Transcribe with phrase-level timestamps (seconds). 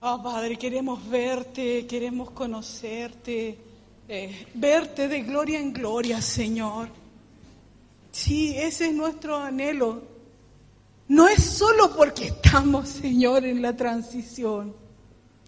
[0.00, 3.58] Oh Padre, queremos verte, queremos conocerte,
[4.06, 6.90] eh, verte de gloria en gloria, Señor.
[8.12, 10.02] Sí, ese es nuestro anhelo.
[11.08, 14.74] No es solo porque estamos, Señor, en la transición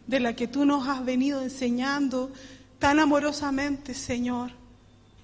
[0.07, 2.33] de la que tú nos has venido enseñando
[2.79, 4.51] tan amorosamente, Señor.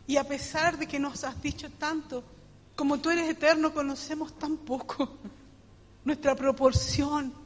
[0.06, 2.22] Y a pesar de que nos has dicho tanto,
[2.76, 5.08] como tú eres eterno, conocemos tan poco
[6.04, 7.43] nuestra proporción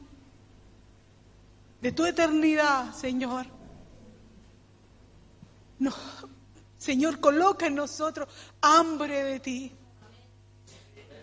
[1.81, 3.45] de tu eternidad, Señor.
[5.79, 5.93] No,
[6.77, 8.27] Señor, coloca en nosotros
[8.61, 9.71] hambre de ti.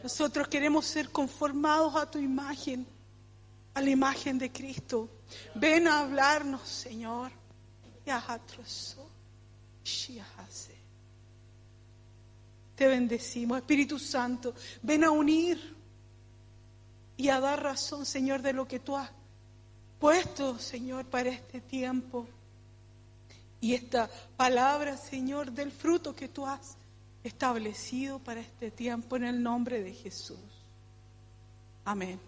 [0.02, 2.87] Nosotros queremos ser conformados a tu imagen,
[3.74, 5.10] a la imagen de Cristo.
[5.55, 7.32] Ven a hablarnos, Señor.
[12.77, 14.54] Te bendecimos, Espíritu Santo.
[14.82, 15.74] Ven a unir
[17.16, 19.10] y a dar razón, Señor, de lo que tú has
[19.98, 22.27] puesto, Señor, para este tiempo.
[23.60, 26.76] Y esta palabra, Señor, del fruto que tú has
[27.24, 30.38] establecido para este tiempo en el nombre de Jesús.
[31.84, 32.21] Amén.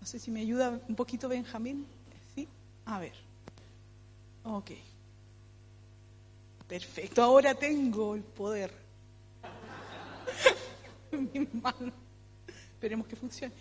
[0.00, 1.86] No sé si me ayuda un poquito Benjamín.
[2.34, 2.48] ¿Sí?
[2.86, 3.14] A ver.
[4.44, 4.72] Ok.
[6.66, 7.22] Perfecto.
[7.22, 8.72] Ahora tengo el poder
[11.12, 11.92] mi mano.
[12.46, 13.54] Esperemos que funcione.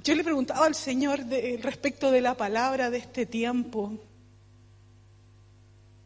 [0.02, 1.20] Yo le preguntaba al Señor
[1.60, 3.98] respecto de la palabra de este tiempo.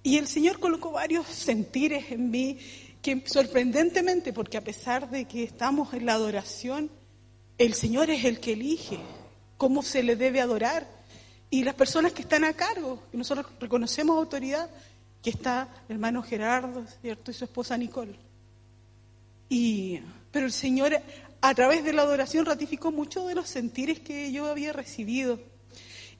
[0.03, 2.59] Y el Señor colocó varios sentires en mí
[3.01, 6.91] que sorprendentemente, porque a pesar de que estamos en la adoración,
[7.59, 8.99] el Señor es el que elige
[9.59, 10.89] cómo se le debe adorar.
[11.51, 14.69] Y las personas que están a cargo, y nosotros reconocemos autoridad,
[15.23, 17.31] que está el hermano Gerardo, ¿cierto?
[17.31, 18.17] Y su esposa Nicole.
[19.49, 21.01] Y, pero el Señor
[21.47, 25.39] a través de la adoración ratificó muchos de los sentires que yo había recibido.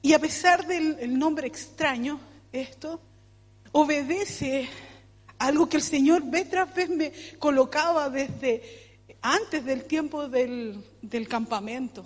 [0.03, 2.19] Y a pesar del nombre extraño,
[2.51, 3.01] esto
[3.71, 4.69] obedece
[5.39, 11.27] algo que el Señor vez tras vez me colocaba desde antes del tiempo del, del
[11.27, 12.05] campamento.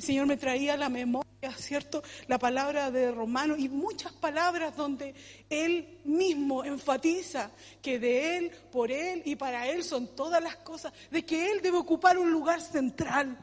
[0.00, 2.02] El Señor me traía a la memoria, ¿cierto?
[2.26, 5.14] La palabra de Romano y muchas palabras donde
[5.50, 7.50] Él mismo enfatiza
[7.82, 11.60] que de Él, por Él y para Él son todas las cosas, de que Él
[11.60, 13.36] debe ocupar un lugar central,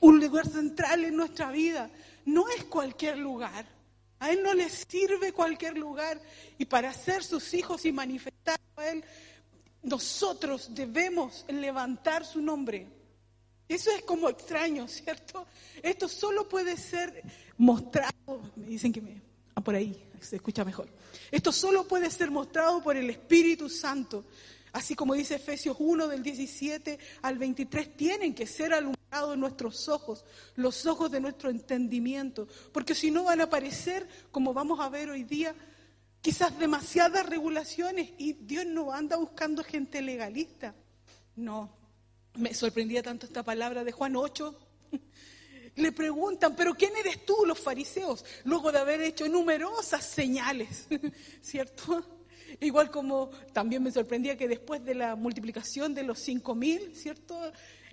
[0.00, 1.90] un lugar central en nuestra vida.
[2.24, 3.66] No es cualquier lugar.
[4.18, 6.18] A Él no le sirve cualquier lugar.
[6.56, 9.04] Y para ser sus hijos y manifestar a Él,
[9.82, 13.01] nosotros debemos levantar su nombre
[13.74, 15.46] eso es como extraño, ¿cierto?
[15.82, 17.22] Esto solo puede ser
[17.58, 19.22] mostrado, me dicen que me,
[19.54, 20.88] ah, por ahí se escucha mejor.
[21.30, 24.24] Esto solo puede ser mostrado por el Espíritu Santo.
[24.72, 30.24] Así como dice Efesios 1 del 17 al 23, tienen que ser alumbrados nuestros ojos,
[30.56, 35.10] los ojos de nuestro entendimiento, porque si no van a aparecer, como vamos a ver
[35.10, 35.54] hoy día,
[36.22, 40.74] quizás demasiadas regulaciones y Dios no anda buscando gente legalista.
[41.36, 41.81] No,
[42.34, 44.54] me sorprendía tanto esta palabra de Juan 8.
[45.76, 48.24] Le preguntan, pero ¿quién eres tú, los fariseos?
[48.44, 50.86] Luego de haber hecho numerosas señales,
[51.40, 52.22] ¿cierto?
[52.60, 57.40] Igual como también me sorprendía que después de la multiplicación de los cinco mil, ¿cierto?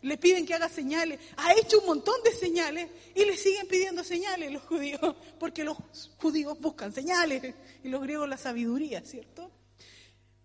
[0.02, 1.20] Le piden que haga señales.
[1.38, 5.78] Ha hecho un montón de señales y le siguen pidiendo señales los judíos, porque los
[6.18, 9.52] judíos buscan señales y los griegos la sabiduría, ¿cierto?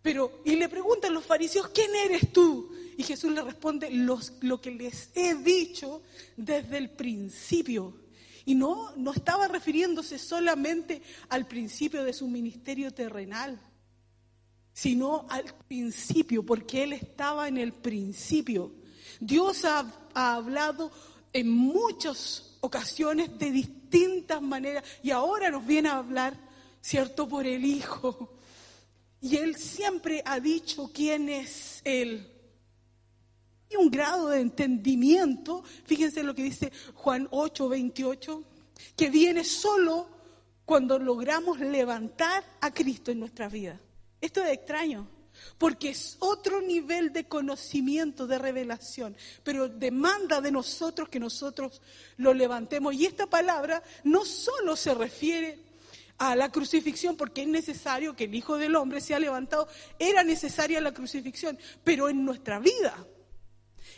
[0.05, 2.71] Pero, y le preguntan los fariseos, ¿quién eres tú?
[2.99, 6.03] Y Jesús le responde, lo que les he dicho
[6.37, 8.03] desde el principio.
[8.45, 11.01] Y no, no estaba refiriéndose solamente
[11.31, 13.59] al principio de su ministerio terrenal,
[14.75, 18.73] sino al principio, porque Él estaba en el principio.
[19.21, 20.93] Dios ha, ha hablado
[21.33, 26.39] en muchas ocasiones de distintas maneras y ahora nos viene a hablar,
[26.83, 28.35] ¿cierto?, por el Hijo.
[29.25, 32.31] Y Él siempre ha dicho quién es Él.
[33.71, 38.45] Y un grado de entendimiento, fíjense lo que dice Juan 8, 28,
[38.95, 40.07] que viene solo
[40.67, 43.81] cuando logramos levantar a Cristo en nuestra vida.
[44.21, 45.09] Esto es extraño,
[45.57, 51.81] porque es otro nivel de conocimiento, de revelación, pero demanda de nosotros que nosotros
[52.19, 52.93] lo levantemos.
[52.93, 55.65] Y esta palabra no solo se refiere
[56.19, 59.69] a la crucifixión porque es necesario que el Hijo del Hombre sea levantado.
[59.99, 62.95] Era necesaria la crucifixión, pero en nuestra vida.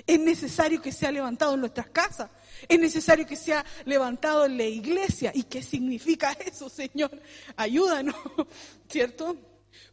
[0.06, 2.30] Es necesario que sea levantado en nuestras casas.
[2.68, 5.32] Es necesario que sea levantado en la iglesia.
[5.34, 7.10] ¿Y qué significa eso, Señor?
[7.56, 8.16] Ayúdanos,
[8.88, 9.36] ¿cierto?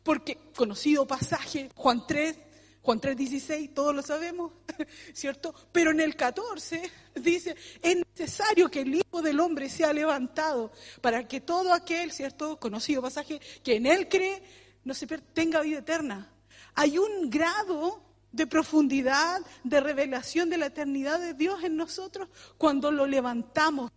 [0.03, 2.37] Porque conocido pasaje, Juan 3,
[2.83, 4.51] Juan 3:16, todos lo sabemos,
[5.13, 5.55] ¿cierto?
[5.71, 10.71] Pero en el 14 dice, es necesario que el Hijo del Hombre sea levantado
[11.01, 12.59] para que todo aquel, ¿cierto?
[12.59, 14.43] Conocido pasaje, que en Él cree,
[14.83, 16.29] no se tenga vida eterna.
[16.75, 18.03] Hay un grado
[18.33, 22.27] de profundidad, de revelación de la eternidad de Dios en nosotros
[22.57, 23.91] cuando lo levantamos.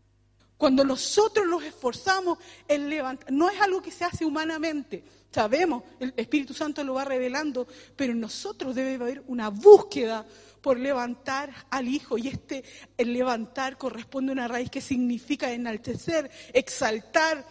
[0.56, 6.14] Cuando nosotros nos esforzamos en levantar, no es algo que se hace humanamente, sabemos, el
[6.16, 10.24] Espíritu Santo lo va revelando, pero en nosotros debe haber una búsqueda
[10.60, 12.18] por levantar al Hijo.
[12.18, 12.64] Y este,
[12.96, 17.46] el levantar corresponde a una raíz que significa enaltecer, exaltar,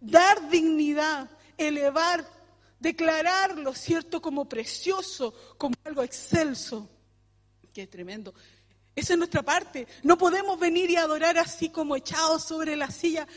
[0.00, 2.28] dar dignidad, elevar,
[2.78, 6.88] declararlo, ¿cierto?, como precioso, como algo excelso.
[7.72, 8.34] Qué tremendo.
[8.94, 9.86] Esa es nuestra parte.
[10.02, 13.28] No podemos venir y adorar así como echados sobre la silla.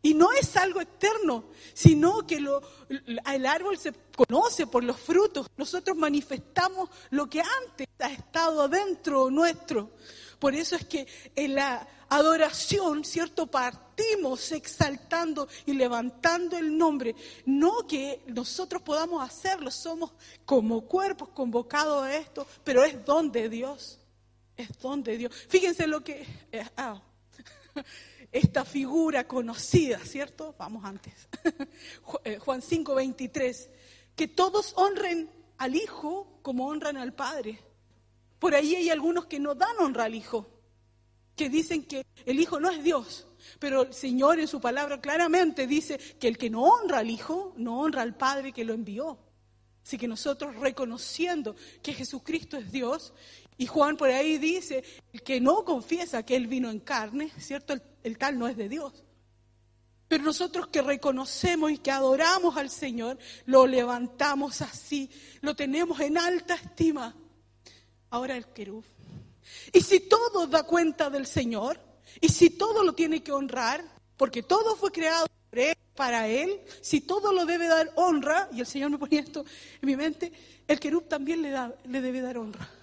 [0.00, 5.46] Y no es algo externo, sino que el árbol se conoce por los frutos.
[5.56, 9.90] Nosotros manifestamos lo que antes ha estado adentro nuestro.
[10.38, 13.48] Por eso es que en la adoración, ¿cierto?
[13.48, 17.16] Partimos exaltando y levantando el nombre.
[17.44, 20.12] No que nosotros podamos hacerlo, somos
[20.44, 23.98] como cuerpos convocados a esto, pero es don de Dios
[24.58, 25.32] es don de Dios.
[25.48, 26.26] Fíjense lo que...
[26.52, 27.00] Eh, ah,
[28.32, 30.54] esta figura conocida, ¿cierto?
[30.58, 31.28] Vamos antes.
[32.24, 33.70] Eh, Juan 5, 23.
[34.16, 37.58] Que todos honren al Hijo como honran al Padre.
[38.38, 40.48] Por ahí hay algunos que no dan honra al Hijo,
[41.36, 43.26] que dicen que el Hijo no es Dios.
[43.58, 47.54] Pero el Señor en su palabra claramente dice que el que no honra al Hijo,
[47.56, 49.18] no honra al Padre que lo envió.
[49.84, 53.12] Así que nosotros reconociendo que Jesucristo es Dios
[53.56, 57.72] y Juan por ahí dice, el que no confiesa que Él vino en carne, ¿cierto?
[57.72, 57.82] El,
[58.16, 59.04] tal no es de Dios.
[60.08, 65.10] Pero nosotros que reconocemos y que adoramos al Señor, lo levantamos así,
[65.42, 67.14] lo tenemos en alta estima.
[68.10, 68.84] Ahora el querub.
[69.72, 71.78] Y si todo da cuenta del Señor,
[72.20, 73.84] y si todo lo tiene que honrar,
[74.16, 75.26] porque todo fue creado
[75.94, 79.44] para Él, si todo lo debe dar honra, y el Señor me ponía esto
[79.82, 80.32] en mi mente,
[80.66, 82.77] el querub también le, da, le debe dar honra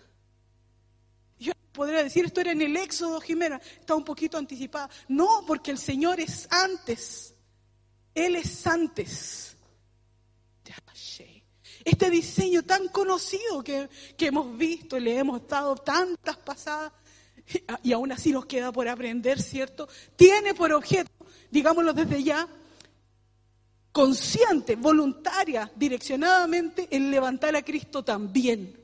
[1.75, 4.89] podría decir, esto era en el Éxodo, Jimena, está un poquito anticipada.
[5.07, 7.36] No, porque el Señor es antes.
[8.13, 9.56] Él es antes.
[11.86, 13.88] Este diseño tan conocido que,
[14.18, 16.92] que hemos visto, le hemos dado tantas pasadas,
[17.83, 19.88] y aún así nos queda por aprender, ¿cierto?
[20.16, 21.12] Tiene por objeto,
[21.51, 22.48] digámoslo desde ya,
[23.92, 28.80] consciente, voluntaria, direccionadamente, el levantar a Cristo también.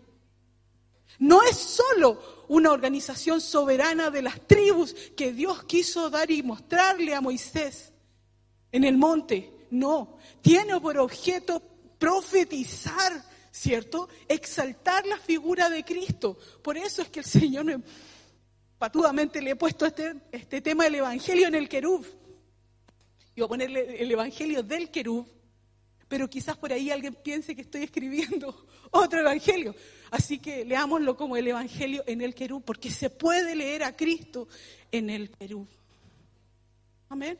[1.18, 7.16] No es solo una organización soberana de las tribus que Dios quiso dar y mostrarle
[7.16, 7.94] a Moisés
[8.74, 9.68] en el monte.
[9.70, 11.64] No, tiene por objeto
[11.98, 14.10] profetizar, ¿cierto?
[14.28, 16.38] Exaltar la figura de Cristo.
[16.62, 17.82] Por eso es que el Señor
[18.78, 22.06] patudamente le he puesto este, este tema del Evangelio en el querub.
[23.34, 25.26] Voy a ponerle el Evangelio del querub,
[26.10, 29.74] pero quizás por ahí alguien piense que estoy escribiendo otro Evangelio.
[30.12, 34.48] Así que leámoslo como el Evangelio en el Querú, porque se puede leer a Cristo
[34.92, 35.66] en el Querú.
[37.08, 37.40] Amén.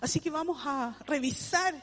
[0.00, 1.74] Así que vamos a revisar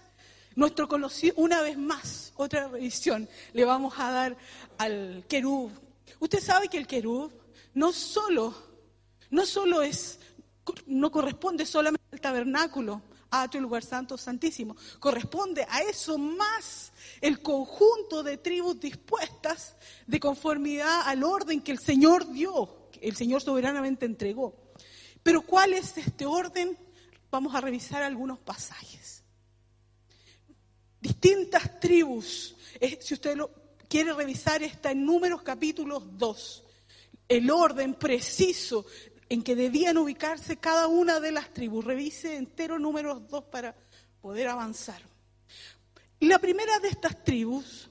[0.55, 4.37] nuestro conocido, una vez más, otra revisión le vamos a dar
[4.77, 5.69] al Querú.
[6.19, 7.31] Usted sabe que el Querú
[7.73, 8.53] no solo,
[9.29, 10.19] no solo es,
[10.85, 13.01] no corresponde solamente al tabernáculo,
[13.31, 19.75] a tu lugar santo, santísimo, corresponde a eso más el conjunto de tribus dispuestas
[20.07, 24.73] de conformidad al orden que el Señor dio, que el Señor soberanamente entregó.
[25.23, 26.77] Pero ¿cuál es este orden?
[27.29, 29.23] Vamos a revisar algunos pasajes.
[30.99, 32.55] Distintas tribus,
[32.99, 33.51] si usted lo
[33.87, 36.63] quiere revisar, está en Números capítulos 2.
[37.27, 38.85] El orden preciso
[39.29, 41.85] en que debían ubicarse cada una de las tribus.
[41.85, 43.75] Revise entero Números 2 para
[44.21, 45.01] poder avanzar.
[46.19, 47.89] La primera de estas tribus,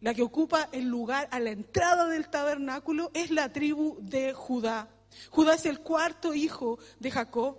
[0.00, 4.90] la que ocupa el lugar a la entrada del tabernáculo, es la tribu de Judá.
[5.30, 7.56] Judá es el cuarto hijo de Jacob,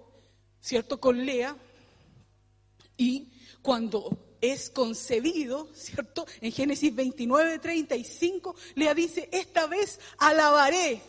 [0.60, 1.00] ¿cierto?
[1.00, 1.56] Con Lea.
[2.98, 6.28] Y cuando es concebido, ¿cierto?
[6.42, 11.02] En Génesis 29, 35, Lea dice, esta vez alabaré.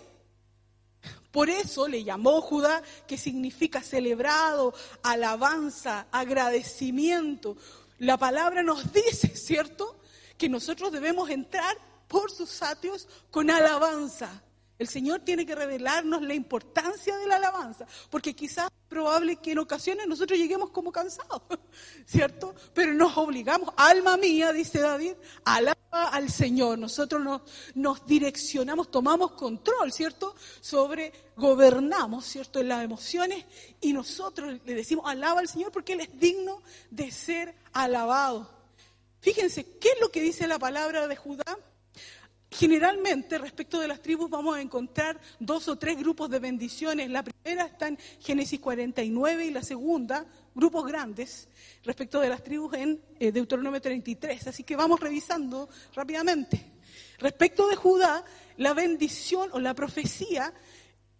[1.31, 7.57] Por eso le llamó Judá, que significa celebrado, alabanza, agradecimiento.
[7.99, 9.97] La palabra nos dice, ¿cierto?,
[10.39, 14.43] que nosotros debemos entrar por sus atrios con alabanza.
[14.79, 19.59] El Señor tiene que revelarnos la importancia de la alabanza, porque quizás probable que en
[19.59, 21.43] ocasiones nosotros lleguemos como cansados,
[22.07, 22.55] ¿cierto?
[22.75, 27.43] Pero nos obligamos, alma mía, dice David, a alabar al Señor, nosotros nos,
[27.75, 30.35] nos, direccionamos, tomamos control, ¿cierto?
[30.61, 32.61] Sobre, gobernamos, ¿cierto?
[32.61, 33.45] En las emociones
[33.81, 38.49] y nosotros le decimos, alaba al Señor porque Él es digno de ser alabado.
[39.21, 41.59] Fíjense, ¿qué es lo que dice la palabra de Judá?
[42.51, 47.11] Generalmente, respecto de las tribus, vamos a encontrar dos o tres grupos de bendiciones.
[47.11, 51.49] La primera está en Génesis 49 y la segunda, grupos grandes,
[51.85, 54.47] respecto de las tribus en eh, Deuteronomio 33.
[54.47, 56.73] Así que vamos revisando rápidamente.
[57.19, 58.25] Respecto de Judá,
[58.57, 60.55] la bendición o la profecía,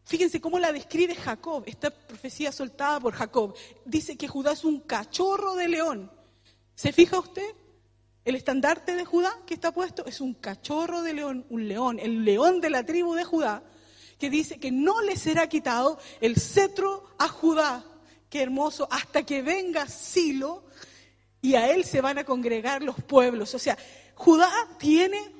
[0.05, 3.55] fíjense cómo la describe Jacob, esta profecía soltada por Jacob.
[3.85, 6.11] Dice que Judá es un cachorro de león.
[6.75, 7.55] ¿Se fija usted?
[8.29, 12.27] El estandarte de Judá que está puesto es un cachorro de león, un león, el
[12.27, 13.63] león de la tribu de Judá,
[14.19, 17.87] que dice que no le será quitado el cetro a Judá.
[18.29, 20.65] Qué hermoso, hasta que venga Silo
[21.41, 23.55] y a él se van a congregar los pueblos.
[23.55, 23.79] O sea,
[24.15, 25.33] Judá tiene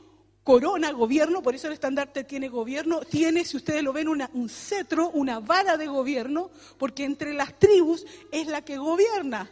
[0.43, 5.11] corona, gobierno, por eso el estandarte tiene gobierno, tiene, si ustedes lo ven, un cetro,
[5.11, 9.51] una vara de gobierno, porque entre las tribus es la que gobierna.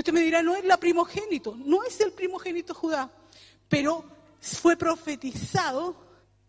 [0.00, 3.12] Usted me dirá, no es la primogénito, no es el primogénito Judá,
[3.68, 4.02] pero
[4.40, 5.94] fue profetizado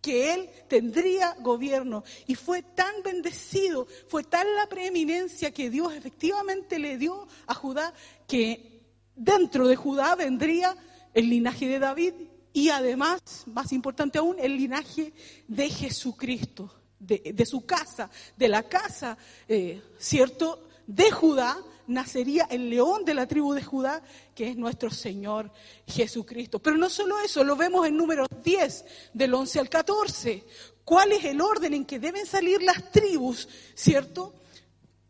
[0.01, 6.79] que él tendría gobierno y fue tan bendecido, fue tan la preeminencia que Dios efectivamente
[6.79, 7.93] le dio a Judá
[8.25, 8.85] que
[9.17, 10.77] dentro de Judá vendría
[11.13, 12.13] el linaje de David
[12.53, 15.11] y además, más importante aún, el linaje
[15.49, 23.05] de Jesucristo, de, su casa, de la casa, eh, ¿cierto?, de Judá, nacería el león
[23.05, 24.01] de la tribu de Judá,
[24.35, 25.51] que es nuestro Señor
[25.87, 26.59] Jesucristo.
[26.59, 30.45] Pero no solo eso, lo vemos en número 10, del 11 al 14.
[30.83, 34.33] ¿Cuál es el orden en que deben salir las tribus, cierto?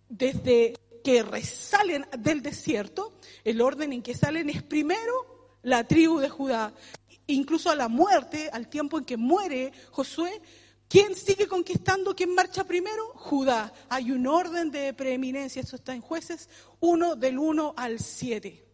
[0.09, 0.73] Desde
[1.03, 3.13] que resalen del desierto,
[3.43, 6.73] el orden en que salen es primero la tribu de Judá.
[7.27, 10.41] Incluso a la muerte, al tiempo en que muere Josué,
[10.91, 12.13] ¿Quién sigue conquistando?
[12.13, 13.13] ¿Quién marcha primero?
[13.15, 13.73] Judá.
[13.87, 16.49] Hay un orden de preeminencia, eso está en jueces
[16.81, 18.67] 1 del 1 al 7.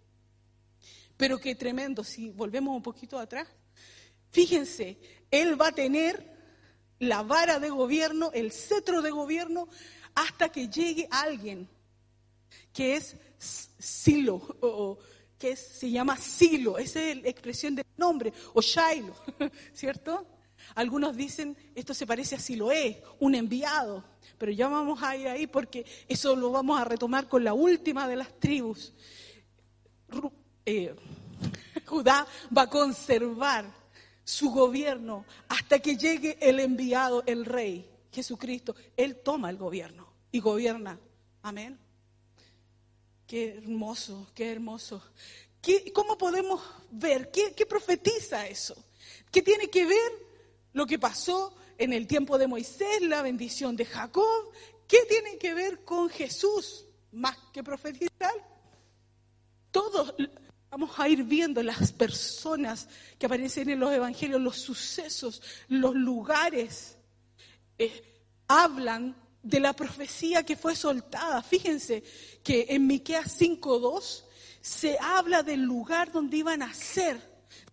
[1.16, 3.48] Pero qué tremendo, si volvemos un poquito atrás.
[4.32, 4.98] Fíjense,
[5.30, 6.26] él va a tener
[6.98, 9.68] la vara de gobierno, el cetro de gobierno,
[10.16, 11.70] hasta que llegue alguien
[12.74, 14.98] que es Silo, o
[15.38, 19.14] que se llama Silo, esa es la expresión del nombre, o Shiloh,
[19.72, 20.37] ¿cierto?
[20.76, 24.04] Algunos dicen, esto se parece a Siloé, un enviado,
[24.38, 28.08] pero ya vamos a ir ahí porque eso lo vamos a retomar con la última
[28.08, 28.94] de las tribus.
[30.66, 30.96] Eh,
[31.86, 33.72] Judá va a conservar
[34.24, 38.76] su gobierno hasta que llegue el enviado, el rey, Jesucristo.
[38.96, 41.00] Él toma el gobierno y gobierna.
[41.42, 41.80] Amén.
[43.26, 45.02] Qué hermoso, qué hermoso.
[45.94, 47.30] ¿Cómo podemos ver?
[47.32, 48.76] ¿Qué, ¿Qué profetiza eso?
[49.32, 50.27] ¿Qué tiene que ver
[50.78, 54.52] lo que pasó en el tiempo de Moisés, la bendición de Jacob,
[54.88, 58.32] ¿qué tiene que ver con Jesús más que profetizar?
[59.72, 60.14] Todos
[60.70, 66.96] vamos a ir viendo las personas que aparecen en los evangelios, los sucesos, los lugares,
[67.80, 68.04] eh,
[68.48, 71.42] hablan de la profecía que fue soltada.
[71.42, 72.04] Fíjense
[72.44, 74.26] que en Miqueas 5:2
[74.62, 77.20] se habla del lugar donde iban a ser.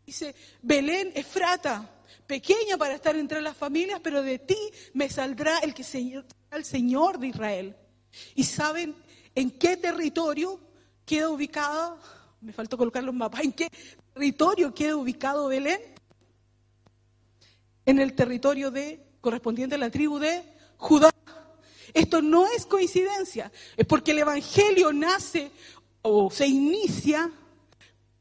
[0.07, 1.91] Dice Belén Efrata,
[2.27, 4.57] pequeña para estar entre las familias, pero de ti
[4.93, 7.77] me saldrá el que será el Señor de Israel.
[8.35, 8.95] ¿Y saben
[9.35, 10.61] en qué territorio
[11.05, 11.97] queda ubicada?
[12.41, 13.43] Me faltó colocar los mapas.
[13.43, 13.69] ¿En qué
[14.13, 15.81] territorio queda ubicado Belén?
[17.87, 20.45] En el territorio de correspondiente a la tribu de
[20.77, 21.11] Judá.
[21.93, 25.51] Esto no es coincidencia, es porque el evangelio nace
[26.03, 27.31] o se inicia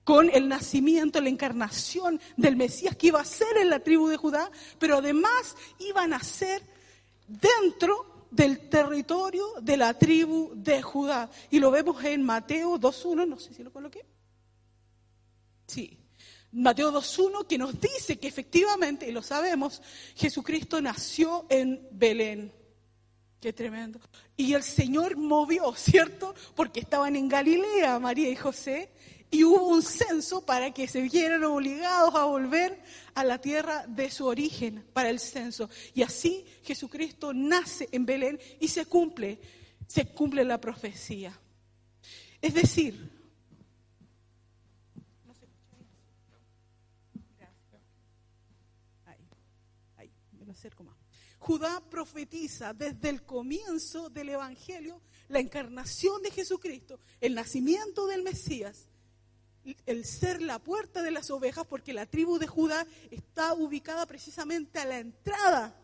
[0.04, 4.18] con el nacimiento, la encarnación del Mesías que iba a ser en la tribu de
[4.18, 6.62] Judá, pero además iba a nacer
[7.28, 11.30] dentro del territorio de la tribu de Judá.
[11.52, 14.06] Y lo vemos en Mateo 2.1, no sé si lo coloqué.
[15.68, 15.98] Sí,
[16.52, 19.82] Mateo 2.1 que nos dice que efectivamente, y lo sabemos,
[20.16, 22.52] Jesucristo nació en Belén.
[23.40, 24.00] Qué tremendo.
[24.38, 26.34] Y el Señor movió, ¿cierto?
[26.56, 28.90] Porque estaban en Galilea María y José
[29.34, 32.80] y hubo un censo para que se vieran obligados a volver
[33.16, 35.72] a la tierra de su origen para el censo.
[35.96, 39.42] Y así Jesucristo nace en Belén y se cumple,
[39.88, 41.38] se cumple la profecía.
[42.40, 43.12] Es decir,
[51.40, 58.88] Judá profetiza desde el comienzo del Evangelio la encarnación de Jesucristo, el nacimiento del Mesías
[59.86, 64.80] el ser la puerta de las ovejas, porque la tribu de Judá está ubicada precisamente
[64.80, 65.76] a la entrada,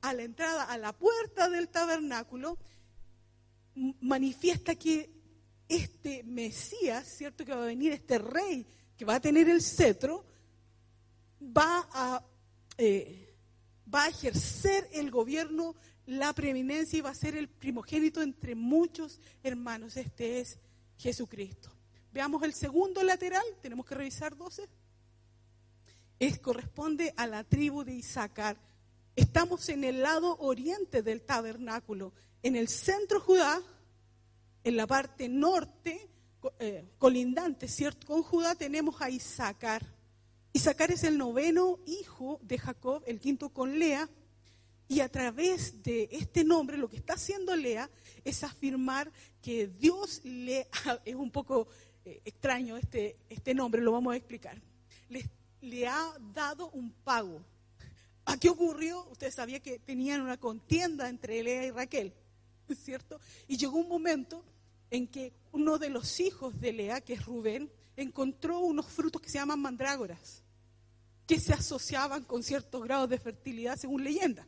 [0.00, 2.58] a la entrada, a la puerta del tabernáculo,
[4.00, 5.10] manifiesta que
[5.68, 7.44] este Mesías, ¿cierto?
[7.44, 8.66] Que va a venir este rey
[8.98, 10.24] que va a tener el cetro,
[11.40, 12.24] va a,
[12.76, 13.36] eh,
[13.92, 19.20] va a ejercer el gobierno, la preeminencia y va a ser el primogénito entre muchos
[19.44, 19.96] hermanos.
[19.96, 20.58] Este es
[20.96, 21.77] Jesucristo.
[22.12, 24.68] Veamos el segundo lateral, tenemos que revisar 12.
[26.18, 28.56] Es, corresponde a la tribu de Isaacar.
[29.14, 32.12] Estamos en el lado oriente del tabernáculo.
[32.42, 33.60] En el centro Judá,
[34.64, 36.08] en la parte norte,
[36.58, 38.06] eh, colindante, ¿cierto?
[38.06, 39.84] Con Judá tenemos a Isaacar.
[40.52, 44.08] Isaacar es el noveno hijo de Jacob, el quinto con Lea,
[44.88, 47.90] y a través de este nombre lo que está haciendo Lea
[48.24, 49.12] es afirmar
[49.42, 50.66] que Dios le
[51.04, 51.68] es un poco
[52.08, 54.60] eh, extraño este, este nombre, lo vamos a explicar.
[55.08, 55.28] Le,
[55.60, 57.42] le ha dado un pago.
[58.24, 59.06] ¿A qué ocurrió?
[59.10, 62.12] Usted sabía que tenían una contienda entre Lea y Raquel,
[62.84, 63.20] ¿cierto?
[63.46, 64.44] Y llegó un momento
[64.90, 69.28] en que uno de los hijos de Lea, que es Rubén, encontró unos frutos que
[69.28, 70.42] se llaman mandrágoras,
[71.26, 74.46] que se asociaban con ciertos grados de fertilidad según leyenda.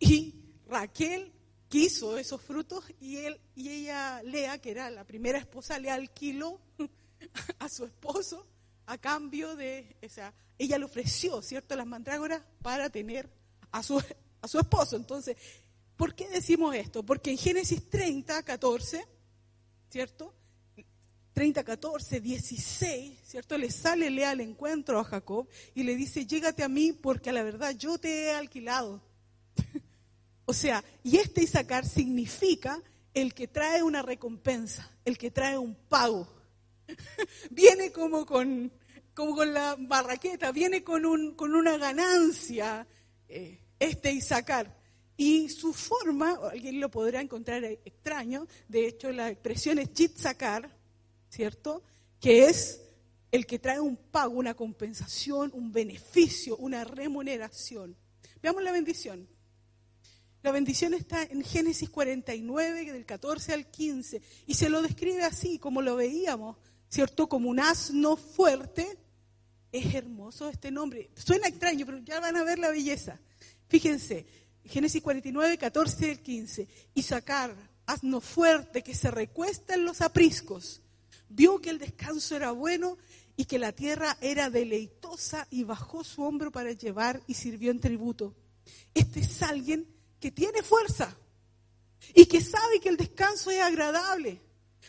[0.00, 0.34] Y
[0.66, 1.32] Raquel
[1.74, 6.60] quiso esos frutos y él y ella Lea, que era la primera esposa, le alquiló
[7.58, 8.46] a su esposo
[8.86, 13.28] a cambio de, o sea, ella le ofreció, ¿cierto?, las mandrágoras para tener
[13.72, 14.00] a su,
[14.40, 14.94] a su esposo.
[14.94, 15.36] Entonces,
[15.96, 17.02] ¿por qué decimos esto?
[17.02, 19.04] Porque en Génesis 30, 14,
[19.90, 20.32] ¿cierto?
[21.32, 23.58] 30, 14, 16, ¿cierto?
[23.58, 27.32] Le sale Lea al encuentro a Jacob y le dice, llégate a mí porque a
[27.32, 29.02] la verdad yo te he alquilado.
[30.46, 32.82] o sea, y este Isaacar significa
[33.14, 36.28] el que trae una recompensa, el que trae un pago.
[37.50, 38.70] viene como con,
[39.14, 42.86] como con la barraqueta, viene con, un, con una ganancia
[43.28, 44.82] eh, este Isaacar.
[45.16, 50.76] Y su forma, alguien lo podrá encontrar extraño, de hecho la expresión es Yitzhakar,
[51.28, 51.84] ¿cierto?
[52.20, 52.80] Que es
[53.30, 57.96] el que trae un pago, una compensación, un beneficio, una remuneración.
[58.42, 59.28] Veamos la bendición.
[60.44, 65.58] La bendición está en Génesis 49, del 14 al 15, y se lo describe así,
[65.58, 66.58] como lo veíamos,
[66.90, 67.30] ¿cierto?
[67.30, 68.98] Como un asno fuerte.
[69.72, 71.08] Es hermoso este nombre.
[71.16, 73.18] Suena extraño, pero ya van a ver la belleza.
[73.68, 74.26] Fíjense,
[74.66, 76.68] Génesis 49, 14 al 15.
[76.92, 80.82] Y sacar asno fuerte que se recuesta en los apriscos
[81.30, 82.98] vio que el descanso era bueno
[83.34, 87.80] y que la tierra era deleitosa y bajó su hombro para llevar y sirvió en
[87.80, 88.34] tributo.
[88.92, 89.93] Este es alguien
[90.24, 91.14] que tiene fuerza
[92.14, 94.40] y que sabe que el descanso es agradable,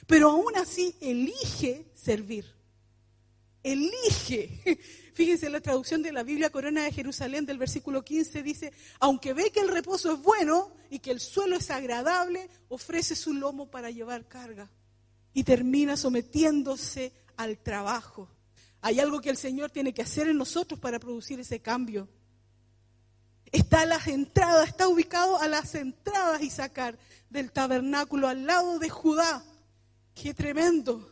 [0.08, 2.46] pero aún así elige servir.
[3.62, 4.80] Elige.
[5.14, 8.72] Fíjense, la traducción de la Biblia Corona de Jerusalén del versículo 15 dice,
[9.02, 13.34] aunque ve que el reposo es bueno y que el suelo es agradable, ofrece su
[13.34, 14.72] lomo para llevar carga
[15.34, 18.30] y termina sometiéndose al trabajo.
[18.80, 22.08] Hay algo que el Señor tiene que hacer en nosotros para producir ese cambio.
[23.52, 26.98] Está a las entradas, está ubicado a las entradas y sacar
[27.30, 29.44] del tabernáculo al lado de Judá.
[30.14, 31.10] Qué tremendo.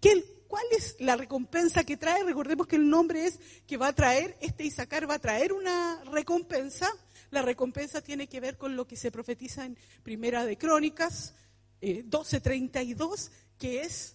[0.00, 2.22] ¿Qué, ¿Cuál es la recompensa que trae?
[2.22, 6.02] Recordemos que el nombre es que va a traer, este Isaacar va a traer una
[6.12, 6.88] recompensa.
[7.30, 11.34] La recompensa tiene que ver con lo que se profetiza en Primera de Crónicas,
[11.80, 14.14] 12:32, eh, que es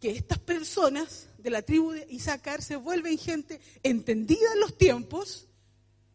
[0.00, 5.47] que estas personas de la tribu de Isaacar se vuelven gente entendida en los tiempos,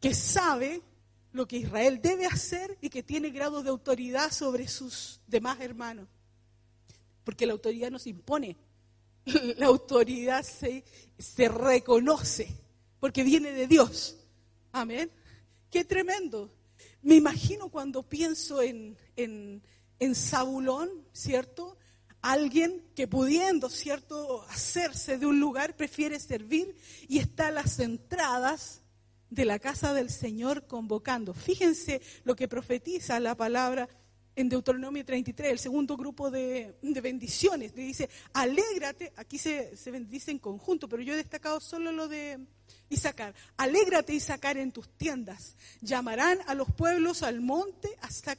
[0.04, 0.84] que sabe
[1.32, 6.08] lo que Israel debe hacer y que tiene grado de autoridad sobre sus demás hermanos.
[7.24, 8.58] Porque la autoridad no se impone,
[9.58, 10.84] la autoridad se,
[11.18, 12.48] se reconoce,
[13.00, 14.18] porque viene de Dios.
[14.74, 15.10] Amén.
[15.72, 16.54] Qué tremendo.
[17.02, 19.64] Me imagino cuando pienso en, en
[20.04, 21.78] en Zabulón, ¿cierto?
[22.22, 26.76] Alguien que pudiendo, ¿cierto?, hacerse de un lugar, prefiere servir
[27.08, 28.82] y está a las entradas
[29.34, 31.34] de la casa del Señor convocando.
[31.34, 33.90] Fíjense lo que profetiza la palabra
[34.36, 37.74] en Deuteronomio 33, el segundo grupo de, bendiciones.
[37.74, 42.40] dice, alégrate, aquí se, se, bendice en conjunto, pero yo he destacado solo lo de
[42.90, 43.34] Isaacar.
[43.58, 45.56] Alégrate, Isaacar, en tus tiendas.
[45.82, 48.38] Llamarán a los pueblos al monte hasta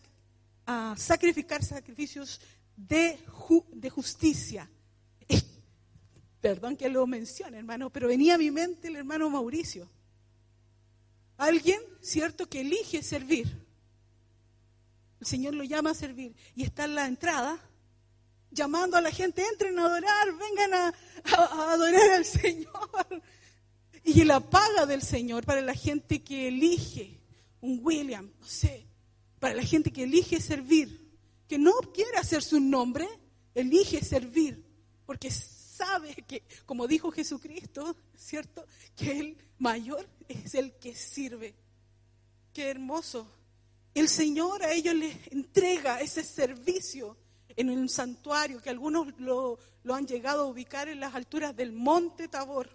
[0.67, 2.41] a sacrificar sacrificios
[2.77, 3.19] de,
[3.73, 4.71] de justicia.
[6.41, 9.89] perdón que lo mencione, hermano, pero venía a mi mente el hermano Mauricio.
[11.37, 13.65] Alguien, cierto, que elige servir.
[15.21, 17.59] El Señor lo llama a servir y está en la entrada
[18.51, 20.95] llamando a la gente, entren a adorar, vengan a,
[21.37, 22.73] a adorar al Señor.
[24.07, 27.23] Y la paga del Señor para la gente que elige,
[27.63, 28.87] un William, no sé,
[29.41, 31.11] para la gente que elige servir,
[31.49, 33.09] que no quiere hacer su nombre,
[33.55, 34.63] elige servir,
[35.07, 35.31] porque
[35.75, 38.67] sabe que, como dijo Jesucristo, ¿cierto?
[38.97, 41.55] Que el mayor es el que sirve.
[42.53, 43.27] Qué hermoso.
[43.95, 47.17] El Señor a ellos les entrega ese servicio
[47.57, 51.73] en un santuario que algunos lo, lo han llegado a ubicar en las alturas del
[51.73, 52.69] monte Tabor.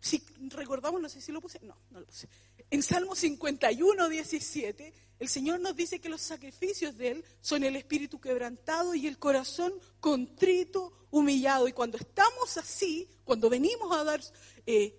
[0.00, 2.28] Si recordamos, no sé si lo puse, no, no lo puse.
[2.70, 7.76] En Salmo 51, 17, el Señor nos dice que los sacrificios de Él son el
[7.76, 11.68] espíritu quebrantado y el corazón contrito, humillado.
[11.68, 14.20] Y cuando estamos así, cuando venimos a dar
[14.66, 14.94] eh,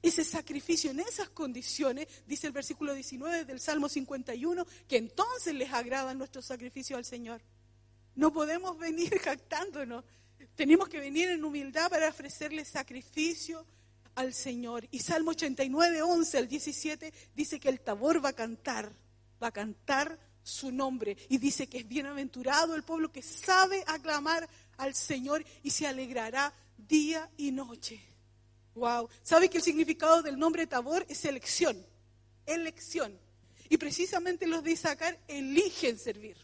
[0.00, 5.72] ese sacrificio en esas condiciones, dice el versículo 19 del Salmo 51, que entonces les
[5.72, 7.42] agradan nuestros sacrificios al Señor.
[8.14, 10.04] No podemos venir jactándonos.
[10.54, 13.66] Tenemos que venir en humildad para ofrecerle sacrificio
[14.16, 14.88] al Señor.
[14.90, 18.92] Y Salmo 89, 11 al 17 dice que el tabor va a cantar
[19.42, 21.16] va a cantar su nombre.
[21.28, 26.52] Y dice que es bienaventurado el pueblo que sabe aclamar al Señor y se alegrará
[26.76, 28.00] día y noche.
[28.74, 29.08] Wow.
[29.22, 31.84] ¿Sabe que el significado del nombre Tabor es elección?
[32.44, 33.18] Elección.
[33.68, 36.36] Y precisamente los de Isaacar eligen servir.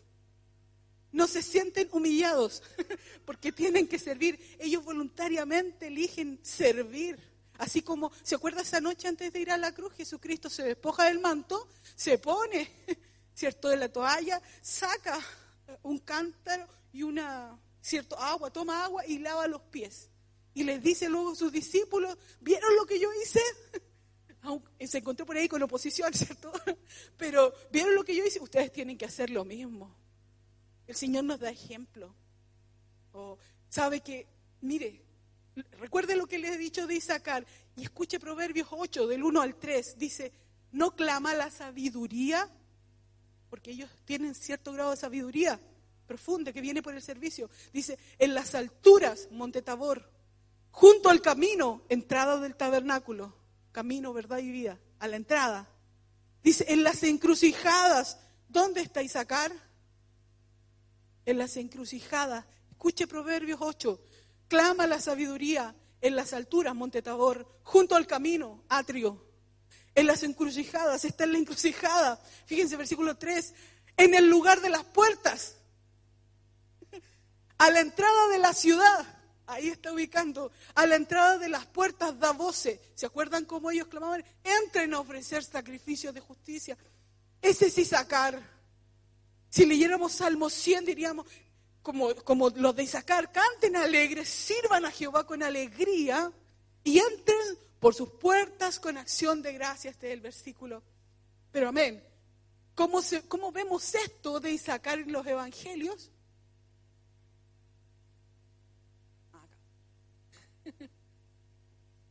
[1.12, 2.62] No se sienten humillados
[3.26, 4.40] porque tienen que servir.
[4.58, 7.31] Ellos voluntariamente eligen servir.
[7.58, 9.92] Así como, ¿se acuerda esa noche antes de ir a la cruz?
[9.94, 12.70] Jesucristo se despoja del manto se pone,
[13.34, 15.20] ¿cierto?, de la toalla, saca
[15.82, 20.08] un cántaro y una, ¿cierto?, agua, toma agua y lava los pies.
[20.54, 23.40] Y les dice luego a sus discípulos, ¿vieron lo que yo hice?
[24.86, 26.52] se encontró por ahí con oposición, ¿cierto?
[27.16, 28.40] Pero ¿vieron lo que yo hice?
[28.40, 29.94] Ustedes tienen que hacer lo mismo.
[30.86, 32.14] El Señor nos da ejemplo.
[33.12, 33.38] O
[33.68, 34.26] sabe que,
[34.60, 35.02] mire,
[35.78, 39.56] recuerde lo que le he dicho de Isaacar y escuche Proverbios 8, del 1 al
[39.56, 39.98] 3.
[39.98, 40.32] Dice,
[40.72, 42.50] no clama la sabiduría,
[43.50, 45.60] porque ellos tienen cierto grado de sabiduría
[46.06, 47.48] profunda que viene por el servicio.
[47.72, 50.10] Dice, en las alturas, Monte Tabor,
[50.70, 53.34] junto al camino, entrada del tabernáculo,
[53.72, 55.68] camino, verdad y vida, a la entrada.
[56.42, 59.52] Dice, en las encrucijadas, ¿dónde está Isaacar?
[61.24, 62.44] En las encrucijadas.
[62.70, 64.00] Escuche Proverbios 8.
[64.52, 69.18] Clama la sabiduría en las alturas, Monte Tabor, junto al camino, atrio
[69.94, 72.22] en las encrucijadas, está en la encrucijada.
[72.44, 73.54] Fíjense, versículo 3,
[73.96, 75.56] en el lugar de las puertas,
[77.56, 79.06] a la entrada de la ciudad.
[79.46, 82.78] Ahí está ubicando, a la entrada de las puertas da voce.
[82.94, 84.22] ¿Se acuerdan cómo ellos clamaban?
[84.44, 86.76] Entren a ofrecer sacrificios de justicia.
[87.40, 88.38] Ese es Isaacar.
[89.48, 91.26] Si leyéramos Salmo 100 diríamos,
[91.82, 96.32] como, como los de Isaacar, canten alegres, sirvan a Jehová con alegría
[96.84, 100.82] y entren por sus puertas con acción de gracia, este es el versículo.
[101.50, 102.02] Pero amén.
[102.74, 106.10] ¿Cómo, ¿Cómo, vemos esto de Isaacar en los evangelios?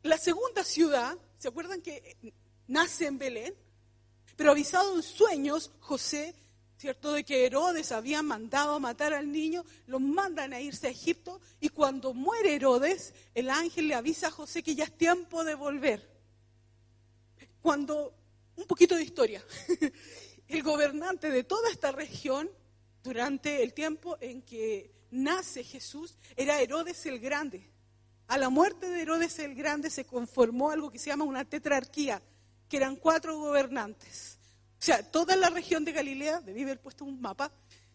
[0.04, 2.34] La segunda ciudad, ¿se acuerdan que
[2.68, 3.56] nace en Belén?
[4.36, 6.36] Pero avisado en sueños, José
[6.82, 7.14] ¿cierto?
[7.14, 11.70] De que Herodes había mandado matar al niño, lo mandan a irse a Egipto y
[11.70, 16.10] cuando muere Herodes, el ángel le avisa a José que ya es tiempo de volver.
[17.62, 18.16] Cuando,
[18.56, 19.46] un poquito de historia,
[20.48, 22.50] el gobernante de toda esta región,
[23.04, 27.70] durante el tiempo en que nace Jesús, era Herodes el Grande.
[28.26, 32.24] A la muerte de Herodes el Grande se conformó algo que se llama una tetrarquía,
[32.68, 34.40] que eran cuatro gobernantes.
[34.82, 37.52] O sea, toda la región de Galilea, debí haber puesto un mapa,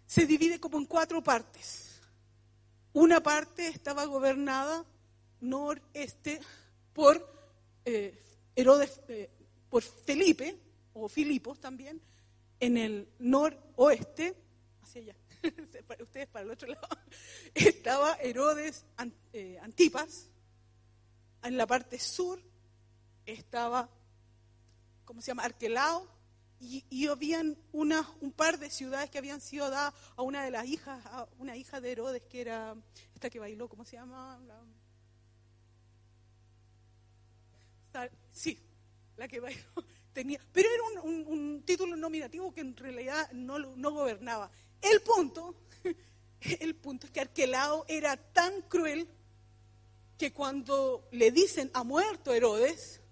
[0.07, 2.01] se divide como en cuatro partes.
[2.93, 4.85] Una parte estaba gobernada
[5.41, 6.41] noreste
[6.93, 7.29] por
[7.85, 8.17] eh,
[8.55, 9.29] Herodes, eh,
[9.69, 10.57] por Felipe,
[10.93, 12.01] o Filipos también,
[12.61, 14.37] en el noroeste,
[14.81, 15.17] hacia allá,
[16.01, 16.87] ustedes para el otro lado,
[17.55, 18.85] estaba Herodes
[19.33, 20.29] eh, Antipas,
[21.43, 22.41] en la parte sur
[23.27, 23.91] estaba,
[25.05, 25.43] ¿cómo se llama?
[25.43, 26.16] Arquelao,
[26.61, 30.51] y, y, habían una, un par de ciudades que habían sido dadas a una de
[30.51, 32.75] las hijas, a una hija de Herodes, que era
[33.15, 34.41] esta que bailó, ¿cómo se llama?
[38.33, 38.59] sí,
[39.17, 39.63] la que bailó.
[40.13, 44.51] Tenía, pero era un, un, título nominativo que en realidad no, no gobernaba.
[44.81, 45.55] El punto,
[46.41, 49.07] el punto es que Arquelao era tan cruel
[50.17, 53.03] que cuando le dicen ha muerto Herodes,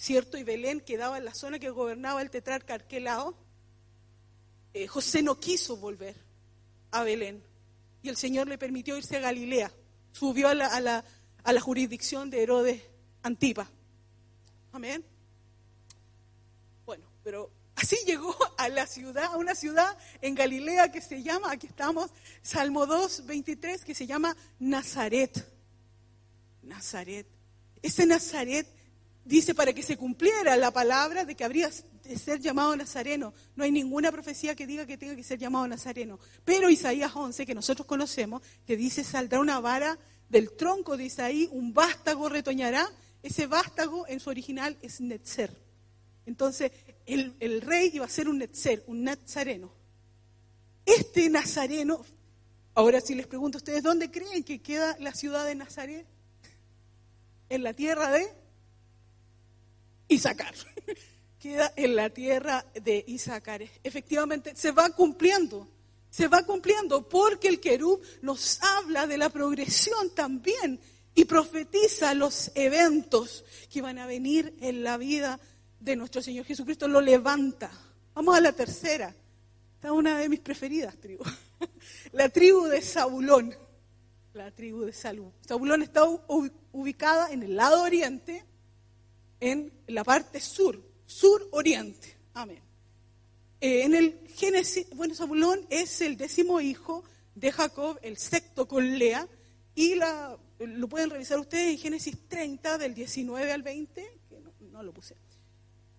[0.00, 0.38] ¿cierto?
[0.38, 3.36] Y Belén quedaba en la zona que gobernaba el tetrarca Arquelao.
[4.72, 6.16] Eh, José no quiso volver
[6.90, 7.44] a Belén.
[8.02, 9.70] y el Señor le permitió irse a Galilea.
[10.12, 11.04] Subió a la,
[11.60, 12.82] jurisdicción de Herodes
[13.22, 13.70] Antipa.
[14.72, 15.04] Amén.
[16.86, 21.52] Bueno, pero así llegó a la ciudad, a una ciudad en Galilea que se llama,
[21.52, 22.10] aquí estamos,
[22.40, 25.46] Salmo 2, 23, que se llama Nazaret.
[26.62, 27.26] Nazaret.
[27.82, 28.79] Ese Nazaret
[29.24, 31.70] dice para que se cumpliera la palabra de que habría
[32.02, 33.32] de ser llamado nazareno.
[33.56, 36.18] No hay ninguna profecía que diga que tenga que ser llamado nazareno.
[36.44, 41.48] Pero Isaías 11, que nosotros conocemos, que dice saldrá una vara del tronco de Isaí,
[41.52, 42.88] un vástago retoñará.
[43.22, 45.54] Ese vástago en su original es Netzer.
[46.26, 46.72] Entonces,
[47.06, 49.72] el, el rey iba a ser un Netzer, un nazareno.
[50.86, 52.04] Este nazareno,
[52.74, 56.06] ahora si les pregunto a ustedes, ¿dónde creen que queda la ciudad de Nazaret?
[57.48, 58.39] En la tierra de
[60.10, 60.54] Isaacar.
[61.38, 63.62] Queda en la tierra de Isaacar.
[63.82, 65.66] Efectivamente, se va cumpliendo.
[66.10, 70.80] Se va cumpliendo porque el querub nos habla de la progresión también
[71.14, 75.40] y profetiza los eventos que van a venir en la vida
[75.78, 76.88] de nuestro Señor Jesucristo.
[76.88, 77.70] Lo levanta.
[78.12, 79.14] Vamos a la tercera.
[79.76, 81.28] Esta es una de mis preferidas tribus.
[82.12, 83.54] La tribu de Zabulón.
[84.34, 84.92] La tribu de.
[84.92, 86.04] Zabulón está
[86.72, 88.44] ubicada en el lado oriente
[89.40, 92.16] en la parte sur, sur-oriente.
[92.34, 92.60] Amén.
[93.60, 98.98] Eh, en el Génesis, bueno, Zabulón es el décimo hijo de Jacob, el sexto con
[98.98, 99.26] Lea,
[99.74, 104.82] y la, lo pueden revisar ustedes en Génesis 30, del 19 al 20, que no,
[104.82, 105.16] lo puse,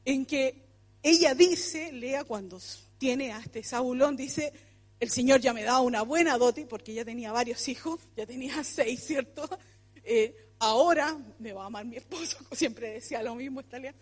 [0.05, 0.65] en que
[1.03, 2.59] ella dice, Lea cuando
[2.97, 4.53] tiene a este Zabulón, dice,
[4.99, 8.63] el Señor ya me da una buena dote, porque ella tenía varios hijos, ya tenía
[8.63, 9.47] seis, ¿cierto?
[10.03, 13.93] Eh, ahora me va a amar mi esposo, siempre decía lo mismo Estalia,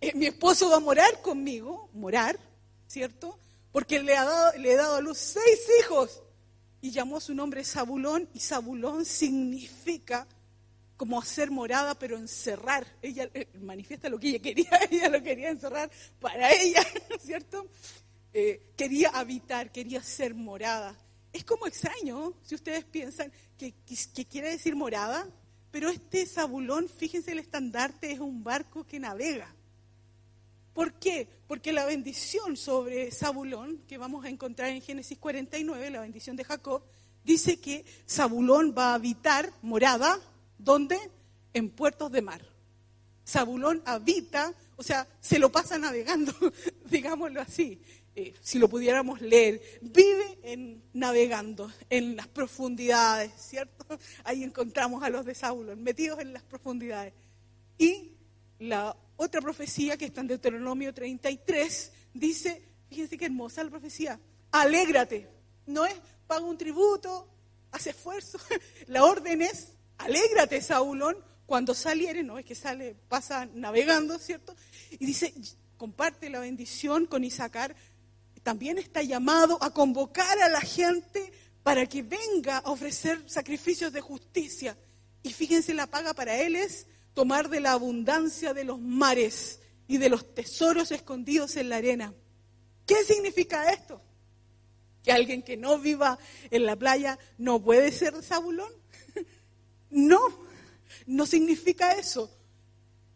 [0.00, 2.38] eh, mi esposo va a morar conmigo, morar,
[2.86, 3.38] ¿cierto?
[3.72, 6.22] Porque le, ha dado, le he dado a luz seis hijos
[6.82, 10.26] y llamó su nombre Zabulón y Zabulón significa
[10.98, 12.86] como hacer morada pero encerrar.
[13.00, 16.84] Ella eh, manifiesta lo que ella quería, ella lo quería encerrar para ella,
[17.20, 17.68] ¿cierto?
[18.34, 20.94] Eh, quería habitar, quería ser morada.
[21.32, 23.74] Es como extraño si ustedes piensan que,
[24.14, 25.26] que quiere decir morada,
[25.76, 29.54] pero este Zabulón, fíjense el estandarte, es un barco que navega.
[30.72, 31.28] ¿Por qué?
[31.46, 36.44] Porque la bendición sobre Zabulón, que vamos a encontrar en Génesis 49, la bendición de
[36.44, 36.82] Jacob,
[37.24, 40.18] dice que Zabulón va a habitar morada,
[40.56, 40.98] ¿dónde?
[41.52, 42.40] En puertos de mar.
[43.28, 46.32] Zabulón habita, o sea, se lo pasa navegando,
[46.88, 47.78] digámoslo así.
[48.18, 53.84] Eh, si lo pudiéramos leer, vive navegando en las profundidades, ¿cierto?
[54.24, 57.12] Ahí encontramos a los de Saulo, metidos en las profundidades.
[57.76, 58.12] Y
[58.58, 64.18] la otra profecía que está en Deuteronomio 33 dice, fíjense qué hermosa la profecía,
[64.50, 65.28] alégrate,
[65.66, 65.94] no es
[66.26, 67.28] paga un tributo,
[67.70, 68.38] haz esfuerzo,
[68.86, 74.56] la orden es, alégrate, Saulón, cuando saliere, no es que sale, pasa navegando, ¿cierto?
[74.90, 75.34] Y dice,
[75.76, 77.76] comparte la bendición con Isaacar,
[78.46, 81.32] también está llamado a convocar a la gente
[81.64, 84.78] para que venga a ofrecer sacrificios de justicia.
[85.24, 89.98] Y fíjense, la paga para él es tomar de la abundancia de los mares y
[89.98, 92.14] de los tesoros escondidos en la arena.
[92.86, 94.00] ¿Qué significa esto?
[95.02, 96.16] ¿Que alguien que no viva
[96.48, 98.72] en la playa no puede ser Zabulón?
[99.90, 100.20] No,
[101.06, 102.30] no significa eso.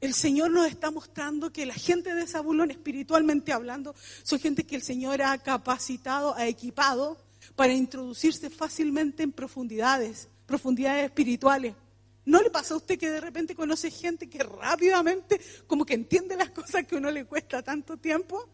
[0.01, 4.77] El Señor nos está mostrando que la gente de Zabulón, espiritualmente hablando, son gente que
[4.77, 7.19] el Señor ha capacitado, ha equipado
[7.55, 11.75] para introducirse fácilmente en profundidades, profundidades espirituales.
[12.25, 16.37] ¿No le pasa a usted que de repente conoce gente que rápidamente como que entiende
[16.37, 18.49] las cosas que a uno le cuesta tanto tiempo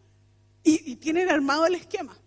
[0.63, 2.17] y, y tienen armado el esquema?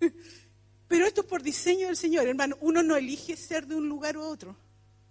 [0.88, 2.56] Pero esto es por diseño del Señor, hermano.
[2.60, 4.56] Uno no elige ser de un lugar u otro.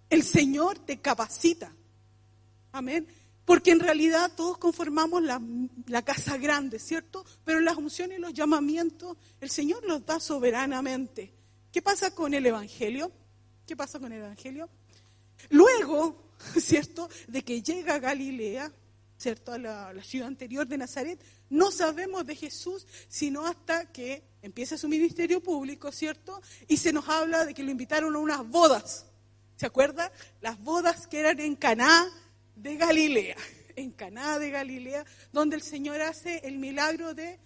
[0.08, 1.72] El Señor te capacita.
[2.70, 3.06] Amén.
[3.44, 7.24] Porque en realidad todos conformamos la, casa grande, ¿cierto?
[7.44, 11.34] Pero las unciones y los llamamientos el Señor los da soberanamente.
[11.72, 13.10] ¿Qué pasa con el Evangelio?
[13.66, 14.68] ¿Qué pasa con el Evangelio?
[15.50, 17.08] Luego, ¿cierto?
[17.26, 18.72] De que llega a Galilea,
[19.18, 19.52] ¿cierto?
[19.52, 24.78] A la, la ciudad anterior de Nazaret, no sabemos de Jesús sino hasta que empieza
[24.78, 26.40] su ministerio público, ¿cierto?
[26.68, 29.06] Y se nos habla de que lo invitaron a unas bodas.
[29.56, 30.10] ¿Se acuerda?
[30.40, 32.10] Las bodas que eran en Caná,
[32.54, 33.36] de Galilea,
[33.76, 37.38] en Caná de Galilea, donde el Señor hace el milagro de,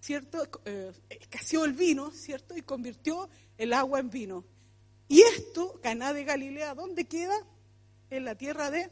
[0.00, 0.48] ¿cierto?
[0.64, 2.56] Eh, escaseó el vino, ¿cierto?
[2.56, 4.44] Y convirtió el agua en vino.
[5.08, 7.36] Y esto, Caná de Galilea, ¿dónde queda?
[8.10, 8.90] En la tierra de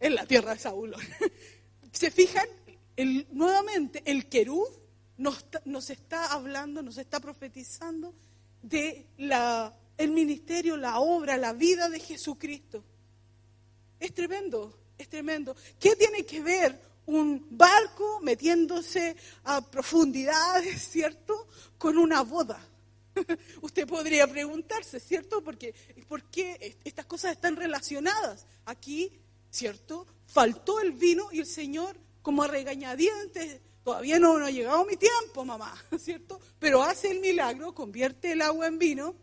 [0.00, 0.94] en la tierra de Saúl.
[1.92, 2.46] ¿Se fijan?
[2.96, 4.66] El, nuevamente, el querú
[5.16, 8.14] nos, nos está hablando, nos está profetizando
[8.62, 12.84] de la, el ministerio, la obra, la vida de Jesucristo.
[14.04, 15.56] Es tremendo, es tremendo.
[15.80, 22.62] ¿Qué tiene que ver un barco metiéndose a profundidades, ¿cierto?, con una boda?
[23.62, 25.42] Usted podría preguntarse, ¿cierto?
[25.42, 25.74] Porque,
[26.06, 28.46] ¿Por qué estas cosas están relacionadas?
[28.66, 29.10] Aquí,
[29.50, 30.06] ¿cierto?
[30.26, 34.98] Faltó el vino y el Señor, como a regañadientes, todavía no, no ha llegado mi
[34.98, 36.38] tiempo, mamá, ¿cierto?
[36.58, 39.14] Pero hace el milagro, convierte el agua en vino.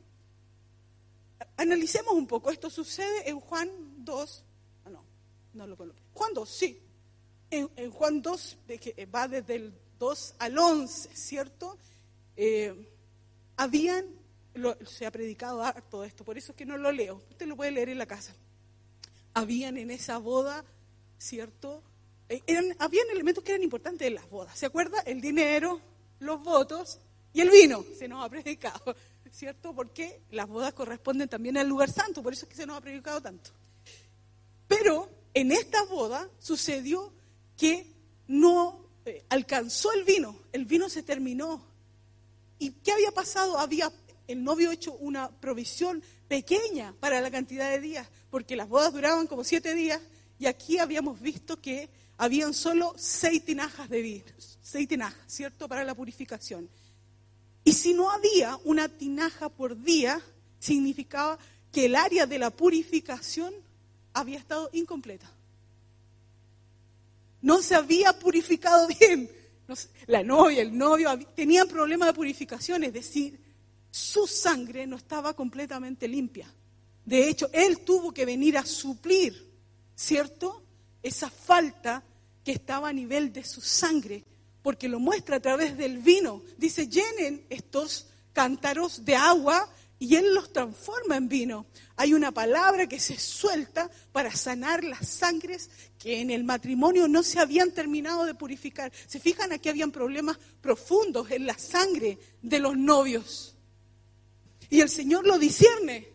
[1.58, 3.70] Analicemos un poco, esto sucede en Juan
[4.04, 4.51] 2, ah,
[5.54, 6.02] no, lo conozco.
[6.34, 6.82] 2, sí.
[7.50, 11.78] En, Juan 2, de que va desde el 2 al 11, ¿cierto?
[12.38, 12.88] Eh,
[13.58, 14.06] habían,
[14.86, 17.72] se ha predicado todo esto, por eso es que no lo leo, usted lo puede
[17.72, 18.34] leer en la casa.
[19.34, 20.64] Habían en esa boda,
[21.18, 21.84] ¿cierto?
[22.30, 25.02] Eh, eran, habían elementos que eran importantes en las bodas, ¿se acuerda?
[25.02, 25.82] El dinero,
[26.20, 27.00] los votos
[27.34, 28.96] y el vino, se nos ha predicado,
[29.32, 29.76] ¿cierto?
[29.76, 32.82] Porque las bodas corresponden también al lugar santo, por eso es que se nos ha
[32.82, 33.52] predicado tanto.
[34.68, 37.14] Pero en esta boda sucedió
[37.58, 37.88] que
[38.28, 41.72] no eh, alcanzó el vino, el vino se terminó,
[42.62, 43.58] ¿Y qué había pasado?
[43.58, 43.92] Había
[44.28, 49.26] el novio hecho una provisión pequeña para la cantidad de días, porque las bodas duraban
[49.26, 50.00] como siete días
[50.38, 54.26] y aquí habíamos visto que habían solo seis tinajas de vino,
[54.62, 55.68] seis tinajas, ¿cierto?
[55.68, 56.70] Para la purificación.
[57.64, 60.22] Y si no había una tinaja por día,
[60.60, 61.40] significaba
[61.72, 63.56] que el área de la purificación
[64.14, 65.32] había estado incompleta.
[67.42, 69.30] No se había purificado bien
[70.08, 73.40] la novia, el novio, tenían problemas de purificación, es decir,
[73.90, 76.52] su sangre no estaba completamente limpia.
[77.06, 79.50] De hecho, él tuvo que venir a suplir,
[79.96, 80.64] ¿cierto?
[81.02, 82.04] Esa falta
[82.44, 84.24] que estaba a nivel de su sangre,
[84.62, 86.42] porque lo muestra a través del vino.
[86.58, 89.70] Dice, llenen estos cántaros de agua
[90.02, 91.68] y Él los transforma en vino.
[91.96, 97.22] Hay una palabra que se suelta para sanar las sangres que en el matrimonio no
[97.22, 98.92] se habían terminado de purificar.
[99.06, 103.56] Se fijan, aquí habían problemas profundos en la sangre de los novios.
[104.72, 106.08] Y el Señor lo discierne.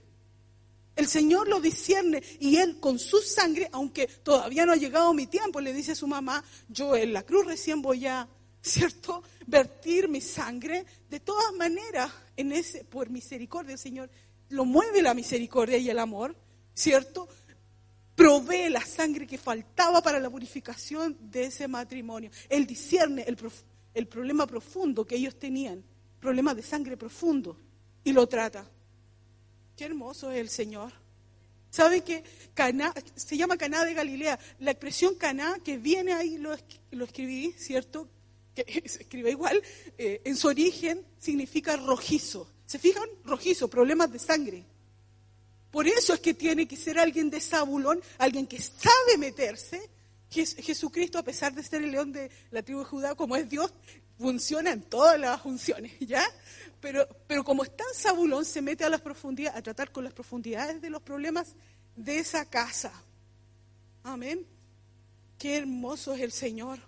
[0.97, 5.29] El Señor lo discierne y Él con su sangre, aunque todavía no ha llegado mi
[5.29, 8.29] tiempo, le dice a su mamá, yo en la cruz recién voy a,
[8.67, 9.23] ¿cierto?
[9.47, 10.85] Vertir mi sangre.
[11.09, 14.11] De todas maneras, en ese, por misericordia, el Señor
[14.49, 16.37] lo mueve la misericordia y el amor,
[16.75, 17.29] ¿cierto?
[18.15, 22.31] Provee la sangre que faltaba para la purificación de ese matrimonio.
[22.49, 23.39] Él discierne el,
[23.95, 25.85] el problema profundo que ellos tenían,
[26.21, 27.59] problema de sangre profundo,
[28.05, 28.69] y lo trata.
[29.77, 30.93] Qué hermoso es el Señor.
[31.71, 32.25] ¿Sabe que
[32.55, 34.39] Caná, se llama Caná de Galilea?
[34.61, 36.57] La expresión Caná que viene ahí, lo,
[36.93, 38.09] lo escribí, ¿cierto?
[38.65, 39.63] Que se escribe igual,
[39.99, 42.51] eh, en su origen significa rojizo.
[42.67, 43.09] ¿Se fijan?
[43.25, 44.65] Rojizo, problemas de sangre.
[45.71, 49.91] Por eso es que tiene que ser alguien de Zabulón, alguien que sabe meterse.
[50.29, 53.73] Jesucristo, a pesar de ser el león de la tribu de Judá, como es Dios,
[54.19, 56.25] funciona en todas las funciones, ¿ya?
[56.81, 60.13] Pero, pero como está en Zabulón, se mete a las profundidades, a tratar con las
[60.13, 61.55] profundidades de los problemas
[61.95, 62.93] de esa casa.
[64.03, 64.47] Amén.
[65.39, 66.81] Qué hermoso es el Señor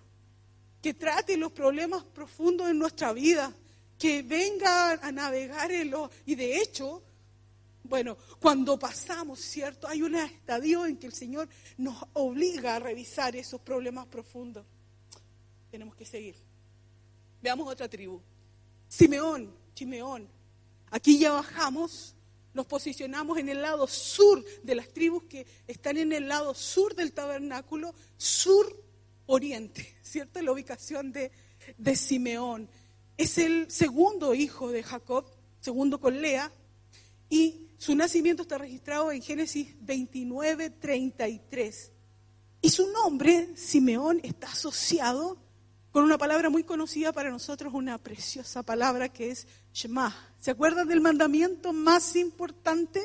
[0.81, 3.53] que trate los problemas profundos en nuestra vida,
[3.97, 6.09] que venga a navegar en los...
[6.25, 7.03] Y de hecho,
[7.83, 9.87] bueno, cuando pasamos, ¿cierto?
[9.87, 14.65] Hay un estadio en que el Señor nos obliga a revisar esos problemas profundos.
[15.71, 16.35] Tenemos que seguir.
[17.41, 18.21] Veamos otra tribu.
[18.87, 20.27] Simeón, Simeón.
[20.91, 22.15] Aquí ya bajamos,
[22.53, 26.95] nos posicionamos en el lado sur de las tribus que están en el lado sur
[26.95, 28.88] del tabernáculo, sur
[29.29, 30.41] oriente, ¿cierto?
[30.41, 31.31] La ubicación de,
[31.95, 32.67] Simeón.
[33.15, 35.25] Es el segundo hijo de Jacob,
[35.59, 36.51] segundo con Lea,
[37.29, 41.91] y su nacimiento está registrado en Génesis 29, 33.
[42.61, 45.37] Y su nombre, Simeón, está asociado
[45.91, 50.15] con una palabra muy conocida para nosotros, una preciosa palabra que es Shema.
[50.39, 53.01] ¿Se acuerdan del mandamiento más importante?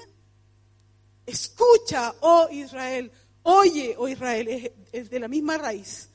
[1.27, 3.13] Escucha, oh Israel,
[3.43, 6.09] oye, oh Israel, es de la misma raíz.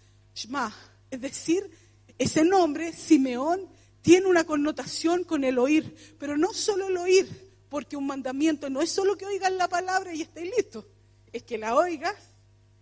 [1.11, 1.69] Es decir,
[2.17, 3.67] ese nombre, Simeón,
[4.01, 7.27] tiene una connotación con el oír, pero no solo el oír,
[7.69, 10.87] porque un mandamiento no es solo que oigas la palabra y estés listo,
[11.31, 12.15] es que la oigas,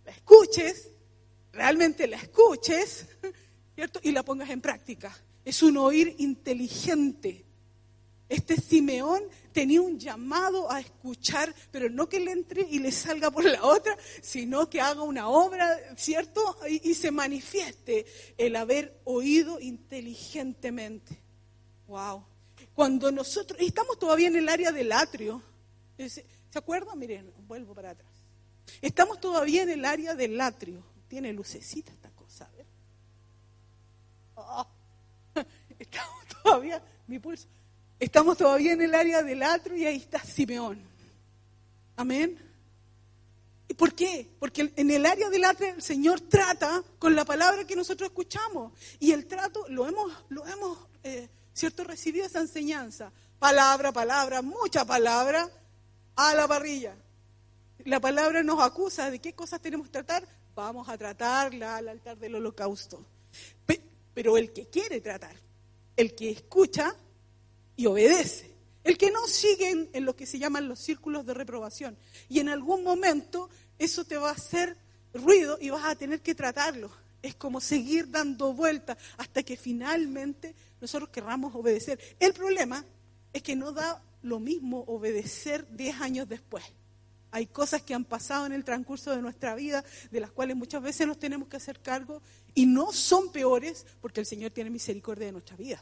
[0.04, 0.88] la escuches,
[1.52, 3.06] realmente la escuches,
[3.74, 4.00] ¿cierto?
[4.02, 5.16] Y la pongas en práctica.
[5.44, 7.44] Es un oír inteligente,
[8.28, 9.22] este Simeón
[9.58, 13.64] tenía un llamado a escuchar, pero no que le entre y le salga por la
[13.64, 16.56] otra, sino que haga una obra, ¿cierto?
[16.68, 18.06] Y, se manifieste
[18.36, 21.20] el haber oído inteligentemente.
[21.88, 22.24] Wow.
[22.72, 25.42] Cuando nosotros, estamos todavía en el área del atrio,
[25.98, 26.96] ¿se acuerdan?
[26.96, 28.12] Miren, vuelvo para atrás.
[28.80, 30.84] Estamos todavía en el área del atrio.
[31.08, 32.66] Tiene lucecita esta cosa, ¿ver?
[34.36, 34.68] Oh,
[35.80, 37.48] estamos todavía, mi pulso.
[38.00, 40.80] Estamos todavía en el área del atrio y ahí está Simeón.
[41.96, 42.38] Amén.
[43.66, 44.28] ¿Y por qué?
[44.38, 48.72] Porque en el área del atrio el Señor trata con la palabra que nosotros escuchamos.
[49.00, 51.28] Y el trato lo hemos, lo hemos eh,
[51.58, 51.82] ¿cierto?
[51.82, 53.12] Recibido esa enseñanza.
[53.38, 55.50] Palabra, palabra, mucha palabra
[56.14, 56.96] a la parrilla.
[57.84, 60.26] La palabra nos acusa de qué cosas tenemos que tratar.
[60.54, 63.04] Vamos a tratarla al altar del holocausto.
[64.14, 65.36] Pero el que quiere tratar,
[65.96, 66.94] el que escucha
[67.78, 68.50] y obedece,
[68.82, 71.96] el que no sigue en, lo que se llaman los círculos de reprobación.
[72.28, 73.48] Y en algún momento
[73.78, 74.76] eso te va a hacer
[75.14, 76.90] ruido y vas a tener que tratarlo.
[77.22, 82.00] Es como seguir dando vueltas hasta que finalmente nosotros querramos obedecer.
[82.18, 82.84] El problema
[83.32, 86.64] es que no da lo mismo obedecer 10 años después.
[87.30, 90.82] Hay cosas que han pasado en el transcurso de nuestra vida, de las cuales muchas
[90.82, 92.22] veces nos tenemos que hacer cargo,
[92.56, 95.80] y no son peores porque el Señor tiene misericordia de nuestra vida.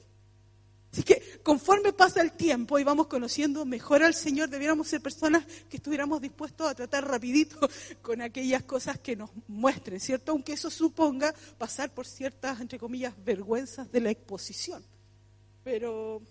[0.97, 5.45] Así que conforme pasa el tiempo y vamos conociendo mejor al Señor, debiéramos ser personas
[5.69, 7.69] que estuviéramos dispuestos a tratar rapidito
[8.01, 10.33] con aquellas cosas que nos muestren, ¿cierto?
[10.33, 14.83] Aunque eso suponga pasar por ciertas, entre comillas, vergüenzas de la exposición.
[15.63, 16.23] Pero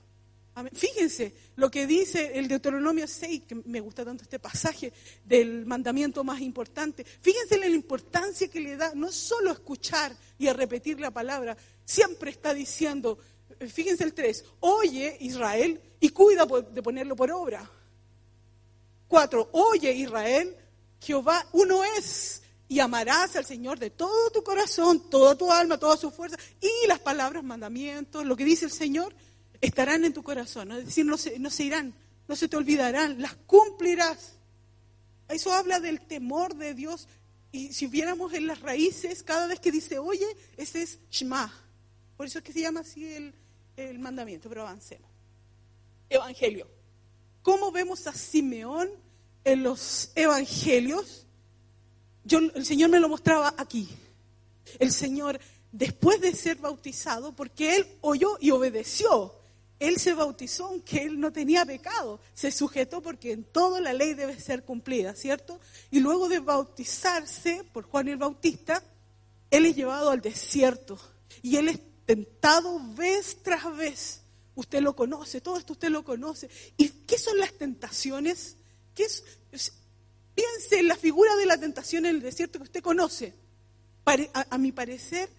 [0.73, 4.93] Fíjense lo que dice el Deuteronomio 6, que me gusta tanto este pasaje
[5.25, 7.03] del mandamiento más importante.
[7.03, 12.31] Fíjense la importancia que le da no solo escuchar y a repetir la palabra, siempre
[12.31, 13.19] está diciendo,
[13.59, 17.69] fíjense el 3, oye Israel y cuida de ponerlo por obra.
[19.07, 20.55] 4, oye Israel,
[20.99, 25.97] Jehová uno es y amarás al Señor de todo tu corazón, toda tu alma, toda
[25.97, 29.15] su fuerza y las palabras, mandamientos, lo que dice el Señor,
[29.61, 30.71] estarán en tu corazón.
[30.71, 31.93] Es decir, no se, no se irán,
[32.27, 34.33] no se te olvidarán, las cumplirás.
[35.27, 37.07] Eso habla del temor de Dios.
[37.51, 40.27] Y si viéramos en las raíces, cada vez que dice oye,
[40.57, 41.53] ese es Shema.
[42.17, 43.33] Por eso es que se llama así el,
[43.77, 45.09] el mandamiento, pero avancemos.
[46.09, 46.67] Evangelio.
[47.41, 48.89] ¿Cómo vemos a Simeón
[49.43, 51.25] en los evangelios?
[52.23, 53.87] Yo, el Señor me lo mostraba aquí.
[54.79, 55.39] El Señor,
[55.71, 59.33] después de ser bautizado, porque Él oyó y obedeció,
[59.79, 62.19] Él se bautizó aunque Él no tenía pecado.
[62.33, 65.59] Se sujetó porque en toda la ley debe ser cumplida, ¿cierto?
[65.91, 68.81] Y luego de bautizarse por Juan el Bautista,
[69.51, 70.97] Él es llevado al desierto.
[71.43, 74.21] Y Él es tentado vez tras vez.
[74.55, 76.49] Usted lo conoce, todo esto usted lo conoce.
[76.77, 78.55] ¿Y qué son las tentaciones?
[78.93, 79.23] ¿Qué es?
[80.33, 83.33] Piense en la figura de la tentación en el desierto que usted conoce.
[84.05, 85.29] A, mi parecer,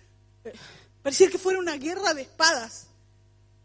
[0.45, 0.53] eh,
[1.03, 2.89] parecía que fuera una guerra de espadas.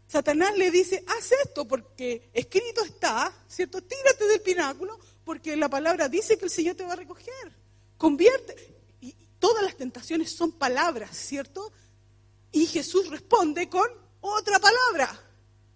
[0.06, 3.82] Satanás le dice, haz esto porque escrito está, ¿cierto?
[3.82, 7.52] Tírate del pináculo porque la palabra dice que el Señor te va a recoger.
[7.96, 8.54] Convierte.
[9.00, 11.72] Y todas las tentaciones son palabras, ¿cierto?
[12.52, 13.88] Y Jesús responde con
[14.20, 15.18] otra palabra.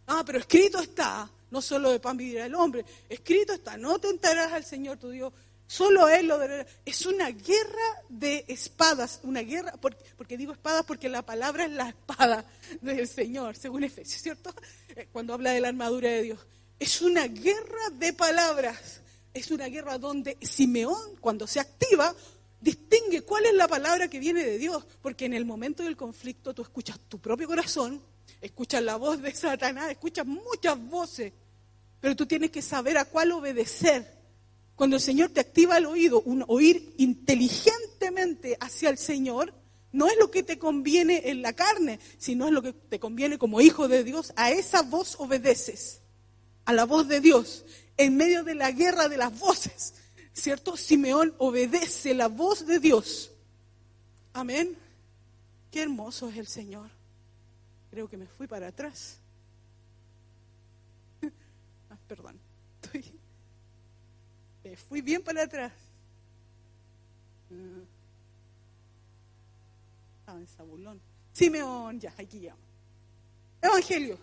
[0.07, 4.53] Ah, pero escrito está, no solo de pan vivirá el hombre, escrito está, no tentarás
[4.53, 5.33] al Señor tu Dios,
[5.67, 6.65] solo Él lo dará.
[6.85, 11.89] Es una guerra de espadas, una guerra, porque, digo espadas porque la palabra es la
[11.89, 12.45] espada
[12.81, 14.55] del Señor, según Efesios, ¿cierto?
[14.95, 16.41] Eh, cuando habla de la armadura de Dios.
[16.79, 19.01] Es una guerra de palabras,
[19.35, 22.15] es una guerra donde Simeón, cuando se activa,
[22.61, 26.55] distingue cuál es la palabra que viene de Dios, porque en el momento del conflicto
[26.55, 28.03] tú escuchas tu propio corazón,
[28.41, 31.33] escuchas la voz de Satanás, escuchas muchas voces,
[32.01, 34.17] pero tú tienes que saber a cuál obedecer.
[34.75, 39.55] Cuando el Señor te activa el oído, oír inteligentemente hacia el Señor,
[39.93, 43.39] no es lo que te conviene en la carne, sino es lo que te conviene
[43.39, 44.35] como hijo de Dios.
[44.37, 46.03] A esa voz obedeces,
[46.67, 47.65] a la voz de Dios,
[47.97, 49.95] en medio de la guerra de las voces
[50.37, 50.77] ¿cierto?
[50.77, 53.33] Simeón obedece la voz de Dios.
[54.33, 54.77] Amén.
[55.71, 56.91] Qué hermoso es el Señor.
[57.91, 59.19] Creo que me fui para atrás.
[61.89, 62.39] Ah, perdón.
[64.65, 65.73] me fui bien para atrás.
[70.27, 71.01] Ah, en Zabulón.
[71.33, 72.61] Simeón, ya, aquí llamo.
[73.63, 74.19] Evangelio.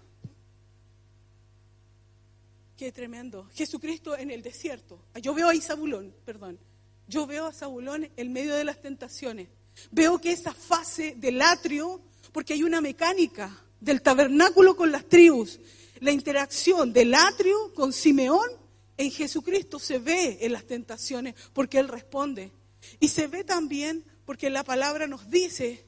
[2.78, 3.49] Qué tremendo.
[3.53, 5.05] Jesucristo en el desierto.
[5.21, 6.59] Yo veo a Zabulón, perdón.
[7.07, 9.47] Yo veo a Zabulón en medio de las tentaciones.
[9.91, 12.01] Veo que esa fase del atrio,
[12.32, 15.59] porque hay una mecánica del tabernáculo con las tribus,
[15.99, 18.49] la interacción del atrio con Simeón
[18.97, 22.51] en Jesucristo se ve en las tentaciones porque Él responde.
[22.99, 25.86] Y se ve también porque la palabra nos dice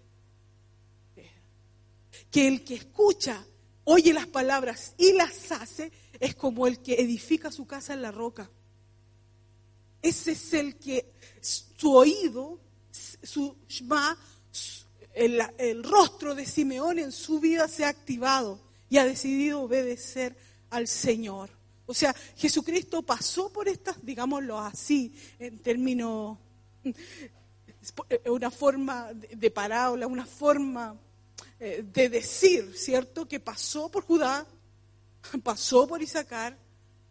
[2.31, 3.45] que el que escucha
[3.85, 8.11] oye las palabras y las hace, es como el que edifica su casa en la
[8.11, 8.49] roca.
[10.01, 11.11] Ese es el que
[11.41, 12.59] su oído,
[12.91, 14.17] su shma,
[15.13, 18.59] el, el rostro de Simeón en su vida se ha activado
[18.89, 20.35] y ha decidido obedecer
[20.69, 21.49] al Señor.
[21.87, 26.37] O sea, Jesucristo pasó por estas, digámoslo así, en términos,
[28.25, 30.99] una forma de parábola, una forma
[31.59, 33.27] eh, de decir, ¿cierto?
[33.27, 34.45] Que pasó por Judá,
[35.43, 36.57] pasó por Isaacar,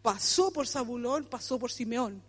[0.01, 2.21] pasó por Zabulón, pasó por Simeón.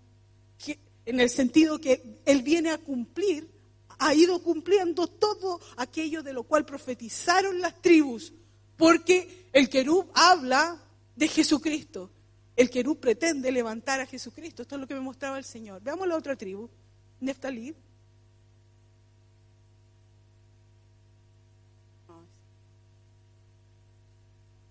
[1.05, 3.49] en el sentido que él viene a cumplir,
[3.99, 8.33] ha ido cumpliendo todo aquello de lo cual profetizaron las tribus,
[8.77, 10.83] porque el querub habla
[11.15, 12.11] de Jesucristo.
[12.57, 14.63] El querub pretende levantar a Jesucristo.
[14.63, 15.83] Esto es lo que me mostraba el Señor.
[15.83, 16.71] Veamos la otra tribu,
[17.21, 17.75] Neftalí.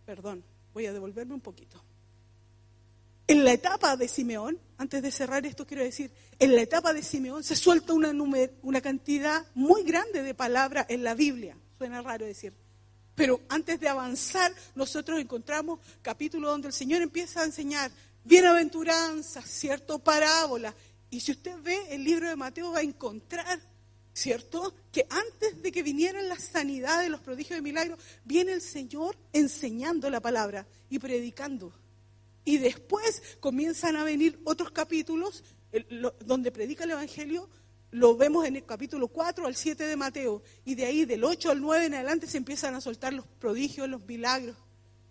[0.05, 0.43] Perdón,
[0.76, 1.82] voy a devolverme un poquito.
[3.28, 7.01] En la etapa de Simeón, antes de cerrar esto quiero decir, en la etapa de
[7.01, 8.11] Simeón se suelta una,
[8.61, 11.57] una cantidad muy grande de palabras en la Biblia.
[11.78, 12.53] Suena raro decir.
[13.15, 17.89] Pero antes de avanzar, nosotros encontramos capítulos donde el Señor empieza a enseñar
[18.26, 20.76] bienaventuranzas, cierto, parábolas.
[21.09, 23.61] Y si usted ve el libro de Mateo va a encontrar
[24.16, 24.74] ¿cierto?
[24.93, 30.09] Que antes de que vinieran las sanidades, los prodigios de milagros, viene el Señor enseñando
[30.09, 31.74] la palabra y predicando.
[32.45, 35.43] Y después comienzan a venir otros capítulos
[36.22, 37.49] donde predica el Evangelio,
[37.91, 41.51] lo vemos en el capítulo 4 al 7 de Mateo, y de ahí del 8
[41.51, 44.55] al 9 en adelante se empiezan a soltar los prodigios, los milagros.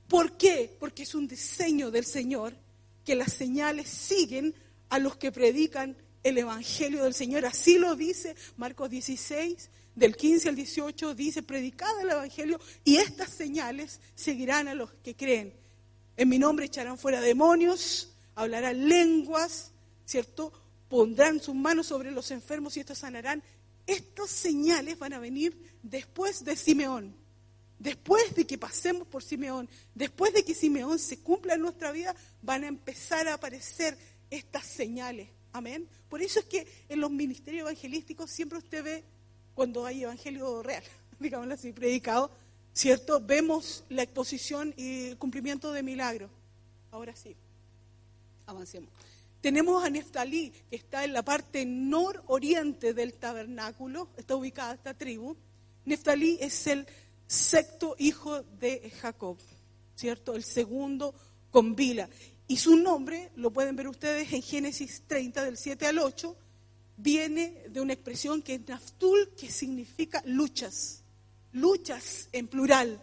[0.09, 0.75] ¿Por qué?
[0.81, 2.57] Porque es un diseño del Señor
[3.05, 4.55] que las señales siguen
[4.89, 7.47] a los que predican el Evangelio del Señor.
[7.47, 13.31] Así lo dice Marcos 16, del 15 al 18, dice, predicad el Evangelio y estas
[13.31, 15.55] señales seguirán a los que creen.
[16.17, 19.71] En mi nombre echarán fuera demonios, hablarán lenguas,
[20.05, 20.53] ¿cierto?
[20.89, 23.43] Pondrán sus manos sobre los enfermos y estos sanarán.
[23.87, 27.15] Estas señales van a venir después de Simeón.
[27.79, 32.15] Después de que pasemos por Simeón, después de que Simeón se cumpla en nuestra vida,
[32.41, 33.99] van a empezar a aparecer
[34.31, 35.29] estas señales.
[35.55, 35.89] Amén.
[36.09, 39.05] Por eso es que en los ministerios evangelísticos siempre usted ve,
[39.55, 40.83] cuando hay evangelio real,
[41.21, 42.29] digámoslo así, predicado,
[42.73, 43.21] ¿cierto?
[43.21, 46.29] Vemos la exposición y el cumplimiento de milagros.
[46.91, 47.37] Ahora sí,
[48.47, 48.91] avancemos.
[49.41, 55.37] Tenemos a Neftalí, que está en la parte nororiente del tabernáculo, está ubicada esta tribu.
[55.85, 56.85] Neftalí es el
[57.29, 59.39] sexto hijo de Jacob,
[59.95, 60.35] ¿cierto?
[60.35, 61.15] El segundo
[61.53, 62.09] con Bila.
[62.47, 66.37] Y su nombre, lo pueden ver ustedes en Génesis 30, del 7 al 8,
[66.97, 71.03] viene de una expresión que es naftul, que significa luchas,
[71.53, 73.01] luchas en plural.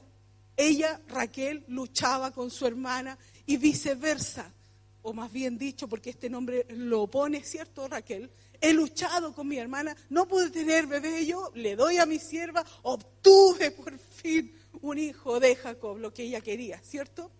[0.55, 3.17] Ella, Raquel, luchaba con su hermana
[3.47, 4.53] y viceversa,
[5.01, 8.29] o más bien dicho, porque este nombre lo pone, ¿cierto, Raquel?
[8.59, 12.63] He luchado con mi hermana, no pude tener bebé, yo le doy a mi sierva,
[12.83, 17.31] obtuve por fin un hijo de Jacob, lo que ella quería, ¿cierto?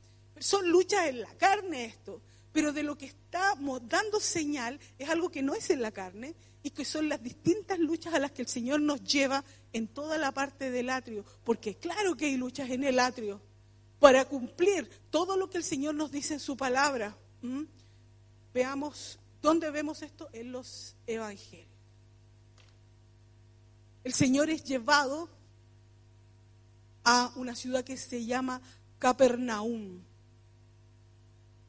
[0.41, 2.19] Son luchas en la carne esto,
[2.51, 6.35] pero de lo que estamos dando señal es algo que no es en la carne
[6.63, 10.17] y que son las distintas luchas a las que el Señor nos lleva en toda
[10.17, 13.39] la parte del atrio, porque claro que hay luchas en el atrio
[13.99, 17.15] para cumplir todo lo que el Señor nos dice en su palabra.
[18.51, 20.27] Veamos, ¿dónde vemos esto?
[20.33, 21.69] En los evangelios.
[24.03, 25.29] El Señor es llevado
[27.03, 28.59] a una ciudad que se llama
[28.97, 30.01] Capernaum.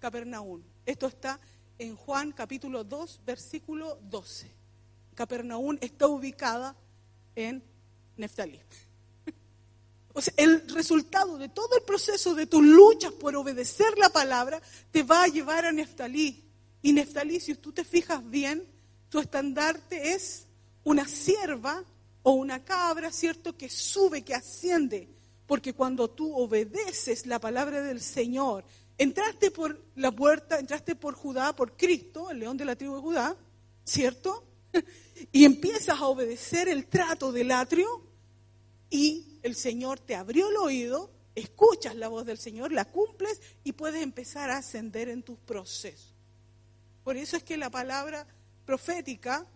[0.03, 0.61] Capernaum.
[0.85, 1.39] Esto está
[1.79, 4.51] en Juan capítulo 2, versículo 12.
[5.15, 6.75] Capernaum está ubicada
[7.37, 7.63] en
[8.17, 8.61] Neftalí.
[10.15, 14.61] O sea, el resultado de todo el proceso de tus luchas por obedecer la palabra
[14.91, 16.45] te va a llevar a Neftalí.
[16.83, 18.67] Y Neftalí, si tú te fijas bien,
[19.09, 20.49] tu estandarte es
[20.85, 21.83] una sierva
[22.25, 23.57] o una cabra, ¿cierto?
[23.57, 25.09] Que sube, que asciende.
[25.47, 28.65] Porque cuando tú obedeces la palabra del Señor,
[28.99, 33.01] Entraste por la puerta, entraste por Judá, por Cristo, el león de la tribu de
[33.01, 33.37] Judá,
[33.85, 34.47] ¿cierto?
[35.31, 38.03] Y empiezas a obedecer el trato del atrio
[38.91, 43.73] y el Señor te abrió el oído, escuchas la voz del Señor, la cumples y
[43.73, 46.15] puedes empezar a ascender en tus procesos.
[47.05, 48.27] Por eso es que la palabra
[48.65, 49.47] profética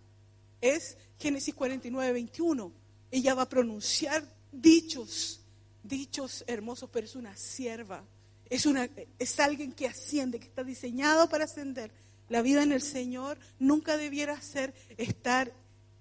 [0.60, 2.72] es Génesis 49, 21.
[3.10, 5.40] Ella va a pronunciar dichos,
[5.82, 8.04] dichos hermosos, pero es una sierva
[8.50, 8.88] es, una,
[9.18, 11.90] es alguien que asciende, que está diseñado para ascender.
[12.28, 15.52] La vida en el Señor nunca debiera ser estar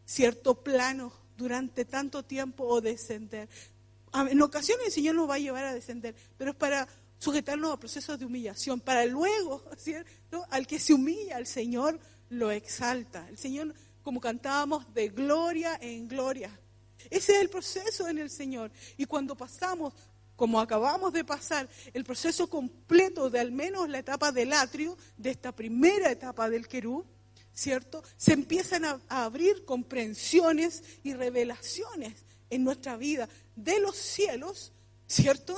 [0.05, 3.49] cierto plano durante tanto tiempo o descender.
[4.13, 6.87] En ocasiones el Señor nos va a llevar a descender, pero es para
[7.19, 10.45] sujetarnos a procesos de humillación, para luego, ¿cierto?
[10.49, 13.27] Al que se humilla, al Señor lo exalta.
[13.29, 13.73] El Señor,
[14.03, 16.57] como cantábamos, de gloria en gloria.
[17.09, 18.71] Ese es el proceso en el Señor.
[18.97, 19.93] Y cuando pasamos,
[20.36, 25.31] como acabamos de pasar, el proceso completo de al menos la etapa del atrio, de
[25.31, 27.05] esta primera etapa del querú,
[27.53, 28.03] ¿cierto?
[28.17, 34.73] Se empiezan a, a abrir comprensiones y revelaciones en nuestra vida de los cielos,
[35.07, 35.57] ¿cierto?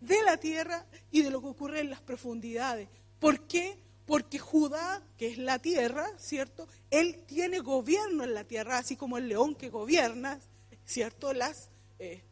[0.00, 2.88] De la tierra y de lo que ocurre en las profundidades.
[3.18, 3.78] ¿Por qué?
[4.06, 6.68] Porque Judá, que es la tierra, ¿cierto?
[6.90, 10.40] Él tiene gobierno en la tierra, así como el león que gobierna,
[10.84, 11.32] ¿cierto?
[11.32, 12.24] Las, eh,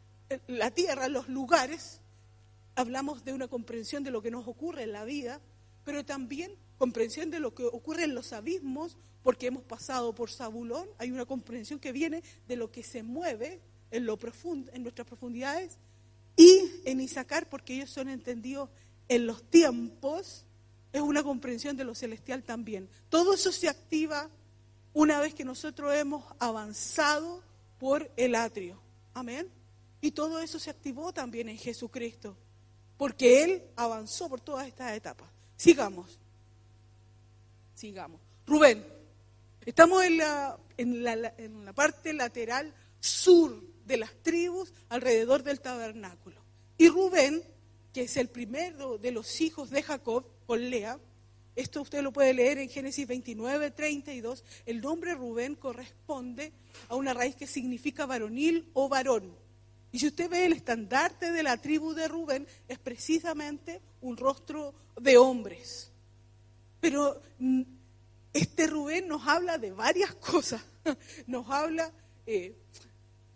[0.47, 2.01] la tierra, los lugares.
[2.75, 5.41] Hablamos de una comprensión de lo que nos ocurre en la vida,
[5.83, 10.87] pero también comprensión de lo que ocurre en los abismos, porque hemos pasado por Zabulón.
[10.97, 13.61] Hay una comprensión que viene de lo que se mueve
[13.91, 15.77] en, lo profundo, en nuestras profundidades.
[16.37, 18.69] Y en Isaacar, porque ellos son entendidos
[19.09, 20.45] en los tiempos,
[20.93, 22.89] es una comprensión de lo celestial también.
[23.09, 24.29] Todo eso se activa
[24.93, 27.43] una vez que nosotros hemos avanzado
[27.77, 28.81] por el atrio.
[29.13, 29.49] Amén.
[30.01, 32.35] Y todo eso se activó también en Jesucristo,
[32.97, 35.29] porque Él avanzó por todas estas etapas.
[35.55, 36.19] Sigamos.
[37.75, 38.19] Sigamos.
[38.47, 38.83] Rubén,
[39.63, 45.61] estamos en la, en la, en la parte lateral sur de las tribus alrededor del
[45.61, 46.41] tabernáculo.
[46.77, 47.43] Y Rubén,
[47.93, 50.99] que es el primero de los hijos de Jacob con Lea,
[51.55, 56.53] esto usted lo puede leer en Génesis 29, 32, el nombre Rubén corresponde
[56.87, 59.35] a una raíz que significa varonil o varón.
[59.91, 64.73] Y si usted ve el estandarte de la tribu de Rubén, es precisamente un rostro
[64.99, 65.91] de hombres.
[66.79, 67.61] Pero mm,
[68.33, 70.61] este Rubén nos habla de varias cosas.
[71.27, 71.91] Nos habla
[72.25, 72.55] eh,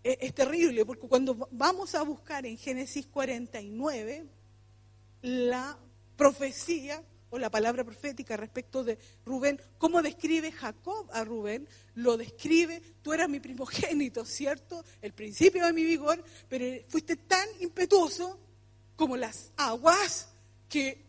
[0.05, 4.25] es, terrible, porque cuando vamos a buscar en Génesis 49
[5.23, 5.77] la
[6.15, 7.03] profecía
[7.39, 13.29] la palabra profética respecto de Rubén, cómo describe Jacob a Rubén, lo describe, tú eras
[13.29, 14.83] mi primogénito, ¿cierto?
[15.01, 18.39] El principio de mi vigor, pero fuiste tan impetuoso
[18.95, 20.29] como las aguas
[20.69, 21.05] que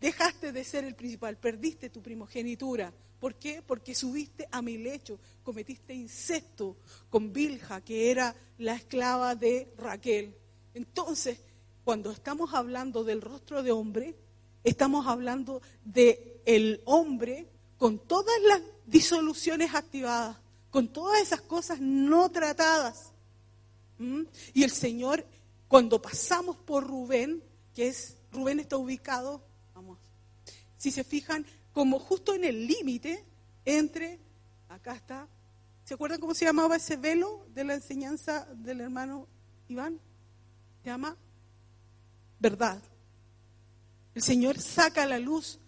[0.00, 2.92] dejaste de ser el principal, perdiste tu primogenitura.
[3.18, 3.62] ¿Por qué?
[3.62, 6.78] Porque subiste a mi lecho, cometiste incesto
[7.10, 10.34] con Bilja, que era la esclava de Raquel.
[10.72, 11.38] Entonces,
[11.84, 14.16] cuando estamos hablando del rostro de hombre,
[14.64, 17.48] estamos hablando de el hombre
[17.78, 20.36] con todas las disoluciones activadas,
[20.70, 23.12] con todas esas cosas no tratadas.
[23.98, 24.22] ¿Mm?
[24.54, 25.24] Y el Señor,
[25.68, 27.42] cuando pasamos por Rubén,
[27.74, 29.42] que es, Rubén está ubicado,
[29.74, 29.98] vamos,
[30.76, 33.24] si se fijan, como justo en el límite
[33.64, 34.18] entre,
[34.68, 35.28] acá está,
[35.84, 39.26] ¿se acuerdan cómo se llamaba ese velo de la enseñanza del hermano
[39.68, 40.00] Iván?
[40.82, 41.16] Se llama
[42.38, 42.82] verdad.
[44.14, 45.58] El Señor saca a la luz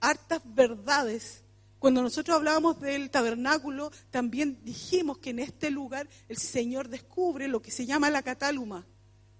[0.00, 1.42] hartas verdades.
[1.78, 7.62] Cuando nosotros hablábamos del tabernáculo, también dijimos que en este lugar el Señor descubre lo
[7.62, 8.86] que se llama la catáluma,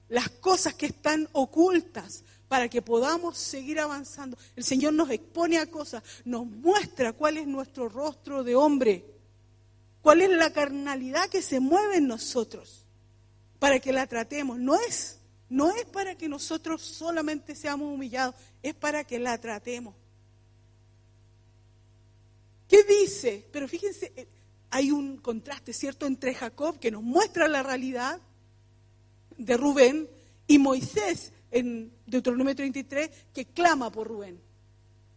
[0.09, 4.39] las cosas que están ocultas, para que podamos seguir avanzando.
[4.57, 9.05] El Señor nos expone a cosas, nos muestra cuál es nuestro rostro de hombre,
[10.01, 12.87] cuál es la carnalidad que se mueve en nosotros,
[13.59, 14.59] para que la tratemos.
[14.59, 15.18] No es,
[15.49, 19.95] no es para que nosotros solamente seamos humillados, es para que la tratemos.
[22.69, 23.47] ¿Qué dice?
[23.51, 24.29] Pero fíjense, eh,
[24.71, 28.21] hay un contraste, ¿cierto?, entre Jacob, que nos muestra la realidad
[29.39, 30.09] de Rubén,
[30.49, 34.41] y Moisés, en Deuteronomio 33 que clama por Rubén.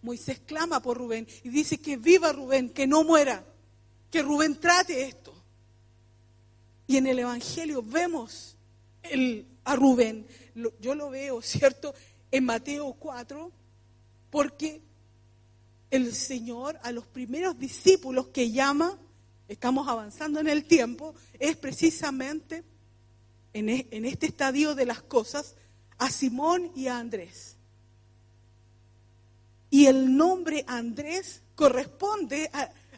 [0.01, 3.45] Moisés clama por Rubén y dice que viva Rubén, que no muera,
[4.11, 5.33] que Rubén trate esto.
[6.85, 8.57] Y en el Evangelio vemos
[9.03, 10.27] el, a Rubén,
[10.79, 11.93] yo lo veo, ¿cierto?
[12.31, 13.51] En Mateo 4,
[14.29, 14.81] porque
[15.89, 18.97] el Señor a los primeros discípulos que llama,
[19.47, 22.63] estamos avanzando en el tiempo, es precisamente
[23.53, 25.55] en, e, en este estadio de las cosas,
[25.97, 27.57] a Simón y a Andrés.
[29.69, 32.49] Y el nombre Andrés corresponde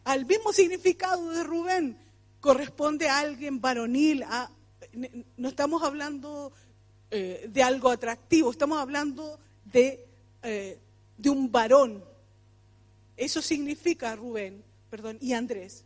[0.04, 1.97] al mismo significado de Rubén,
[2.39, 4.24] corresponde a alguien varonil,
[5.38, 6.54] no estamos hablando
[7.12, 10.08] eh, de algo atractivo, estamos hablando de,
[10.41, 10.80] eh,
[11.18, 12.04] de un varón.
[13.16, 15.86] Eso significa Rubén, perdón, y Andrés.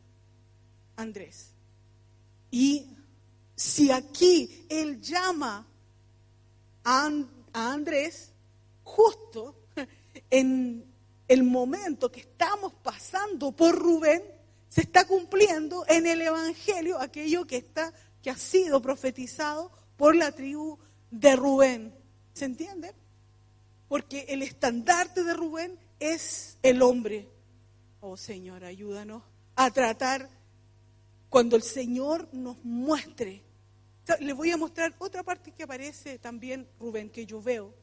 [0.95, 1.53] Andrés.
[2.49, 2.87] Y
[3.55, 5.67] si aquí él llama
[6.83, 7.09] a,
[7.53, 8.31] Andrés
[8.83, 9.55] justo
[10.29, 10.85] en
[11.27, 14.23] el momento que estamos pasando por Rubén,
[14.69, 17.93] se está cumpliendo en el Evangelio aquello que, está,
[18.27, 20.77] que ha sido profetizado por la tribu
[21.09, 21.95] de Rubén.
[22.33, 22.93] ¿Se entiende?
[23.87, 27.29] Porque el estandarte de Rubén es el hombre.
[28.01, 29.23] Oh Señor, ayúdanos
[29.55, 30.29] a tratar
[31.29, 33.43] cuando el Señor nos muestre.
[34.19, 37.73] Le voy a mostrar otra parte que aparece también, Rubén, que yo veo.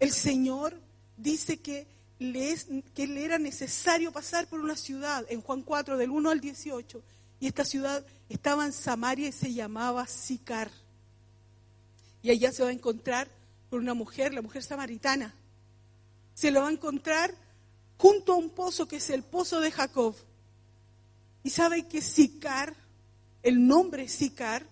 [0.00, 0.80] El Señor
[1.16, 1.86] dice que
[2.18, 2.56] le,
[2.92, 7.04] que le era necesario pasar por una ciudad, en Juan 4, del 1 al 18,
[7.44, 10.70] y esta ciudad estaba en Samaria y se llamaba Sicar.
[12.22, 13.28] Y allá se va a encontrar
[13.68, 15.34] con una mujer, la mujer samaritana.
[16.32, 17.34] Se lo va a encontrar
[17.98, 20.16] junto a un pozo que es el pozo de Jacob.
[21.42, 22.74] Y sabe que Sicar,
[23.42, 24.66] el nombre Sicar,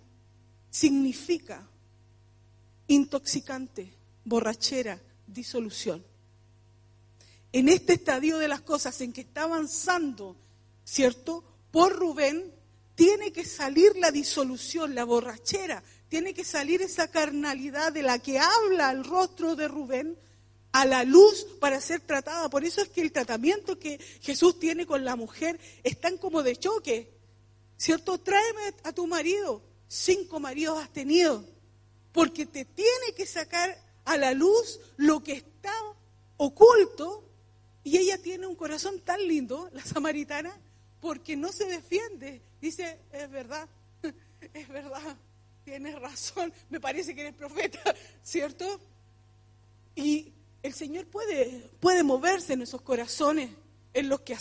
[0.71, 1.69] significa
[2.87, 3.93] intoxicante,
[4.25, 6.03] borrachera, disolución.
[7.51, 10.35] En este estadio de las cosas en que está avanzando,
[10.83, 11.43] ¿cierto?
[11.69, 12.62] Por Rubén,
[12.95, 18.39] tiene que salir la disolución, la borrachera, tiene que salir esa carnalidad de la que
[18.39, 20.17] habla el rostro de Rubén
[20.71, 22.49] a la luz para ser tratada.
[22.49, 26.43] Por eso es que el tratamiento que Jesús tiene con la mujer es tan como
[26.43, 27.11] de choque.
[27.77, 28.19] ¿Cierto?
[28.19, 29.61] Tráeme a tu marido.
[29.87, 31.45] Cinco maridos has tenido.
[32.11, 35.73] Porque te tiene que sacar a la luz lo que está
[36.37, 37.23] oculto.
[37.83, 40.55] Y ella tiene un corazón tan lindo, la samaritana,
[41.03, 42.41] porque no se defiende.
[42.61, 43.67] Dice, es verdad,
[44.53, 45.17] es verdad,
[45.65, 47.93] tienes razón, me parece que eres profeta,
[48.23, 48.79] ¿cierto?
[49.95, 50.31] Y
[50.63, 53.49] el Señor puede, puede moverse en esos corazones,
[53.93, 54.37] en los que,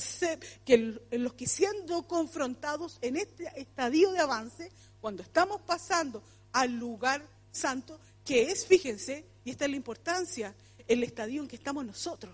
[0.64, 6.78] que, en los que siendo confrontados en este estadio de avance, cuando estamos pasando al
[6.78, 10.54] lugar santo, que es, fíjense, y esta es la importancia,
[10.86, 12.32] el estadio en que estamos nosotros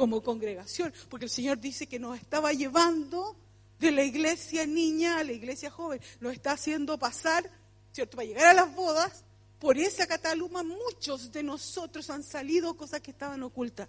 [0.00, 3.36] como congregación, porque el Señor dice que nos estaba llevando
[3.78, 7.44] de la iglesia niña a la iglesia joven, nos está haciendo pasar,
[7.92, 9.24] ¿cierto?, para llegar a las bodas,
[9.58, 13.88] por esa cataluma muchos de nosotros han salido cosas que estaban ocultas,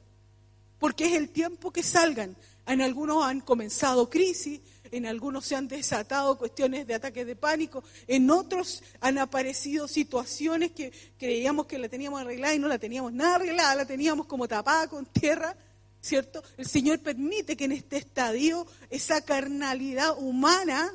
[0.80, 2.36] porque es el tiempo que salgan.
[2.68, 4.60] En algunos han comenzado crisis,
[4.92, 10.72] en algunos se han desatado cuestiones de ataques de pánico, en otros han aparecido situaciones
[10.72, 14.46] que creíamos que la teníamos arreglada y no la teníamos nada arreglada, la teníamos como
[14.46, 15.56] tapada con tierra,
[16.02, 16.44] ¿cierto?
[16.58, 20.92] El Señor permite que en este estadio esa carnalidad humana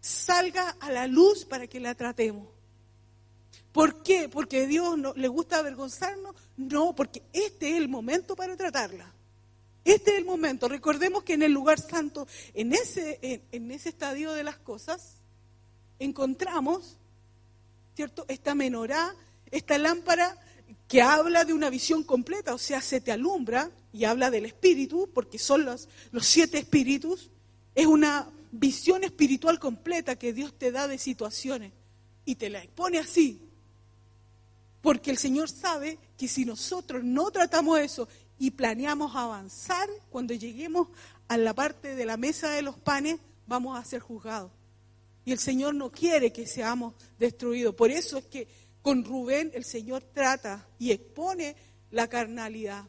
[0.00, 2.48] salga a la luz para que la tratemos.
[3.72, 4.28] ¿Por qué?
[4.28, 6.34] ¿Porque Dios no, le gusta avergonzarnos?
[6.56, 9.12] No, porque este es el momento para tratarla.
[9.84, 10.66] Este es el momento.
[10.66, 15.18] Recordemos que en el lugar santo, en ese, en, ese estadio de las cosas,
[15.98, 16.96] encontramos,
[17.94, 18.24] ¿cierto?
[18.28, 19.14] Esta menorá,
[19.50, 20.36] esta lámpara
[20.88, 25.10] que habla de una visión completa, o sea, se te alumbra y habla del espíritu,
[25.12, 27.30] porque son los, los siete espíritus,
[27.74, 31.72] es una visión espiritual completa que Dios te da de situaciones
[32.24, 33.42] y te la expone así,
[34.80, 38.08] porque el Señor sabe que si nosotros no tratamos eso
[38.38, 40.88] y planeamos avanzar, cuando lleguemos
[41.28, 44.52] a la parte de la mesa de los panes, vamos a ser juzgados.
[45.24, 47.74] Y el Señor no quiere que seamos destruidos.
[47.74, 48.46] Por eso es que
[48.86, 51.56] con Rubén el Señor trata y expone
[51.90, 52.84] la carnalidad.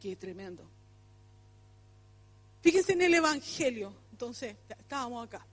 [0.00, 0.66] Qué tremendo.
[2.62, 3.94] Fíjense en el Evangelio.
[4.12, 5.46] Entonces, estábamos acá.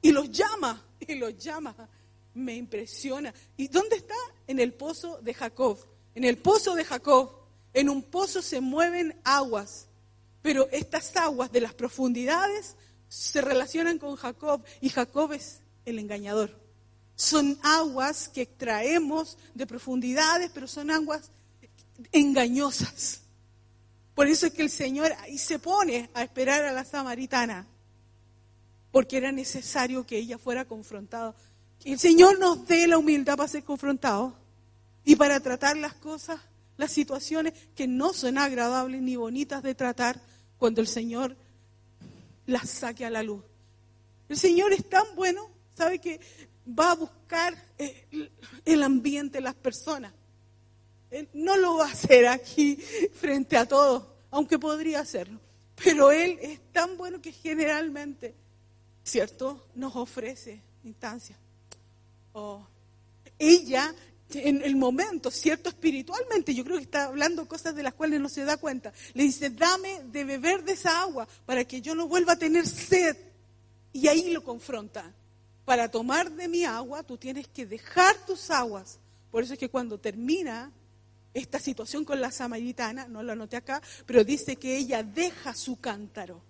[0.00, 1.88] Y los llama, y los llama
[2.34, 3.32] me impresiona.
[3.56, 4.16] ¿Y dónde está?
[4.48, 5.78] En el pozo de Jacob.
[6.16, 9.86] En el pozo de Jacob, en un pozo se mueven aguas,
[10.42, 12.74] pero estas aguas de las profundidades
[13.06, 16.61] se relacionan con Jacob y Jacob es el engañador.
[17.16, 21.30] Son aguas que extraemos de profundidades, pero son aguas
[22.10, 23.20] engañosas.
[24.14, 27.66] Por eso es que el Señor ahí se pone a esperar a la samaritana,
[28.90, 31.34] porque era necesario que ella fuera confrontada
[31.82, 34.32] que el Señor nos dé la humildad para ser confrontados
[35.04, 36.40] y para tratar las cosas,
[36.76, 40.20] las situaciones que no son agradables ni bonitas de tratar
[40.58, 41.36] cuando el Señor
[42.46, 43.42] las saque a la luz.
[44.28, 46.20] El Señor es tan bueno, sabe que
[46.66, 48.30] va a buscar eh,
[48.64, 50.12] el ambiente, las personas.
[51.10, 52.76] Él no lo va a hacer aquí
[53.12, 55.38] frente a todos, aunque podría hacerlo.
[55.82, 58.34] Pero Él es tan bueno que generalmente,
[59.04, 61.38] ¿cierto?, nos ofrece instancias.
[63.38, 63.94] Ella,
[64.30, 65.68] en el momento, ¿cierto?
[65.68, 68.92] Espiritualmente, yo creo que está hablando cosas de las cuales no se da cuenta.
[69.12, 72.66] Le dice, dame de beber de esa agua para que yo no vuelva a tener
[72.66, 73.16] sed.
[73.92, 75.12] Y ahí lo confronta.
[75.64, 78.98] Para tomar de mi agua, tú tienes que dejar tus aguas.
[79.30, 80.72] Por eso es que cuando termina
[81.34, 85.80] esta situación con la samaritana, no lo anoté acá, pero dice que ella deja su
[85.80, 86.42] cántaro.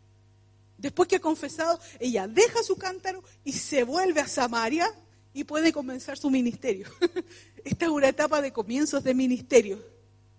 [0.79, 4.93] Después que ha confesado, ella deja su cántaro y se vuelve a Samaria
[5.33, 6.89] y puede comenzar su ministerio.
[7.65, 9.81] Esta es una etapa de comienzos de ministerio.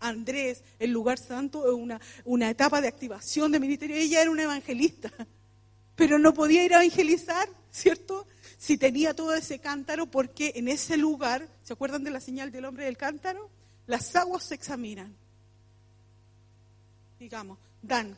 [0.01, 3.95] Andrés, el lugar santo, es una, una etapa de activación de ministerio.
[3.95, 5.11] Ella era una evangelista,
[5.95, 8.28] pero no podía ir a evangelizar, ¿cierto?
[8.64, 12.64] Si tenía todo ese cántaro, porque en ese lugar, ¿se acuerdan de la señal del
[12.64, 13.49] hombre del cántaro?
[13.88, 15.14] Las aguas se examinan.
[17.20, 18.16] Digamos, Dan.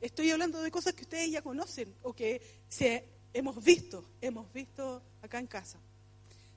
[0.00, 5.00] Estoy hablando de cosas que ustedes ya conocen o que se, hemos visto, hemos visto
[5.22, 5.78] acá en casa.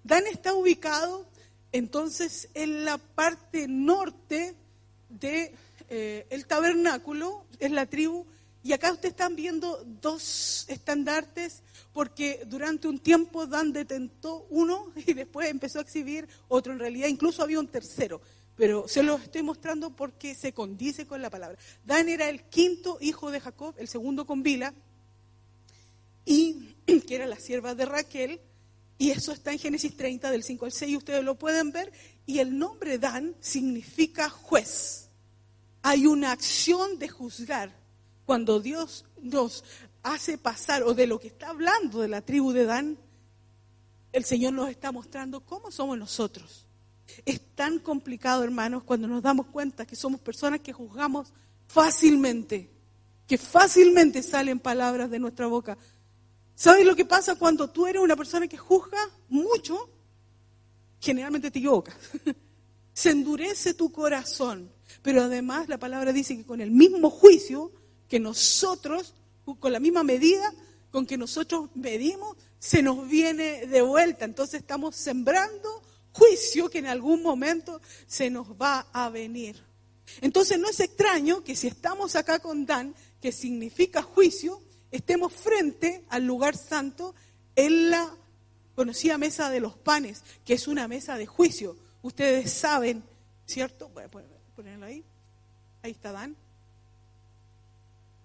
[0.03, 1.29] Dan está ubicado
[1.71, 4.55] entonces en la parte norte
[5.09, 5.55] del de,
[5.89, 8.25] eh, tabernáculo, es la tribu,
[8.63, 15.13] y acá ustedes están viendo dos estandartes, porque durante un tiempo Dan detentó uno y
[15.13, 18.21] después empezó a exhibir otro, en realidad incluso había un tercero,
[18.55, 21.57] pero se los estoy mostrando porque se condice con la palabra.
[21.85, 24.73] Dan era el quinto hijo de Jacob, el segundo con Bila,
[26.25, 26.75] y
[27.07, 28.41] que era la sierva de Raquel,
[28.99, 31.91] y eso está en Génesis 30, del 5 al 6, ustedes lo pueden ver.
[32.25, 35.09] Y el nombre Dan significa juez.
[35.83, 37.86] Hay una acción de juzgar.
[38.27, 39.63] Cuando Dios nos
[40.03, 42.99] hace pasar, o de lo que está hablando de la tribu de Dan,
[44.11, 46.67] el Señor nos está mostrando cómo somos nosotros.
[47.25, 51.33] Es tan complicado, hermanos, cuando nos damos cuenta que somos personas que juzgamos
[51.67, 52.69] fácilmente,
[53.25, 55.75] que fácilmente salen palabras de nuestra boca
[56.57, 58.97] ¿Sabes lo que pasa cuando tú eres una persona que juzga
[59.29, 59.91] mucho?
[60.99, 61.95] Generalmente te equivocas.
[62.93, 64.71] Se endurece tu corazón.
[65.03, 67.71] Pero además la palabra dice que con el mismo juicio
[68.07, 69.13] que nosotros,
[69.59, 70.53] con la misma medida
[70.91, 74.25] con que nosotros medimos, se nos viene de vuelta.
[74.25, 75.81] Entonces estamos sembrando
[76.11, 79.63] juicio que en algún momento se nos va a venir.
[80.21, 86.05] Entonces no es extraño que si estamos acá con Dan, que significa juicio, estemos frente
[86.09, 87.13] al lugar santo
[87.55, 88.15] en la
[88.75, 91.75] conocida mesa de los panes, que es una mesa de juicio.
[92.01, 93.03] Ustedes saben,
[93.45, 93.89] ¿cierto?
[93.89, 94.09] Voy a
[94.55, 95.03] ponerlo ahí.
[95.83, 96.35] Ahí está Dan.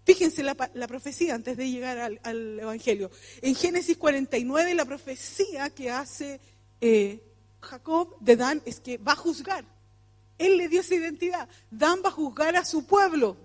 [0.05, 3.11] Fíjense la, profecía antes de llegar al, Evangelio.
[3.41, 6.41] En Génesis 49 la profecía que hace
[6.81, 7.21] eh,
[7.61, 9.65] Jacob de Dan es que va a juzgar.
[10.39, 11.49] Él le dio esa identidad.
[11.71, 13.37] Dan va a juzgar a su pueblo.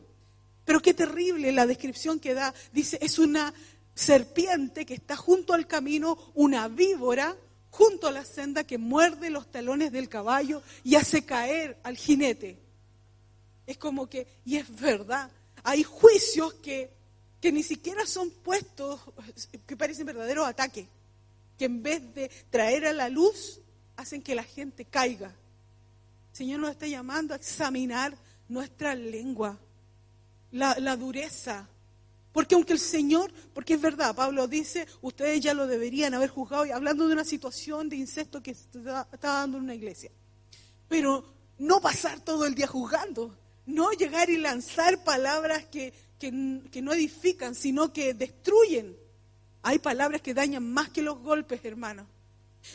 [0.65, 2.53] Pero qué terrible la descripción que da.
[2.73, 3.53] Dice, es una
[3.93, 7.35] serpiente que está junto al camino, una víbora
[7.69, 12.59] junto a la senda que muerde los talones del caballo y hace caer al jinete.
[13.67, 15.29] Es como que, y es verdad,
[15.67, 16.89] hay juicios que,
[17.41, 19.01] que ni siquiera son puestos,
[19.65, 20.87] que parecen verdaderos ataques,
[21.57, 23.59] que en vez de traer a la luz,
[23.97, 25.27] hacen que la gente caiga.
[25.27, 29.59] El Señor nos está llamando a examinar nuestra lengua,
[30.51, 31.67] la, dureza.
[32.31, 36.65] Porque aunque el Señor, porque es verdad, Pablo dice, ustedes ya lo deberían haber juzgado,
[36.65, 40.11] y hablando de una situación de incesto que está, dando en una iglesia.
[40.87, 41.25] Pero
[41.57, 43.37] no pasar todo el día juzgando,
[43.67, 48.97] no llegar y lanzar palabras que, que, que no edifican, sino que destruyen.
[49.61, 52.07] Hay palabras que dañan más que los golpes, hermano.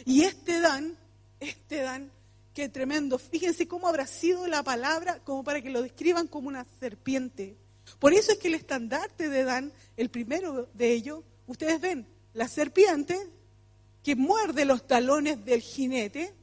[0.05, 0.97] Y este Dan,
[1.40, 2.12] este Dan,
[2.55, 3.18] qué tremendo.
[3.18, 7.57] Fíjense cómo habrá sido la palabra como para que lo describan como una serpiente.
[7.99, 12.49] Por eso es que el estandarte de Dan, el primero de ellos, ustedes ven, la
[12.49, 13.18] serpiente
[14.03, 16.34] que muerde los talones del jinete,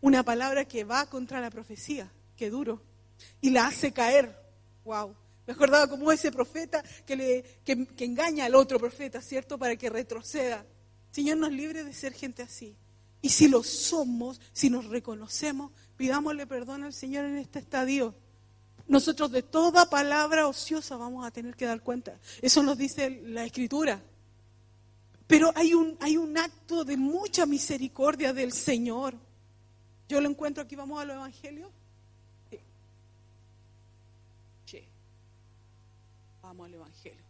[0.00, 2.82] una palabra que va contra la profecía, qué duro,
[3.40, 4.34] y la hace caer.
[4.84, 5.14] Wow.
[5.46, 9.58] Me acordaba como ese profeta que, le, que, engaña al otro profeta, ¿cierto?
[9.58, 10.64] Para que retroceda.
[11.10, 12.76] Señor nos libre de ser gente así.
[13.22, 18.14] Y si lo somos, si nos reconocemos, pidámosle perdón al Señor en este estadio.
[18.88, 22.18] Nosotros de toda palabra ociosa vamos a tener que dar cuenta.
[22.40, 24.00] Eso nos dice la Escritura.
[25.26, 29.14] Pero hay un, hay un acto de mucha misericordia del Señor.
[30.08, 31.70] Yo lo encuentro aquí, vamos a los evangelios.
[34.66, 34.84] Sí.
[36.42, 37.24] Vamos al evangelio.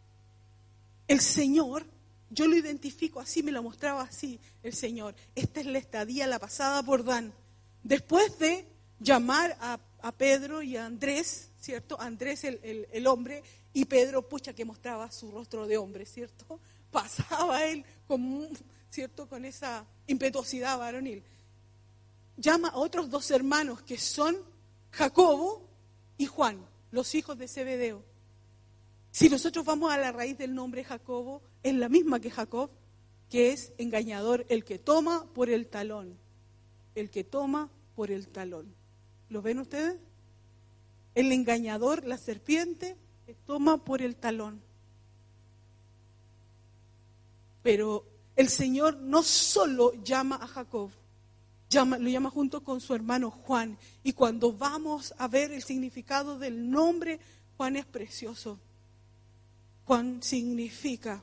[1.08, 1.86] El Señor,
[2.30, 5.14] yo lo identifico así, me lo mostraba así el Señor.
[5.34, 7.32] Esta es la estadía, la pasada por Dan.
[7.82, 8.66] Después de
[8.98, 12.00] llamar a Pedro y a Andrés, ¿cierto?
[12.00, 13.42] Andrés el, el, hombre
[13.72, 16.60] y Pedro, pucha, que mostraba su rostro de hombre, ¿cierto?
[16.92, 18.48] Pasaba él con,
[18.88, 19.28] ¿cierto?
[19.28, 21.24] Con esa impetuosidad varonil.
[22.36, 24.36] Llama a otros dos hermanos que son
[24.92, 25.68] Jacobo
[26.18, 28.04] y Juan, los hijos de Zebedeo.
[29.16, 32.68] Si nosotros vamos a la raíz del nombre Jacobo, es la misma que Jacob,
[33.30, 36.18] que es engañador, el que toma por el talón,
[36.94, 38.74] el que toma por el talón.
[39.30, 39.96] ¿Lo ven ustedes?
[41.14, 42.98] El engañador, la serpiente,
[43.46, 44.60] toma por el talón.
[47.62, 48.04] Pero
[48.36, 50.90] el Señor no solo llama a Jacob,
[51.70, 53.78] llama, lo llama junto con su hermano Juan.
[54.02, 57.18] Y cuando vamos a ver el significado del nombre,
[57.56, 58.60] Juan es precioso.
[59.86, 61.22] Juan significa,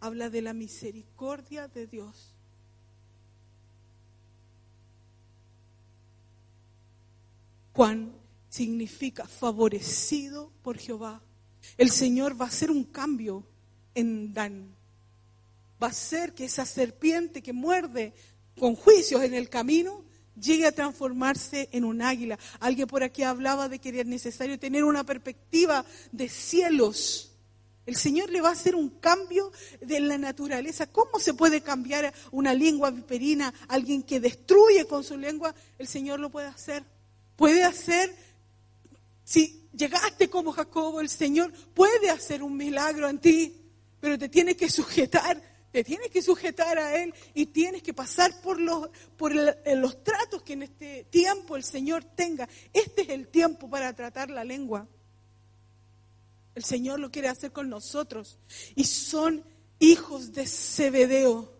[0.00, 2.34] habla de la misericordia de Dios.
[7.72, 8.12] Juan
[8.48, 11.22] significa favorecido por Jehová.
[11.78, 13.46] El Señor va a hacer un cambio
[13.94, 14.74] en Dan.
[15.80, 18.14] Va a hacer que esa serpiente que muerde
[18.58, 20.04] con juicios en el camino
[20.40, 22.38] llegue a transformarse en un águila.
[22.60, 27.32] Alguien por aquí hablaba de que era necesario tener una perspectiva de cielos.
[27.84, 30.86] El Señor le va a hacer un cambio de la naturaleza.
[30.86, 33.52] ¿Cómo se puede cambiar una lengua viperina?
[33.68, 36.84] Alguien que destruye con su lengua, el Señor lo puede hacer.
[37.34, 38.14] Puede hacer,
[39.24, 43.56] si llegaste como Jacobo, el Señor puede hacer un milagro en ti,
[44.00, 48.42] pero te tiene que sujetar te tienes que sujetar a Él y tienes que pasar
[48.42, 52.46] por, los, por los tratos que en este tiempo el Señor tenga.
[52.74, 54.86] Este es el tiempo para tratar la lengua.
[56.54, 58.38] El Señor lo quiere hacer con nosotros.
[58.74, 59.42] Y son
[59.78, 61.50] hijos de Zebedeo.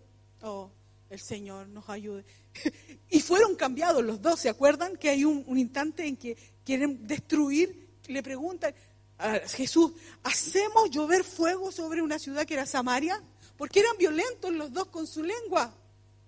[0.43, 0.71] Oh,
[1.09, 2.25] el Señor nos ayude.
[3.09, 4.41] Y fueron cambiados los dos.
[4.41, 6.35] ¿Se acuerdan que hay un, un instante en que
[6.65, 7.99] quieren destruir?
[8.07, 8.75] Le preguntan
[9.19, 9.93] a Jesús,
[10.23, 13.23] ¿hacemos llover fuego sobre una ciudad que era Samaria?
[13.57, 15.75] Porque eran violentos los dos con su lengua.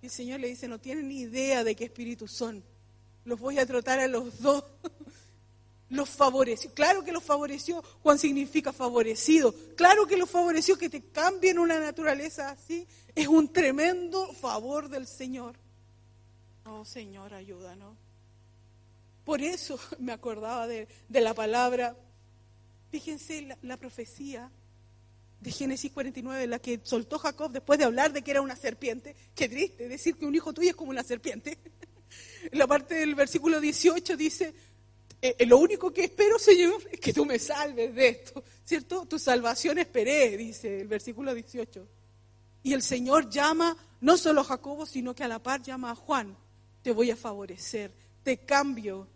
[0.02, 2.62] Y el Señor le dice, no tienen ni idea de qué espíritus son.
[3.24, 4.64] Los voy a tratar a los dos.
[5.90, 6.72] Los favoreció.
[6.72, 7.82] Claro que los favoreció.
[8.02, 9.54] Juan significa favorecido.
[9.76, 12.88] Claro que los favoreció que te cambien una naturaleza así.
[13.14, 15.56] Es un tremendo favor del Señor.
[16.64, 17.96] Oh Señor, ayúdanos.
[19.24, 21.96] Por eso me acordaba de, la palabra.
[22.90, 24.50] Fíjense la profecía
[25.44, 29.14] de Génesis 49, la que soltó Jacob después de hablar de que era una serpiente.
[29.34, 31.58] Qué triste decir que un hijo tuyo es como una serpiente.
[32.52, 34.54] la parte del versículo 18 dice,
[35.20, 38.42] eh, eh, lo único que espero, Señor, es que tú me salves de esto.
[38.64, 39.04] ¿Cierto?
[39.04, 41.86] Tu salvación esperé, dice el versículo 18.
[42.62, 45.94] Y el Señor llama no solo a Jacobo, sino que a la par llama a
[45.94, 46.34] Juan.
[46.82, 47.92] Te voy a favorecer,
[48.22, 49.08] te cambio,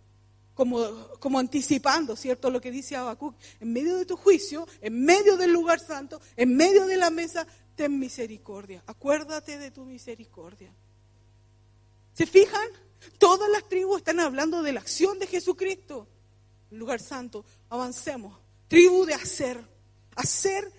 [0.58, 2.50] como, anticipando, ¿cierto?
[2.50, 6.56] Lo que dice Habacuc, en medio de tu juicio, en medio del lugar santo, en
[6.56, 7.46] medio de la mesa,
[7.76, 8.82] ten misericordia.
[8.88, 10.74] Acuérdate de tu misericordia.
[12.12, 12.66] ¿Se fijan?
[13.18, 16.08] Todas las tribus están hablando de la acción de Jesucristo.
[16.72, 18.36] Lugar santo, avancemos.
[18.66, 19.64] Tribu de Aser.
[20.16, 20.72] Aser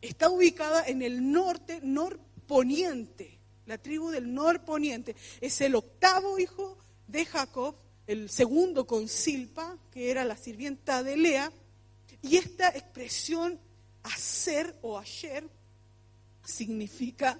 [0.00, 3.38] está ubicada en el norte, norponiente.
[3.66, 5.14] La tribu del norponiente.
[5.42, 7.74] Es el octavo hijo de Jacob
[8.08, 11.52] el segundo con Silpa, que era la sirvienta de Lea,
[12.22, 13.60] y esta expresión
[14.02, 15.46] hacer o ayer
[16.42, 17.38] significa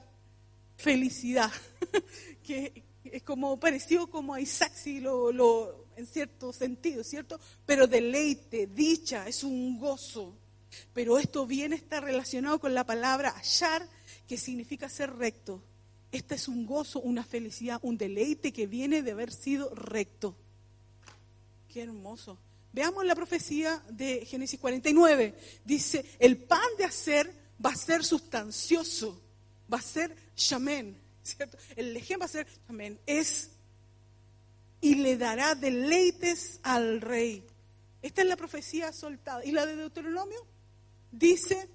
[0.76, 1.50] felicidad,
[2.44, 7.40] que es como parecido como a Isaac, si lo, en cierto sentido, ¿cierto?
[7.64, 10.36] Pero deleite, dicha, es un gozo.
[10.92, 13.88] Pero esto viene, está relacionado con la palabra hallar,
[14.26, 15.62] que significa ser recto.
[16.12, 20.36] Este es un gozo, una felicidad, un deleite que viene de haber sido recto.
[21.68, 22.38] Qué hermoso.
[22.72, 25.34] Veamos la profecía de Génesis 49.
[25.64, 27.32] Dice, el pan de hacer
[27.64, 29.20] va a ser sustancioso,
[29.72, 31.58] va a ser shamen, ¿cierto?
[31.76, 33.50] El lejem va a ser shamen, es
[34.80, 37.44] y le dará deleites al rey.
[38.00, 39.44] Esta es la profecía soltada.
[39.44, 40.46] Y la de Deuteronomio
[41.10, 41.68] dice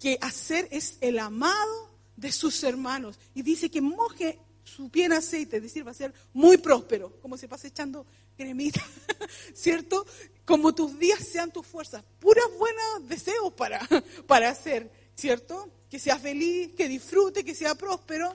[0.00, 3.18] que hacer es el amado de sus hermanos.
[3.34, 7.20] Y dice que moje su pie en aceite, es decir, va a ser muy próspero,
[7.20, 8.06] como se pasa echando
[8.40, 8.82] cremita,
[9.54, 10.06] ¿cierto?
[10.46, 13.86] Como tus días sean tus fuerzas, puras buenos deseos para,
[14.26, 15.70] para hacer, ¿cierto?
[15.90, 18.34] Que sea feliz, que disfrute, que sea próspero.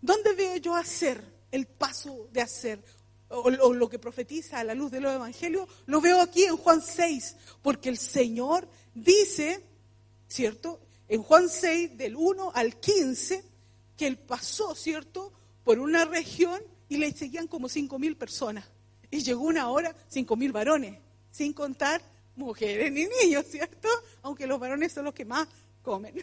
[0.00, 2.82] ¿Dónde veo yo hacer el paso de hacer?
[3.28, 6.80] O, lo que profetiza a la luz de los evangelios, lo veo aquí en Juan
[6.80, 9.62] 6, porque el Señor dice,
[10.28, 10.80] ¿cierto?
[11.08, 13.44] En Juan 6, del 1 al 15,
[13.96, 15.32] que él pasó, ¿cierto?
[15.64, 18.64] Por una región y le seguían como cinco mil personas.
[19.16, 20.98] Y llegó una hora, cinco mil varones,
[21.30, 22.02] sin contar
[22.34, 23.88] mujeres ni niños, ¿cierto?
[24.20, 25.48] Aunque los varones son los que más
[25.82, 26.22] comen.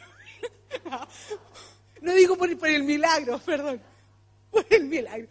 [2.01, 3.81] no digo por, el milagro, perdón,
[4.51, 5.27] por el milagro.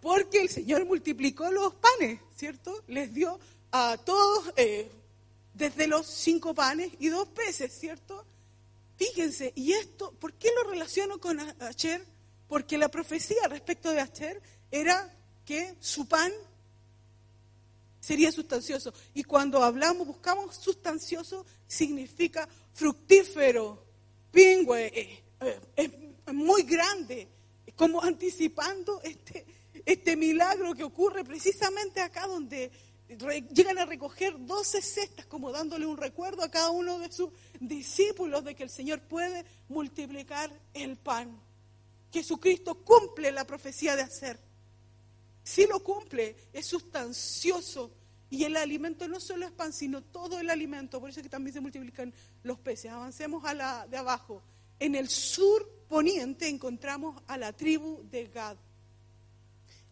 [0.00, 2.82] Porque el Señor multiplicó los panes, ¿cierto?
[2.88, 3.38] Les dio
[3.70, 4.90] a todos, eh,
[5.54, 8.26] desde los cinco panes y dos peces, ¿cierto?
[8.96, 12.04] Fíjense, y esto, ¿por qué lo relaciono con Acher?
[12.48, 15.15] Porque la profecía respecto de Acher era
[15.46, 16.30] que su pan
[18.00, 18.92] sería sustancioso.
[19.14, 23.82] Y cuando hablamos, buscamos sustancioso, significa fructífero,
[24.30, 27.28] pingüe, eh, eh, es muy grande,
[27.74, 29.46] como anticipando este,
[29.84, 32.70] este milagro que ocurre precisamente acá donde
[33.52, 37.30] llegan a recoger doce cestas, como dándole un recuerdo a cada uno de sus
[37.60, 41.40] discípulos de que el Señor puede multiplicar el pan.
[42.12, 44.40] Jesucristo cumple la profecía de hacer.
[45.46, 47.92] Si lo cumple, es sustancioso.
[48.28, 50.98] Y el alimento no solo es pan, sino todo el alimento.
[50.98, 52.90] Por eso es que también se multiplican los peces.
[52.90, 54.42] Avancemos a la de abajo.
[54.80, 58.56] En el sur poniente encontramos a la tribu de Gad.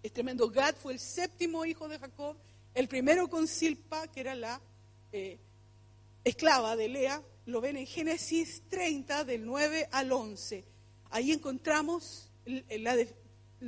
[0.03, 0.51] Es tremendo.
[0.51, 2.37] Gad fue el séptimo hijo de Jacob,
[2.75, 4.61] el primero con Silpa, que era la
[5.13, 5.39] eh,
[6.25, 7.23] esclava de Lea.
[7.47, 10.65] Lo ven en Génesis 30, del 9 al 11.
[11.11, 12.97] Ahí encontramos la,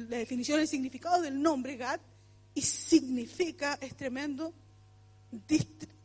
[0.04, 2.00] definición, el significado del nombre Gad,
[2.54, 4.52] y significa, es tremendo,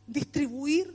[0.06, 0.94] distribuir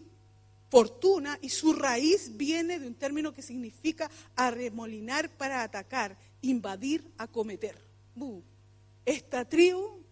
[0.69, 7.75] fortuna y su raíz viene de un término que significa arremolinar para atacar, invadir, acometer.
[9.05, 10.03] Esta tribu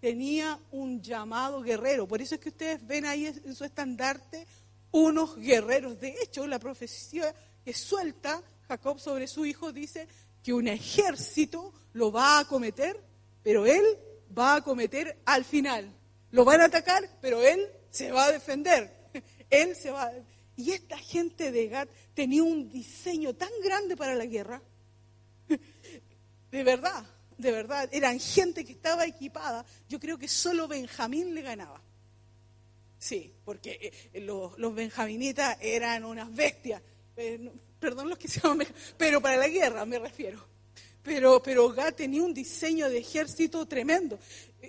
[0.00, 4.46] tenía un llamado guerrero, por eso es que ustedes ven ahí en su estandarte
[4.90, 5.98] unos guerreros.
[5.98, 7.34] De hecho, la profecía
[7.64, 10.06] que suelta Jacob sobre su hijo dice
[10.42, 13.00] que un ejército lo va a acometer,
[13.42, 13.84] pero él
[14.36, 15.92] va a acometer al final.
[16.30, 18.90] Lo van a atacar, pero él se va a defender.
[19.50, 20.10] Él se va.
[20.56, 24.62] Y esta gente de Gat tenía un diseño tan grande para la guerra.
[26.50, 27.04] De verdad,
[27.38, 27.88] de verdad.
[27.92, 29.64] Eran gente que estaba equipada.
[29.88, 31.82] Yo creo que solo Benjamín le ganaba.
[33.02, 36.80] Sí, porque eh, los, benjaminitas eran unas bestias.
[37.82, 38.66] Eh, perdón los que se llaman,
[38.96, 40.44] pero para la guerra me refiero.
[41.02, 44.18] Pero, pero Gat tenía un diseño de ejército tremendo.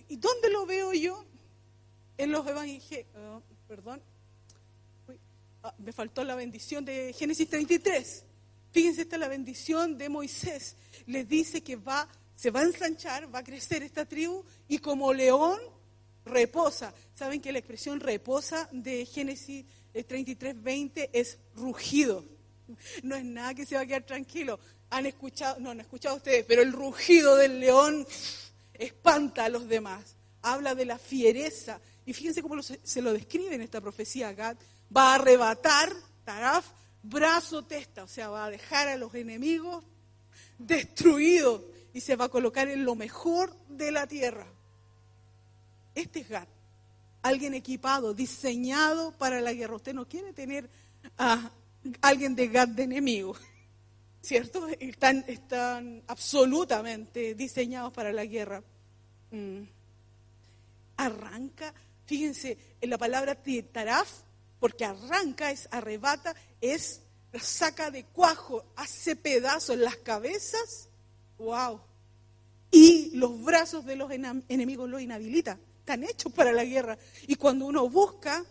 [0.09, 1.23] ¿Y dónde lo veo yo?
[2.17, 4.01] En los evangelios, oh, perdón,
[5.65, 8.25] Ah, me faltó la bendición de Génesis 33.
[8.71, 10.75] Fíjense, esta es la bendición de Moisés.
[11.05, 12.05] Le dice que va,
[12.35, 15.57] se va a ensanchar, va a crecer esta tribu y como león
[16.25, 16.93] reposa.
[17.15, 22.25] ¿Saben que la expresión reposa de Génesis 33, 20 es rugido?
[23.03, 24.59] No es nada que se va a quedar tranquilo.
[24.89, 28.05] Han escuchado, no, han escuchado ustedes, pero el rugido del león
[28.73, 30.15] espanta a los demás.
[30.41, 31.79] Habla de la fiereza.
[32.05, 34.57] Y fíjense cómo se lo describe en esta profecía Gad
[34.95, 35.93] va a arrebatar,
[36.23, 36.65] taraf,
[37.01, 39.83] brazo testa, o sea, va a dejar a los enemigos
[40.57, 41.61] destruidos
[41.93, 44.47] y se va a colocar en lo mejor de la tierra.
[45.95, 46.47] Este es Gad,
[47.21, 49.75] alguien equipado, diseñado para la guerra.
[49.75, 50.69] Usted no quiere tener
[51.17, 51.51] a
[52.01, 53.35] alguien de Gad de enemigo,
[54.21, 54.67] ¿cierto?
[54.79, 58.63] Están, están absolutamente diseñados para la guerra.
[59.31, 59.63] Mm.
[60.97, 61.73] Arranca,
[62.05, 63.37] fíjense, en la palabra
[63.71, 64.09] taraf
[64.59, 67.01] porque arranca, es arrebata, es
[67.41, 70.87] saca de cuajo, hace pedazos las cabezas,
[71.37, 71.81] wow.
[72.71, 76.97] Y los brazos de los enemigos lo inhabilita, están hechos para la guerra.
[77.27, 78.45] Y cuando uno busca,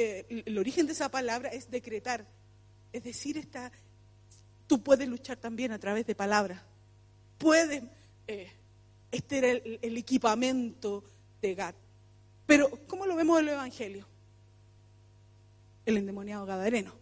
[0.00, 2.24] eh, el origen de esa palabra es decretar,
[2.92, 3.72] es decir, está,
[4.68, 6.62] tú puedes luchar también a través de palabras,
[7.36, 7.82] puedes,
[8.28, 8.48] eh,
[9.10, 11.02] este era el, equipamiento
[11.42, 11.74] de Gad.
[12.46, 14.06] Pero, ¿cómo lo vemos en el Evangelio?
[15.84, 16.94] el endemoniado gadareno,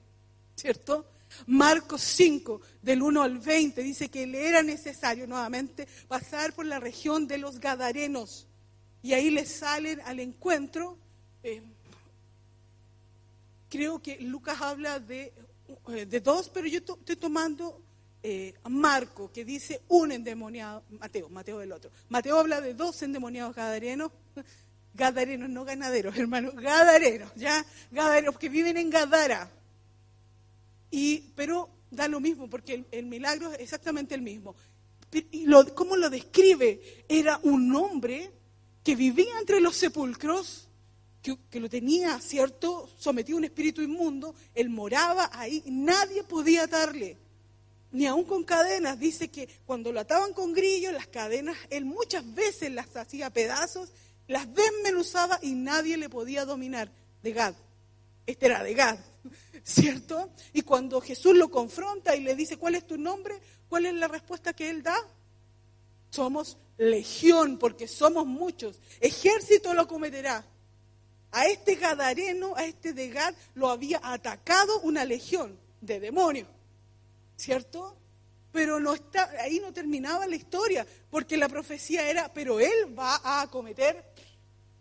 [0.55, 1.11] ¿cierto?
[1.49, 6.81] Marcos 5, del 1 al 20, dice que le era necesario nuevamente pasar por la
[6.81, 8.47] región de los Gadarenos.
[9.03, 10.97] Y ahí le salen al encuentro.
[11.43, 11.63] Eh,
[13.69, 15.33] creo que Lucas habla de,
[15.89, 17.83] eh, de dos, pero yo estoy tomando
[18.23, 21.91] eh, Marco, que dice un endemoniado, Mateo, Mateo del otro.
[22.09, 24.13] Mateo habla de dos endemoniados gadarenos
[24.97, 27.65] Gadarenos, no ganaderos, hermano, gadareros, ¿ya?
[27.91, 29.51] Gadareros que viven en Gadara.
[30.91, 34.57] Y, pero da lo mismo, porque el, milagro es exactamente el mismo.
[35.13, 37.05] Y lo, ¿Cómo lo describe?
[37.09, 38.33] Era un hombre
[38.83, 40.66] que vivía entre los sepulcros,
[41.51, 47.17] que, lo tenía, ¿cierto?, sometido a un espíritu inmundo, él moraba ahí, nadie podía atarle,
[47.93, 48.99] ni aún con cadenas.
[48.99, 53.91] Dice que cuando lo ataban con grillos, las cadenas, él muchas veces las hacía pedazos
[54.29, 56.91] las desmenuzaba y nadie le podía dominar.
[57.23, 57.55] De Gad.
[58.27, 58.99] Este era de Gad,
[59.65, 60.31] ¿cierto?
[60.53, 63.41] Y cuando Jesús lo confronta y le dice, ¿cuál es tu nombre?
[63.69, 64.97] ¿Cuál es la respuesta que él da?
[66.11, 68.79] Somos legión, porque somos muchos.
[69.01, 70.45] Ejército lo cometerá.
[71.33, 76.49] A este Gadareno, a este de Gad, lo había atacado una legión de demonios,
[77.37, 77.97] ¿cierto?
[78.53, 83.17] Pero no está, ahí no terminaba la historia, porque la profecía era, pero él va
[83.17, 84.03] a acometer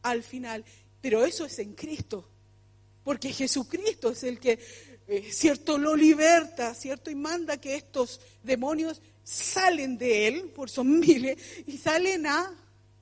[0.04, 0.64] al final.
[1.02, 2.30] Pero eso es en Cristo,
[3.04, 4.60] porque Jesucristo es el que
[5.08, 11.00] eh, cierto, lo liberta, cierto, y manda que estos demonios salen de él, por son
[11.00, 12.52] miles, y salen a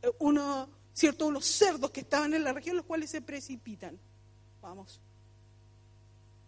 [0.01, 3.99] eh, uno, cierto, unos cerdos que estaban en la región, los cuales se precipitan.
[4.61, 5.01] Vamos.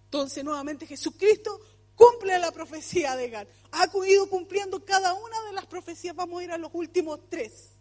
[0.06, 1.60] Entonces, nuevamente, Jesucristo
[1.96, 3.48] cumple la profecía de Gad.
[3.72, 6.16] Ha ido cumpliendo cada una de las profecías.
[6.16, 7.72] Vamos a ir a los últimos tres.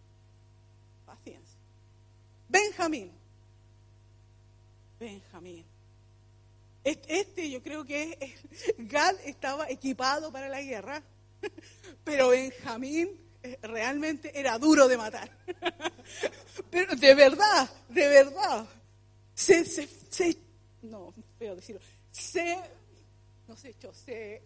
[1.05, 1.59] Paciencia.
[2.49, 3.13] Benjamín.
[4.99, 5.65] Benjamín.
[6.83, 8.37] Este yo creo que
[8.79, 11.03] Gad estaba equipado para la guerra,
[12.05, 13.24] pero Benjamín
[13.63, 15.31] realmente era duro de matar.
[16.71, 18.67] Pero de verdad, de verdad,
[19.35, 19.89] se, se,
[20.83, 21.81] no, feo decirlo,
[22.11, 22.59] se,
[23.47, 24.43] no se echó, se,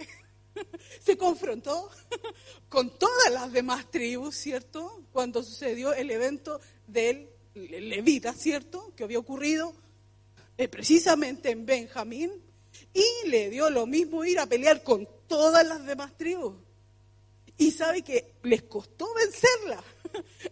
[1.00, 1.90] se confrontó
[2.68, 5.04] con todas las demás tribus, ¿cierto?
[5.12, 8.94] Cuando sucedió el evento del levita, ¿cierto?
[8.94, 9.74] Que había ocurrido
[10.56, 12.30] eh, precisamente en Benjamín,
[12.92, 16.54] y le dio lo mismo ir a pelear con todas las demás tribus.
[17.58, 19.82] Y sabe que les costó vencerla.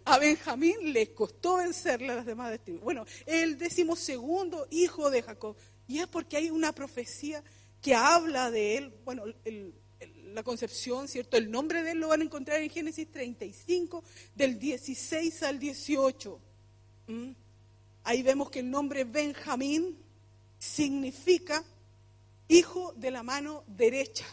[0.05, 2.83] A Benjamín les costó vencerla a las demás tribus.
[2.83, 5.55] Bueno, el decimosegundo hijo de Jacob.
[5.87, 7.41] Y es porque hay una profecía
[7.81, 8.93] que habla de él.
[9.05, 9.23] Bueno,
[10.33, 11.37] la concepción, ¿cierto?
[11.37, 14.03] El nombre de él lo van a encontrar en Génesis 35,
[14.35, 16.39] del 16 al 18.
[18.03, 19.97] Ahí vemos que el nombre Benjamín
[20.59, 21.63] significa
[22.49, 24.25] hijo de la mano derecha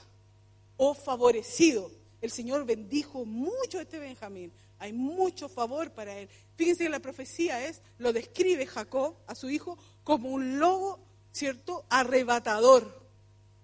[0.77, 2.04] o favorecido.
[2.25, 4.51] El Señor bendijo mucho a este Benjamín.
[4.79, 6.31] Hay mucho favor para él.
[6.57, 11.85] Fíjense que la profecía es, lo describe Jacob a su hijo como un lobo, ¿cierto?
[11.91, 13.07] Arrebatador.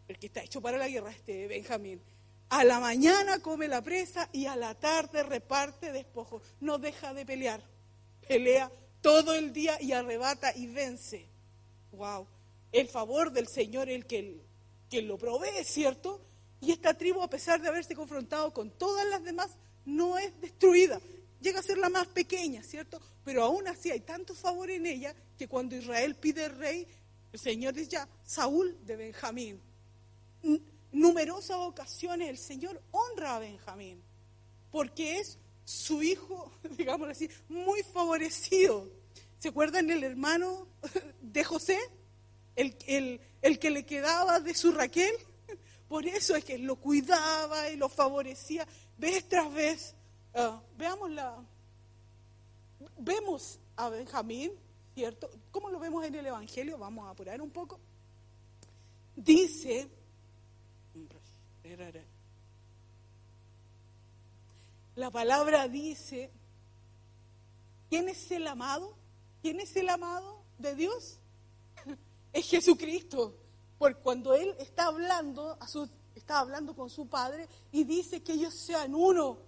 [0.09, 2.03] El que está hecho para la guerra, este Benjamín.
[2.51, 6.43] A la mañana come la presa y a la tarde reparte despojo.
[6.61, 7.65] No deja de pelear.
[8.28, 8.70] Pelea
[9.01, 11.31] todo el día y arrebata y vence.
[11.93, 12.27] Wow.
[12.73, 14.39] El favor del Señor el que,
[14.91, 16.27] que lo provee, ¿cierto?
[16.61, 19.51] Y esta tribu, a pesar de haberse confrontado con todas las demás,
[19.85, 21.01] no es destruida.
[21.41, 23.01] Llega a ser la más pequeña, ¿cierto?
[23.24, 26.87] Pero aún así hay tanto favor en ella que cuando Israel pide rey,
[27.32, 29.61] el Señor es ya Saúl de Benjamín.
[30.93, 34.03] numerosas ocasiones el Señor honra a Benjamín
[34.70, 38.89] porque es su hijo, digamos así, muy favorecido.
[39.39, 40.69] ¿Se acuerdan el hermano
[41.20, 41.78] de José?
[42.57, 42.77] El,
[43.41, 45.15] el, que le quedaba de su Raquel.
[45.91, 48.65] Por eso es que lo cuidaba y lo favorecía
[48.97, 49.93] vez tras vez.
[50.33, 51.45] Uh, veamos la.
[52.97, 54.53] Vemos a Benjamín,
[54.95, 55.29] ¿cierto?
[55.51, 56.79] ¿Cómo lo vemos en el Evangelio?
[56.79, 57.81] Vamos a apurar un poco.
[59.17, 59.91] Dice.
[64.95, 66.31] La palabra dice,
[67.89, 68.95] ¿quién es el amado?
[69.43, 71.19] ¿Quién es el amado de Dios?
[72.33, 73.35] Es Jesucristo.
[73.81, 75.57] Porque cuando Él está hablando,
[76.15, 79.39] está hablando con su Padre y dice que ellos sean uno,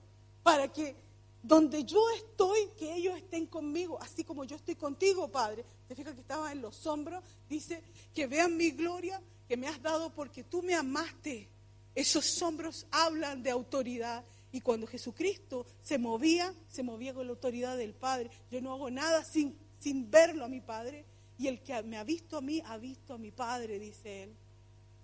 [0.42, 0.96] para que
[1.42, 5.66] donde yo estoy, que ellos estén conmigo, así como yo estoy contigo, Padre.
[5.86, 7.84] Te fijas que estaba en los hombros, dice
[8.14, 11.50] que vean mi gloria que me has dado porque tú me amaste.
[11.94, 17.76] Esos hombros hablan de autoridad y cuando Jesucristo se movía, se movía con la autoridad
[17.76, 18.30] del Padre.
[18.50, 21.04] Yo no hago nada sin, sin verlo a mi Padre.
[21.38, 24.36] Y el que me ha visto a mí, ha visto a mi Padre, dice él.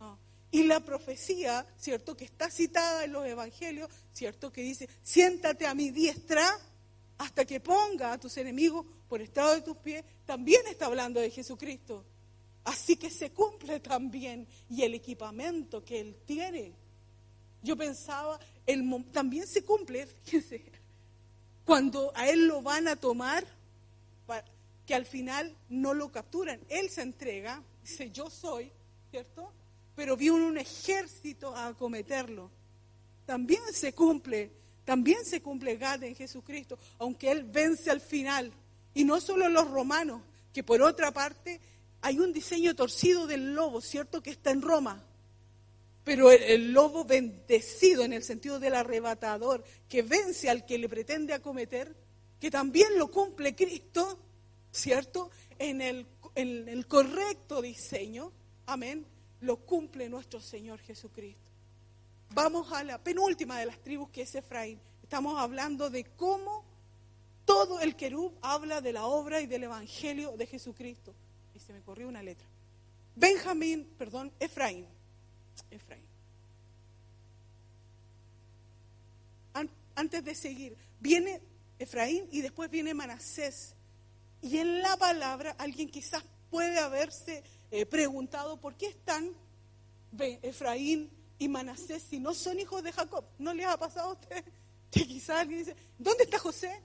[0.00, 0.16] Ah.
[0.50, 2.16] Y la profecía, ¿cierto?
[2.16, 4.52] Que está citada en los evangelios, ¿cierto?
[4.52, 6.48] Que dice, siéntate a mi diestra
[7.18, 11.30] hasta que ponga a tus enemigos por estado de tus pies, también está hablando de
[11.30, 12.04] Jesucristo.
[12.64, 14.46] Así que se cumple también.
[14.68, 16.74] Y el equipamiento que Él tiene.
[17.62, 18.38] Yo pensaba
[19.12, 20.62] también se cumple, fíjense,
[21.64, 23.44] cuando a él lo van a tomar,
[24.88, 26.58] que al final no lo capturan.
[26.70, 28.72] Él se entrega, dice, yo soy,
[29.10, 29.52] ¿cierto?
[29.94, 32.50] Pero viene un ejército a acometerlo.
[33.26, 34.50] También se cumple,
[34.86, 38.50] también se cumple Gad en Jesucristo, aunque él vence al final.
[38.94, 40.22] Y no solo los romanos,
[40.54, 41.60] que por otra parte
[42.00, 44.22] hay un diseño torcido del lobo, ¿cierto?
[44.22, 45.04] Que está en Roma.
[46.02, 51.34] Pero el, lobo bendecido en el sentido del arrebatador, que vence al que le pretende
[51.34, 51.94] acometer,
[52.40, 54.18] que también lo cumple Cristo,
[54.72, 55.30] ¿cierto?
[55.58, 58.32] En el, en el correcto diseño,
[58.66, 59.06] amén,
[59.40, 61.50] lo cumple nuestro Señor Jesucristo.
[62.30, 64.80] Vamos a la penúltima de las tribus que es Efraín.
[65.02, 66.64] Estamos hablando de cómo
[67.44, 71.14] todo el querub habla de la obra y del evangelio de Jesucristo.
[71.54, 72.46] Y se me corrió una letra.
[73.16, 74.86] Benjamín, perdón, Efraín.
[75.70, 76.04] Efraín.
[79.94, 81.40] Antes de seguir, viene
[81.76, 83.74] Efraín y después viene Manasés.
[84.40, 89.34] Y en la palabra alguien quizás puede haberse eh, preguntado por qué están
[90.42, 94.44] Efraín y Manasés, si no son hijos de Jacob, ¿no les ha pasado a ustedes?
[94.90, 96.82] Que quizás alguien dice, ¿dónde está José?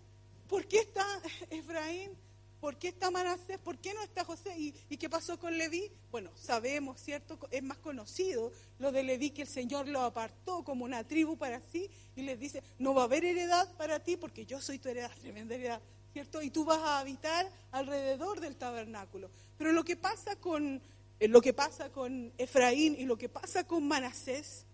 [0.49, 1.05] ¿Por qué está
[1.49, 2.11] Efraín?
[2.59, 3.57] ¿Por qué está Manasés?
[3.59, 4.57] ¿Por qué no está José?
[4.57, 5.91] ¿Y, qué pasó con Leví?
[6.11, 7.37] Bueno, sabemos, ¿cierto?
[7.51, 11.61] Es más conocido lo de Leví que el Señor lo apartó como una tribu para
[11.71, 14.89] sí y les dice, no va a haber heredad para ti porque yo soy tu
[14.89, 15.81] heredad, tremenda heredad,
[16.13, 16.41] ¿cierto?
[16.43, 19.31] Y tú vas a habitar alrededor del tabernáculo.
[19.57, 20.79] Pero lo que pasa con,
[21.19, 24.65] eh, lo que pasa con Efraín y lo que pasa con Manasés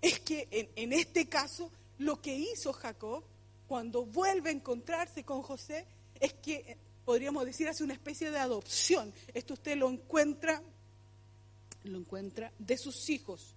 [0.00, 3.24] es que en, este caso lo que hizo Jacob
[3.66, 5.86] cuando vuelve a encontrarse con José
[6.18, 9.12] es que podríamos decir, hace una especie de adopción.
[9.34, 10.62] Esto usted lo encuentra,
[11.84, 13.54] lo encuentra de sus hijos.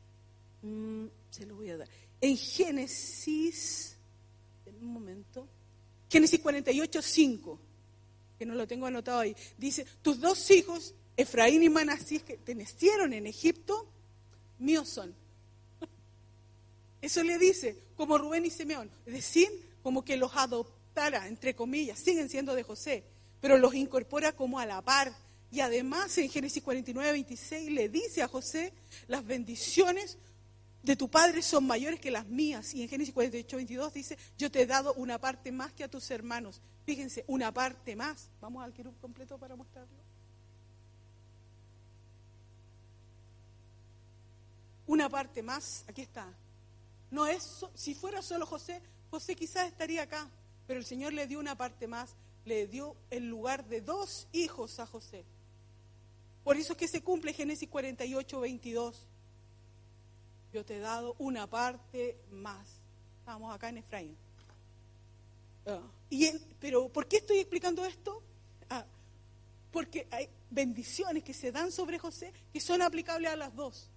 [0.62, 1.88] Mm, se lo voy a dar.
[2.20, 3.98] En Génesis,
[4.66, 5.48] en un momento,
[6.10, 7.60] Génesis 48, 5,
[8.38, 12.56] que no lo tengo anotado ahí, dice, tus dos hijos, Efraín y Manasís, que te
[12.56, 13.88] nacieron en Egipto,
[14.60, 15.14] míos son.
[17.02, 19.50] Eso le dice, como Rubén y Simeón, es decir,
[19.84, 23.04] como que los adoptara, entre comillas, siguen siendo de José
[23.42, 25.14] pero los incorpora como a la par.
[25.52, 28.74] Y además en Génesis 49, 26 le dice a José,
[29.08, 30.18] las bendiciones
[30.84, 32.74] de tu padre son mayores que las mías.
[32.74, 35.88] Y en Génesis 48, 22 dice, yo te he dado una parte más que a
[35.88, 36.62] tus hermanos.
[36.86, 38.30] Fíjense, una parte más.
[38.40, 39.98] Vamos al querub completo para mostrarlo.
[44.86, 46.34] Una parte más, aquí está.
[47.12, 50.30] No es, si fuera solo José, José quizás estaría acá,
[50.66, 52.16] pero el Señor le dio una parte más
[52.48, 55.26] le dio el lugar de dos hijos a José.
[56.44, 59.06] Por eso es que se cumple Génesis 48, 22.
[60.54, 62.68] Yo te he dado una parte más.
[63.20, 64.18] Estamos acá en Efraín.
[65.66, 66.30] Ah, y
[66.60, 68.24] pero ¿por qué estoy explicando esto?
[68.70, 68.86] Ah,
[69.72, 73.90] porque hay bendiciones que se dan sobre José que son aplicables a las dos.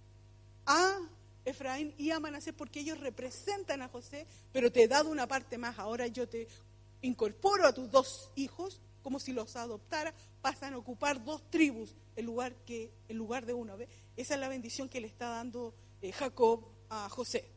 [0.65, 0.99] A
[1.45, 5.57] Efraín y a Manasés porque ellos representan a José, pero te he dado una parte
[5.57, 5.79] más.
[5.79, 6.47] Ahora yo te
[7.01, 12.25] incorporo a tus dos hijos como si los adoptara, pasan a ocupar dos tribus en
[12.25, 13.75] lugar, que, en lugar de uno.
[14.15, 17.49] Esa es la bendición que le está dando eh, Jacob a José.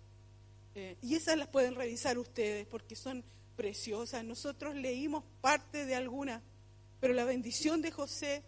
[0.75, 3.25] Eh, y esas las pueden revisar ustedes porque son
[3.57, 4.25] preciosas.
[4.25, 6.43] Nosotros leímos parte de algunas,
[7.01, 8.43] pero la bendición de José,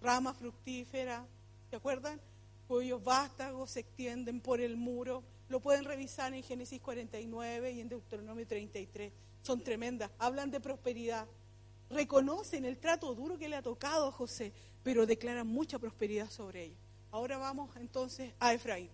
[0.00, 1.26] rama fructífera,
[1.70, 2.20] ¿se acuerdan?
[2.68, 5.24] Cuyos vástagos se extienden por el muro.
[5.48, 9.12] Lo pueden revisar en Génesis 49 y en Deuteronomio 33
[9.42, 11.26] son tremendas, hablan de prosperidad,
[11.90, 14.52] reconocen el trato duro que le ha tocado a José,
[14.82, 16.78] pero declaran mucha prosperidad sobre ellos.
[17.10, 18.88] Ahora vamos entonces a Efraín.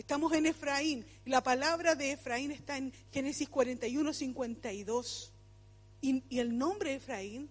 [0.00, 1.04] Estamos en Efraín.
[1.26, 5.30] La palabra de Efraín está en Génesis 41, 52.
[6.00, 7.50] Y, y el nombre Efraín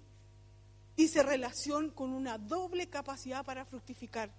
[0.97, 4.31] dice relación con una doble capacidad para fructificar.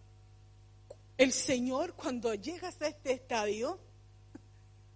[1.16, 3.78] El Señor, cuando llegas a este estadio,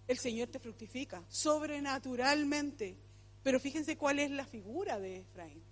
[0.09, 2.97] el Señor te fructifica sobrenaturalmente.
[3.43, 5.63] Pero fíjense cuál es la figura de Efraín.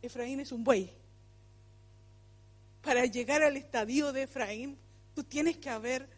[0.00, 0.88] Efraín es un buey.
[2.80, 4.78] Para llegar al estadio de Efraín,
[5.14, 6.08] tú tienes que haber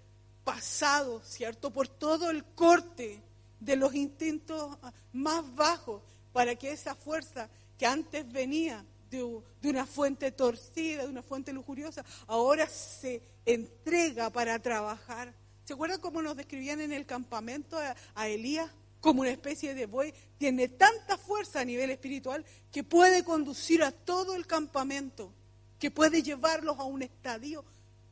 [0.44, 3.22] pasado, ¿cierto?, por todo el corte
[3.60, 4.76] de los instintos
[5.12, 6.02] más bajos
[6.32, 7.48] para que esa fuerza
[7.78, 9.22] que antes venía de,
[9.62, 15.34] una fuente torcida, de una fuente lujuriosa, ahora se entrega para trabajar
[15.64, 17.78] ¿Se acuerdan cómo nos describían en el campamento
[18.14, 18.70] a, Elías?
[19.00, 20.14] Como una especie de buey.
[20.38, 25.32] Tiene tanta fuerza a nivel espiritual que puede conducir a todo el campamento,
[25.78, 27.64] que puede llevarlos a un estadio,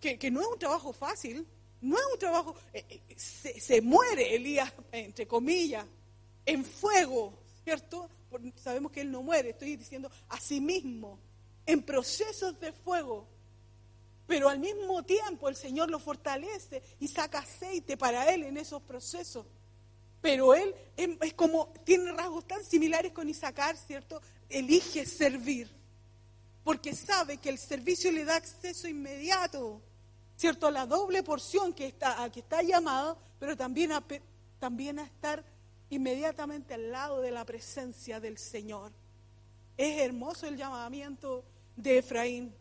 [0.02, 1.46] que, no es un trabajo fácil,
[1.80, 5.86] no es un trabajo, eh, eh, se, muere Elías, entre comillas,
[6.44, 8.10] en fuego, ¿cierto?
[8.56, 11.20] Sabemos que él no muere, estoy diciendo a sí mismo,
[11.64, 13.28] en procesos de fuego,
[14.26, 18.82] pero al mismo tiempo el Señor lo fortalece y saca aceite para él en esos
[18.82, 19.46] procesos.
[20.20, 24.20] Pero él es como, tiene rasgos tan similares con Isaacar, ¿cierto?
[24.48, 25.70] Elige servir,
[26.64, 29.82] porque sabe que el servicio le da acceso inmediato,
[30.43, 30.73] ¿cierto?
[30.73, 34.02] La doble porción que está, a que está llamado, pero también a,
[34.59, 35.44] también a estar
[35.89, 38.90] inmediatamente al lado de la presencia del Señor.
[39.77, 41.44] Es hermoso el llamamiento
[41.77, 42.52] de Efraín.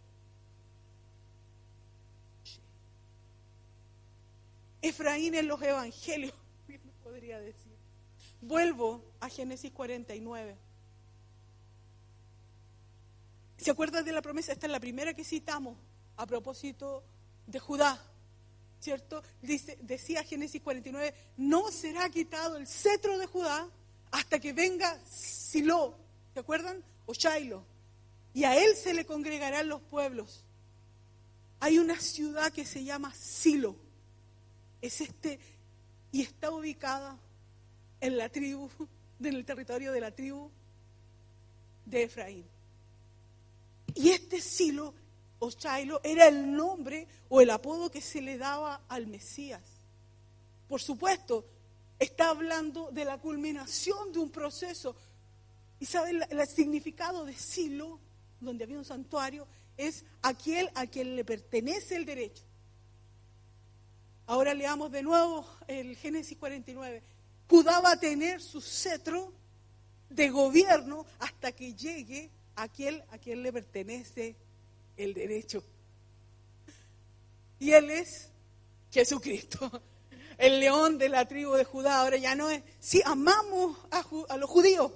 [4.80, 6.36] Efraín en los evangelios,
[7.04, 7.76] podría decir.
[8.42, 10.56] Vuelvo a Génesis 49.
[13.58, 14.52] ¿Se acuerdan de la promesa?
[14.52, 15.80] Esta es la primera que citamos
[16.16, 17.04] a propósito
[17.48, 18.02] de Judá,
[18.80, 19.24] ¿cierto?
[19.42, 23.68] Dice, decía Génesis 49, no será quitado el cetro de Judá
[24.12, 25.96] hasta que venga Silo,
[26.34, 26.84] ¿se acuerdan?
[27.06, 27.64] O Shiloh.
[28.34, 30.46] Y a él se le congregarán los pueblos
[31.62, 33.76] hay una ciudad que se llama Silo.
[34.82, 35.40] Es este,
[36.12, 37.20] y está ubicada
[38.02, 38.68] en la tribu,
[39.20, 40.50] en el territorio de la tribu
[41.86, 42.46] de Efraín.
[43.94, 44.96] Y este Silo
[45.44, 45.50] o
[46.04, 49.64] era el nombre o el apodo que se le daba al Mesías.
[50.68, 51.46] Por supuesto,
[51.98, 54.96] está hablando de la culminación de un proceso.
[55.80, 58.00] ¿Y saben el, significado de Silo,
[58.40, 59.48] donde había un santuario?
[59.78, 62.44] Es aquel a quien le pertenece el derecho.
[64.28, 67.02] Ahora leamos de nuevo el Génesis 49.
[67.50, 69.34] Judá va a tener su cetro
[70.08, 74.36] de gobierno hasta que llegue aquel a quien le pertenece
[74.98, 75.64] el derecho.
[77.60, 78.30] Y él es
[78.92, 79.82] Jesucristo,
[80.38, 82.02] el león de la tribu de Judá.
[82.02, 84.92] Ahora ya no es, sí, amamos a, a los judíos,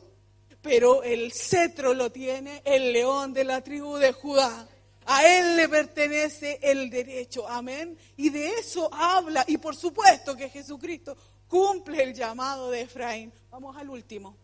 [0.61, 4.67] pero el cetro lo tiene el león de la tribu de Judá.
[5.07, 7.95] A él le pertenece el derecho, amén.
[8.17, 11.15] Y de eso habla, y por supuesto que Jesucristo
[11.47, 13.31] cumple el llamado de Efraín.
[13.51, 14.35] Vamos al último.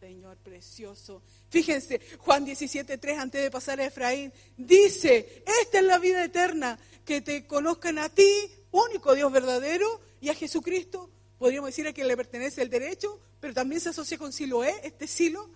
[0.00, 1.22] Señor precioso.
[1.50, 7.20] Fíjense, Juan 17.3, antes de pasar a Efraín, dice, esta es la vida eterna, que
[7.20, 12.16] te conozcan a ti, único Dios verdadero, y a Jesucristo, podríamos decir a quien le
[12.16, 15.50] pertenece el derecho, pero también se asocia con Siloé, este Silo,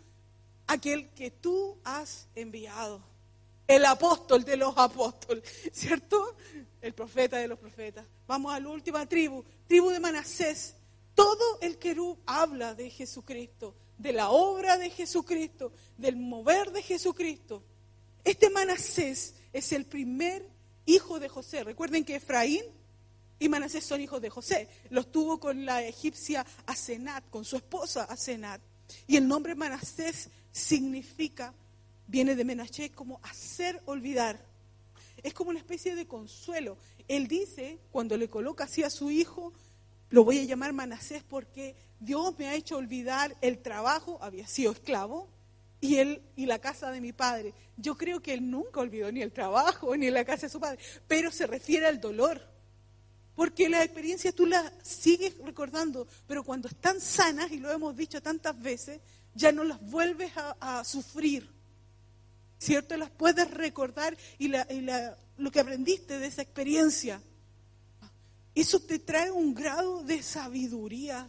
[0.66, 3.02] aquel que tú has enviado.
[3.66, 5.42] El apóstol de los apóstoles,
[5.72, 6.36] ¿cierto?
[6.82, 8.04] El profeta de los profetas.
[8.26, 10.74] Vamos a la última tribu, tribu de Manasés.
[11.14, 17.62] Todo el querub habla de Jesucristo de la obra de Jesucristo, del mover de Jesucristo.
[18.24, 20.48] Este Manasés es el primer
[20.86, 21.64] hijo de José.
[21.64, 22.64] Recuerden que Efraín
[23.38, 24.68] y Manasés son hijos de José.
[24.90, 28.60] Los tuvo con la egipcia Asenat, con su esposa Asenat.
[29.06, 31.54] Y el nombre Manasés significa,
[32.06, 34.44] viene de Menashe como hacer olvidar.
[35.22, 36.76] Es como una especie de consuelo.
[37.08, 39.52] Él dice, cuando le coloca así a su hijo,
[40.10, 44.72] lo voy a llamar Manasés porque Dios me ha hecho olvidar el trabajo, había sido
[44.72, 45.28] esclavo,
[45.80, 47.52] y él y la casa de mi padre.
[47.76, 50.78] Yo creo que él nunca olvidó ni el trabajo ni la casa de su padre,
[51.06, 52.40] pero se refiere al dolor.
[53.34, 58.22] Porque la experiencia tú la sigues recordando, pero cuando están sanas, y lo hemos dicho
[58.22, 59.00] tantas veces,
[59.34, 61.52] ya no las vuelves a, sufrir.
[62.58, 62.96] ¿Cierto?
[62.96, 67.20] Las puedes recordar y, lo que aprendiste de esa experiencia.
[68.54, 71.28] Eso te trae un grado de sabiduría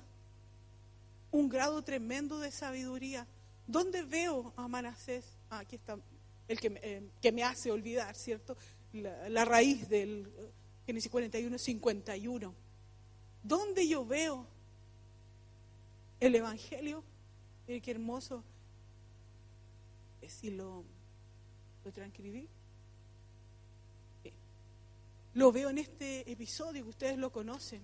[1.36, 3.28] un grado tremendo de sabiduría.
[3.68, 5.26] ¿Dónde veo a Manasés?
[5.50, 5.98] Ah, aquí está
[6.48, 6.80] el que,
[7.22, 8.56] eh, me hace olvidar, ¿cierto?
[8.94, 10.32] La, raíz del
[10.86, 12.56] Génesis 41, 51.
[13.44, 14.48] ¿Dónde yo veo
[16.20, 17.04] el Evangelio?
[17.68, 18.44] qué hermoso.
[20.28, 20.84] Si lo,
[21.84, 22.48] lo transcribí.
[25.34, 27.82] Lo veo en este episodio ustedes lo conocen.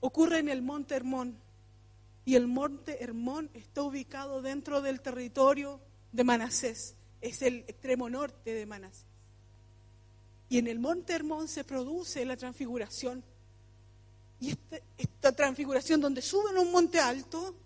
[0.00, 1.36] Ocurre en el Monte Hermón
[2.24, 5.80] y el monte Hermón está ubicado dentro del territorio
[6.12, 6.94] de Manasés.
[7.20, 9.06] Es el extremo norte de Manasés.
[10.48, 13.24] Y en el monte Hermón se produce la transfiguración.
[14.38, 17.56] Y este, esta transfiguración donde suben a un monte alto,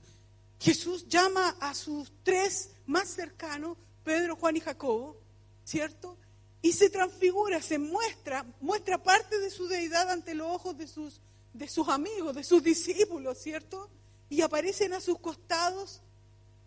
[0.58, 5.20] Jesús llama a sus tres más cercanos, Pedro, Juan y Jacobo,
[5.64, 6.16] ¿cierto?
[6.62, 11.20] Y se transfigura, se muestra, muestra parte de su deidad ante los ojos de sus,
[11.52, 13.90] de sus amigos, de sus discípulos, ¿cierto?
[14.28, 16.02] Y aparecen a sus costados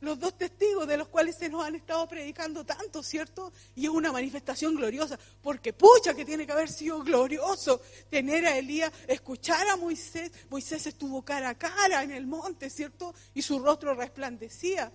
[0.02, 3.52] los dos testigos de los cuales se nos han estado predicando tanto, ¿cierto?
[3.76, 8.58] Y es una manifestación gloriosa, porque pucha que tiene que haber sido glorioso tener a
[8.58, 10.32] Elías, escuchar a Moisés.
[10.50, 13.14] Moisés estuvo cara a cara en el monte, ¿cierto?
[13.34, 14.92] Y su rostro resplandecía.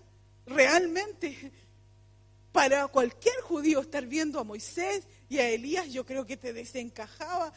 [0.46, 1.52] Realmente,
[2.52, 7.52] para cualquier judío estar viendo a Moisés y a Elías, yo creo que te desencajaba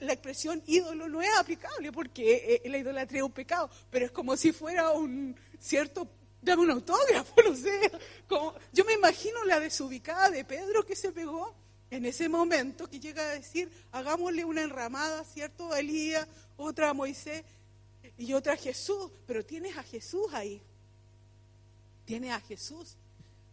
[0.00, 4.10] la expresión ídolo no es aplicable porque eh, la idolatría es un pecado, pero es
[4.10, 6.08] como si fuera un cierto,
[6.42, 7.90] dame un autógrafo, no sé.
[8.28, 11.54] Como, yo me imagino la desubicada de Pedro que se pegó
[11.90, 15.72] en ese momento, que llega a decir, hagámosle una enramada, ¿cierto?
[15.72, 16.26] A Elías,
[16.56, 17.44] otra a Moisés
[18.18, 20.60] y otra a Jesús, pero tienes a Jesús ahí.
[22.04, 22.96] Tienes a Jesús.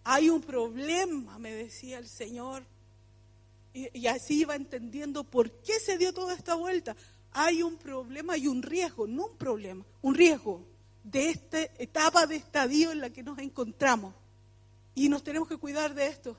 [0.04, 2.66] Hay un problema, me decía el Señor
[3.74, 6.96] y, así iba entendiendo por qué se dio toda esta vuelta.
[7.32, 10.66] Hay un problema y un riesgo, no un problema, un riesgo
[11.04, 14.14] de esta etapa de estadio en la que nos encontramos.
[14.94, 16.38] Y nos tenemos que cuidar de esto,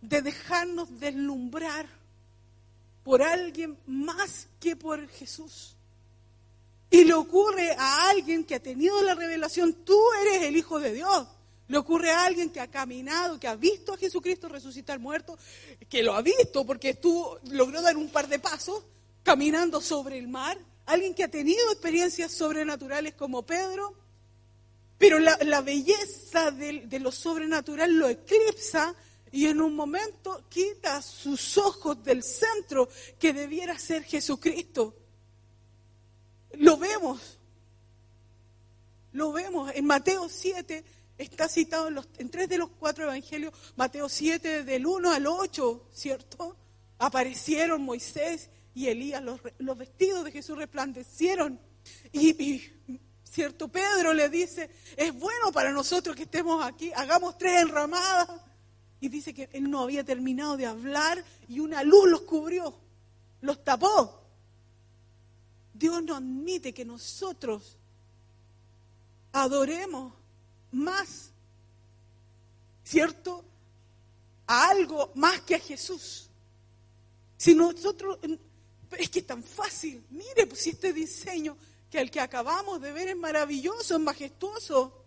[0.00, 1.88] de dejarnos deslumbrar
[3.02, 5.76] por alguien más que por Jesús.
[6.90, 10.92] Y le ocurre a alguien que ha tenido la revelación, tú eres el Hijo de
[10.92, 11.26] Dios,
[11.68, 15.38] Le ocurre a alguien que ha caminado, que ha visto a Jesucristo resucitar muerto,
[15.88, 18.84] que lo ha visto porque estuvo, logró dar un par de pasos
[19.22, 20.58] caminando sobre el mar.
[20.86, 23.94] Alguien que ha tenido experiencias sobrenaturales como Pedro.
[24.98, 28.94] Pero la, belleza de, de lo sobrenatural lo eclipsa
[29.32, 32.88] y en un momento quita sus ojos del centro
[33.18, 34.94] que debiera ser Jesucristo.
[36.52, 37.38] Lo vemos.
[39.12, 40.84] Lo vemos en Mateo 7,
[41.18, 41.88] está citado
[42.18, 46.56] en, tres de los cuatro evangelios, Mateo 7 del 1 al 8, ¿cierto?
[46.98, 51.60] Aparecieron Moisés y Elías, los, vestidos de Jesús resplandecieron.
[52.12, 52.60] Y,
[53.22, 58.28] cierto, Pedro le dice, es bueno para nosotros que estemos aquí, hagamos tres enramadas.
[59.00, 62.74] Y dice que él no había terminado de hablar y una luz los cubrió,
[63.42, 64.22] los tapó.
[65.74, 67.76] Dios no admite que nosotros
[69.32, 70.14] adoremos
[70.74, 71.30] más,
[72.82, 73.44] ¿cierto?
[74.46, 76.28] A algo más que a Jesús.
[77.36, 78.18] Si nosotros,
[78.98, 81.56] es que es tan fácil, mire, pues este diseño
[81.90, 85.04] que el que acabamos de ver es maravilloso, es majestuoso.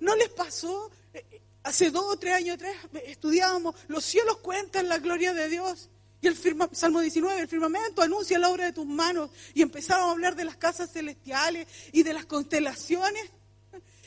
[0.00, 0.90] ¿No les pasó?
[1.14, 2.74] Eh, hace dos o tres años atrás
[3.06, 5.88] estudiábamos, los cielos cuentan la gloria de Dios.
[6.20, 6.36] Y el
[6.72, 9.30] Salmo 19, el firmamento anuncia la obra de tus manos.
[9.54, 13.28] Y empezaron a hablar de las casas celestiales y de las constelaciones.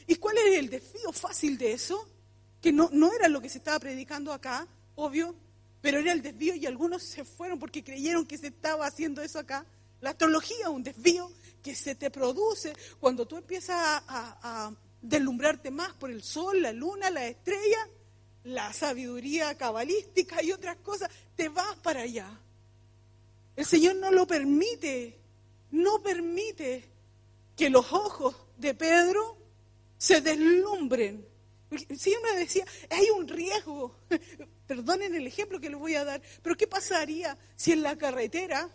[0.07, 2.07] ¿Y cuál es el desvío fácil de eso?
[2.61, 5.36] Que no, no era lo que se estaba predicando acá, obvio,
[5.82, 9.40] pero era el desvío y algunos se fueron porque creyeron que se estaba haciendo eso
[9.40, 9.65] acá.
[10.02, 14.03] La astrología es un desvío que se te produce cuando tú empiezas a,
[14.68, 17.88] a deslumbrarte más por el sol, la luna, la estrella,
[18.44, 22.40] la sabiduría cabalística y otras cosas, te vas para allá.
[23.56, 25.18] El Señor no lo permite,
[25.72, 26.84] no permite
[27.56, 29.35] que los ojos de Pedro
[30.06, 31.27] se deslumbren.
[31.98, 33.98] Si decía, hay un riesgo,
[34.68, 38.69] perdonen el ejemplo que les voy a dar, pero ¿qué pasaría si en la carretera,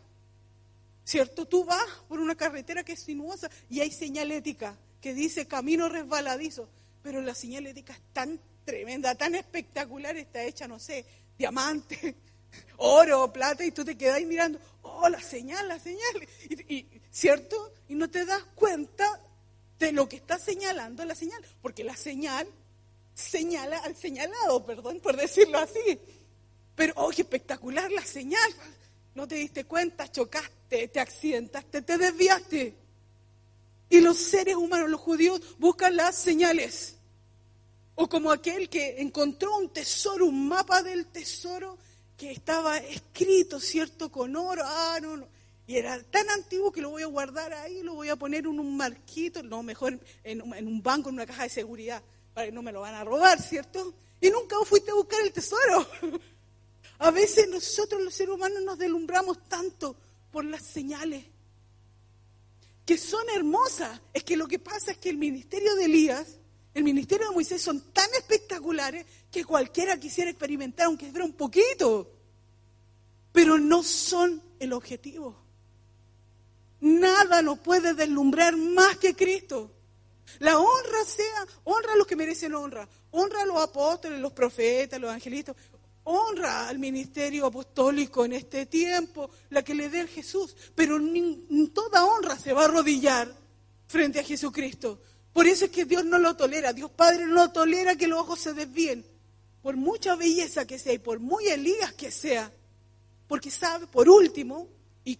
[1.04, 1.46] ¿cierto?
[1.46, 6.68] Tú vas por una carretera que es sinuosa y hay señalética que dice camino resbaladizo,
[7.00, 11.06] pero la señalética es tan tremenda, tan espectacular, está hecha, no sé,
[11.38, 12.16] diamante,
[12.78, 16.28] oro, plata, y tú te quedas ahí mirando, oh, la señal, la señal,
[16.68, 17.72] y, ¿cierto?
[17.88, 19.06] Y no te das cuenta
[19.80, 22.46] de lo que está señalando la señal, porque la señal
[23.14, 25.98] señala al señalado, perdón por decirlo así.
[26.76, 28.50] Pero, oh, qué espectacular la señal.
[29.14, 32.74] No te diste cuenta, chocaste, te accidentaste, te desviaste.
[33.88, 36.96] Y los seres humanos, los judíos, buscan las señales.
[37.96, 41.76] O como aquel que encontró un tesoro, un mapa del tesoro
[42.16, 44.12] que estaba escrito, ¿cierto?
[44.12, 44.62] Con oro.
[44.64, 45.39] Ah, no, no.
[45.70, 48.58] Y era tan antiguo que lo voy a guardar ahí, lo voy a poner en
[48.58, 52.02] un marquito, no, mejor en, un banco, en una caja de seguridad,
[52.34, 53.94] para que no me lo van a robar, ¿cierto?
[54.20, 55.86] Y nunca fuiste a buscar el tesoro.
[56.98, 59.94] A veces nosotros los seres humanos nos deslumbramos tanto
[60.32, 61.24] por las señales,
[62.84, 64.00] que son hermosas.
[64.12, 66.36] Es que lo que pasa es que el ministerio de Elías,
[66.74, 72.10] el ministerio de Moisés son tan espectaculares que cualquiera quisiera experimentar, aunque fuera un poquito,
[73.30, 75.39] pero no son el objetivo.
[76.80, 79.70] Nada nos puede deslumbrar más que Cristo.
[80.38, 85.00] La honra sea, honra a los que merecen honra, honra a los apóstoles, los profetas,
[85.00, 85.56] los evangelistas,
[86.04, 90.98] honra al ministerio apostólico en este tiempo, la que le dé el Jesús, pero
[91.74, 93.34] toda honra se va a arrodillar
[93.86, 95.00] frente a Jesucristo.
[95.32, 98.40] Por eso es que Dios no lo tolera, Dios Padre no tolera que los ojos
[98.40, 99.04] se desvíen,
[99.62, 102.50] por mucha belleza que sea y por muy Elías que sea,
[103.28, 104.68] porque sabe, por último,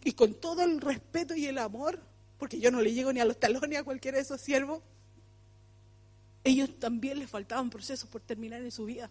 [0.05, 2.01] y, con todo el respeto y el amor,
[2.39, 4.83] porque yo no le llego ni a los talones a cualquiera de esos siervos,
[6.45, 9.11] ellos también les faltaban procesos por terminar en su vida.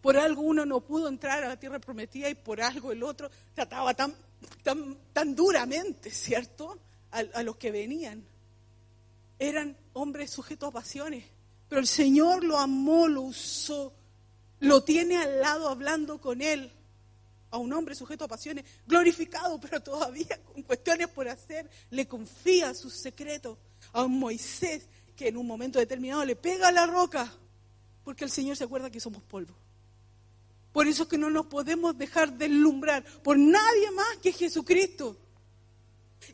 [0.00, 3.30] Por algo uno no pudo entrar a la tierra prometida y por algo el otro
[3.54, 4.14] trataba tan,
[4.62, 6.78] tan, tan duramente, ¿cierto?,
[7.10, 8.24] a, a los que venían.
[9.38, 11.24] Eran hombres sujetos a pasiones,
[11.68, 13.92] pero el Señor lo amó, lo usó,
[14.60, 16.72] lo tiene al lado hablando con él
[17.50, 22.74] a un hombre sujeto a pasiones, glorificado, pero todavía con cuestiones por hacer, le confía
[22.74, 23.58] sus secretos
[23.92, 27.32] a un Moisés que en un momento determinado le pega la roca,
[28.04, 29.54] porque el Señor se acuerda que somos polvo.
[30.72, 35.16] Por eso es que no nos podemos dejar deslumbrar por nadie más que Jesucristo.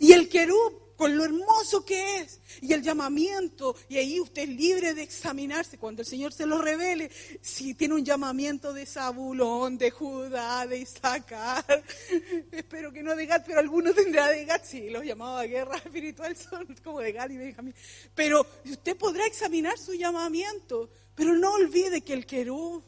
[0.01, 3.74] Y el querub, con lo hermoso que es y el llamamiento.
[3.89, 7.11] Y ahí usted es libre de examinarse cuando el Señor se lo revele.
[7.41, 11.83] Si tiene un llamamiento de Zabulón, de Judá, de Isaacar.
[12.53, 14.61] Espero que no de Gad, pero algunos tendrá de Gad.
[14.62, 17.74] Sí, los llamados a guerra espiritual son como de Gad y Benjamín.
[18.15, 20.89] Pero usted podrá examinar su llamamiento.
[21.16, 22.81] Pero no olvide que el querú,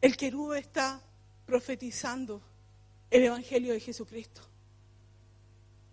[0.00, 1.02] el querú está
[1.46, 2.40] profetizando
[3.10, 4.51] el Evangelio de Jesucristo.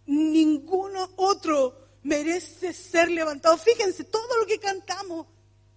[0.09, 3.57] Ninguno otro merece ser levantado.
[3.57, 5.27] Fíjense, todo lo que cantamos,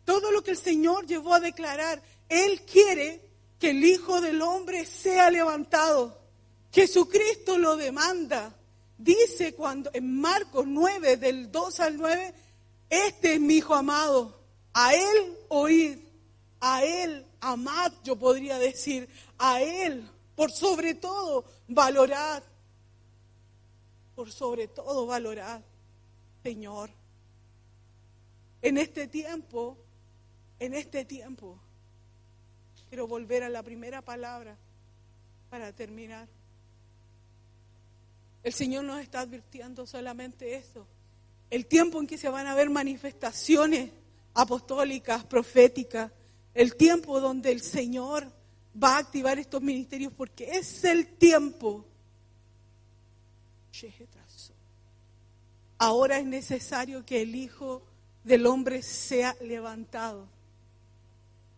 [0.05, 3.29] todo lo que el Señor llevó a declarar, Él quiere
[3.59, 6.19] que el Hijo del Hombre sea levantado.
[6.73, 8.57] Jesucristo lo demanda.
[8.97, 12.35] Dice cuando en Marcos 9, del 2 al 9,
[12.89, 14.41] este es mi Hijo amado,
[14.73, 15.99] a Él oíd,
[16.61, 22.43] a Él amad, yo podría decir, a Él por sobre todo, valorad.
[24.15, 25.63] Por sobre todo, valorad,
[26.43, 26.91] Señor.
[28.61, 29.77] En este tiempo,
[30.59, 31.59] en este tiempo,
[32.89, 34.57] quiero volver a la primera palabra
[35.51, 36.29] para terminar.
[38.43, 40.87] El Señor nos está advirtiendo solamente eso.
[41.51, 43.91] El tiempo en que se van a ver manifestaciones
[44.35, 46.11] apostólicas, proféticas,
[46.55, 48.31] el tiempo donde el Señor
[48.83, 51.87] va a activar estos ministerios porque es el tiempo.
[55.79, 57.83] Ahora es necesario que el Hijo
[58.25, 60.29] del Hombre sea levantado.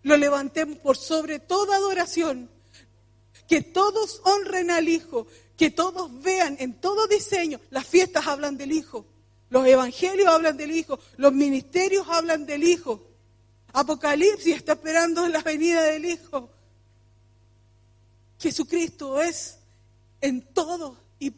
[0.03, 2.51] Lo levantemos por sobre toda adoración.
[3.49, 5.27] Que todos honren al Hijo,
[5.57, 9.05] que todos vean en todo diseño, las fiestas hablan del Hijo,
[9.51, 13.07] los evangelios hablan del Hijo, los ministerios hablan del Hijo.
[13.73, 16.51] Apocalipsis está esperando la venida del Hijo.
[18.39, 19.59] Jesucristo es
[20.21, 21.33] en todo y,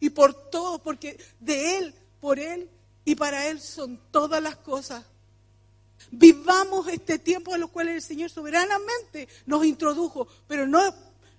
[0.00, 2.68] y por todo, porque de Él, por Él
[3.04, 5.04] y para Él son todas las cosas.
[6.10, 10.80] Vivamos este tiempo en los cuales el Señor soberanamente nos introdujo, pero no,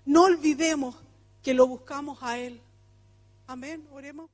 [0.06, 0.95] no olvidemos
[1.41, 2.61] que lo buscamos a Él.
[3.48, 4.30] Amén, oremos.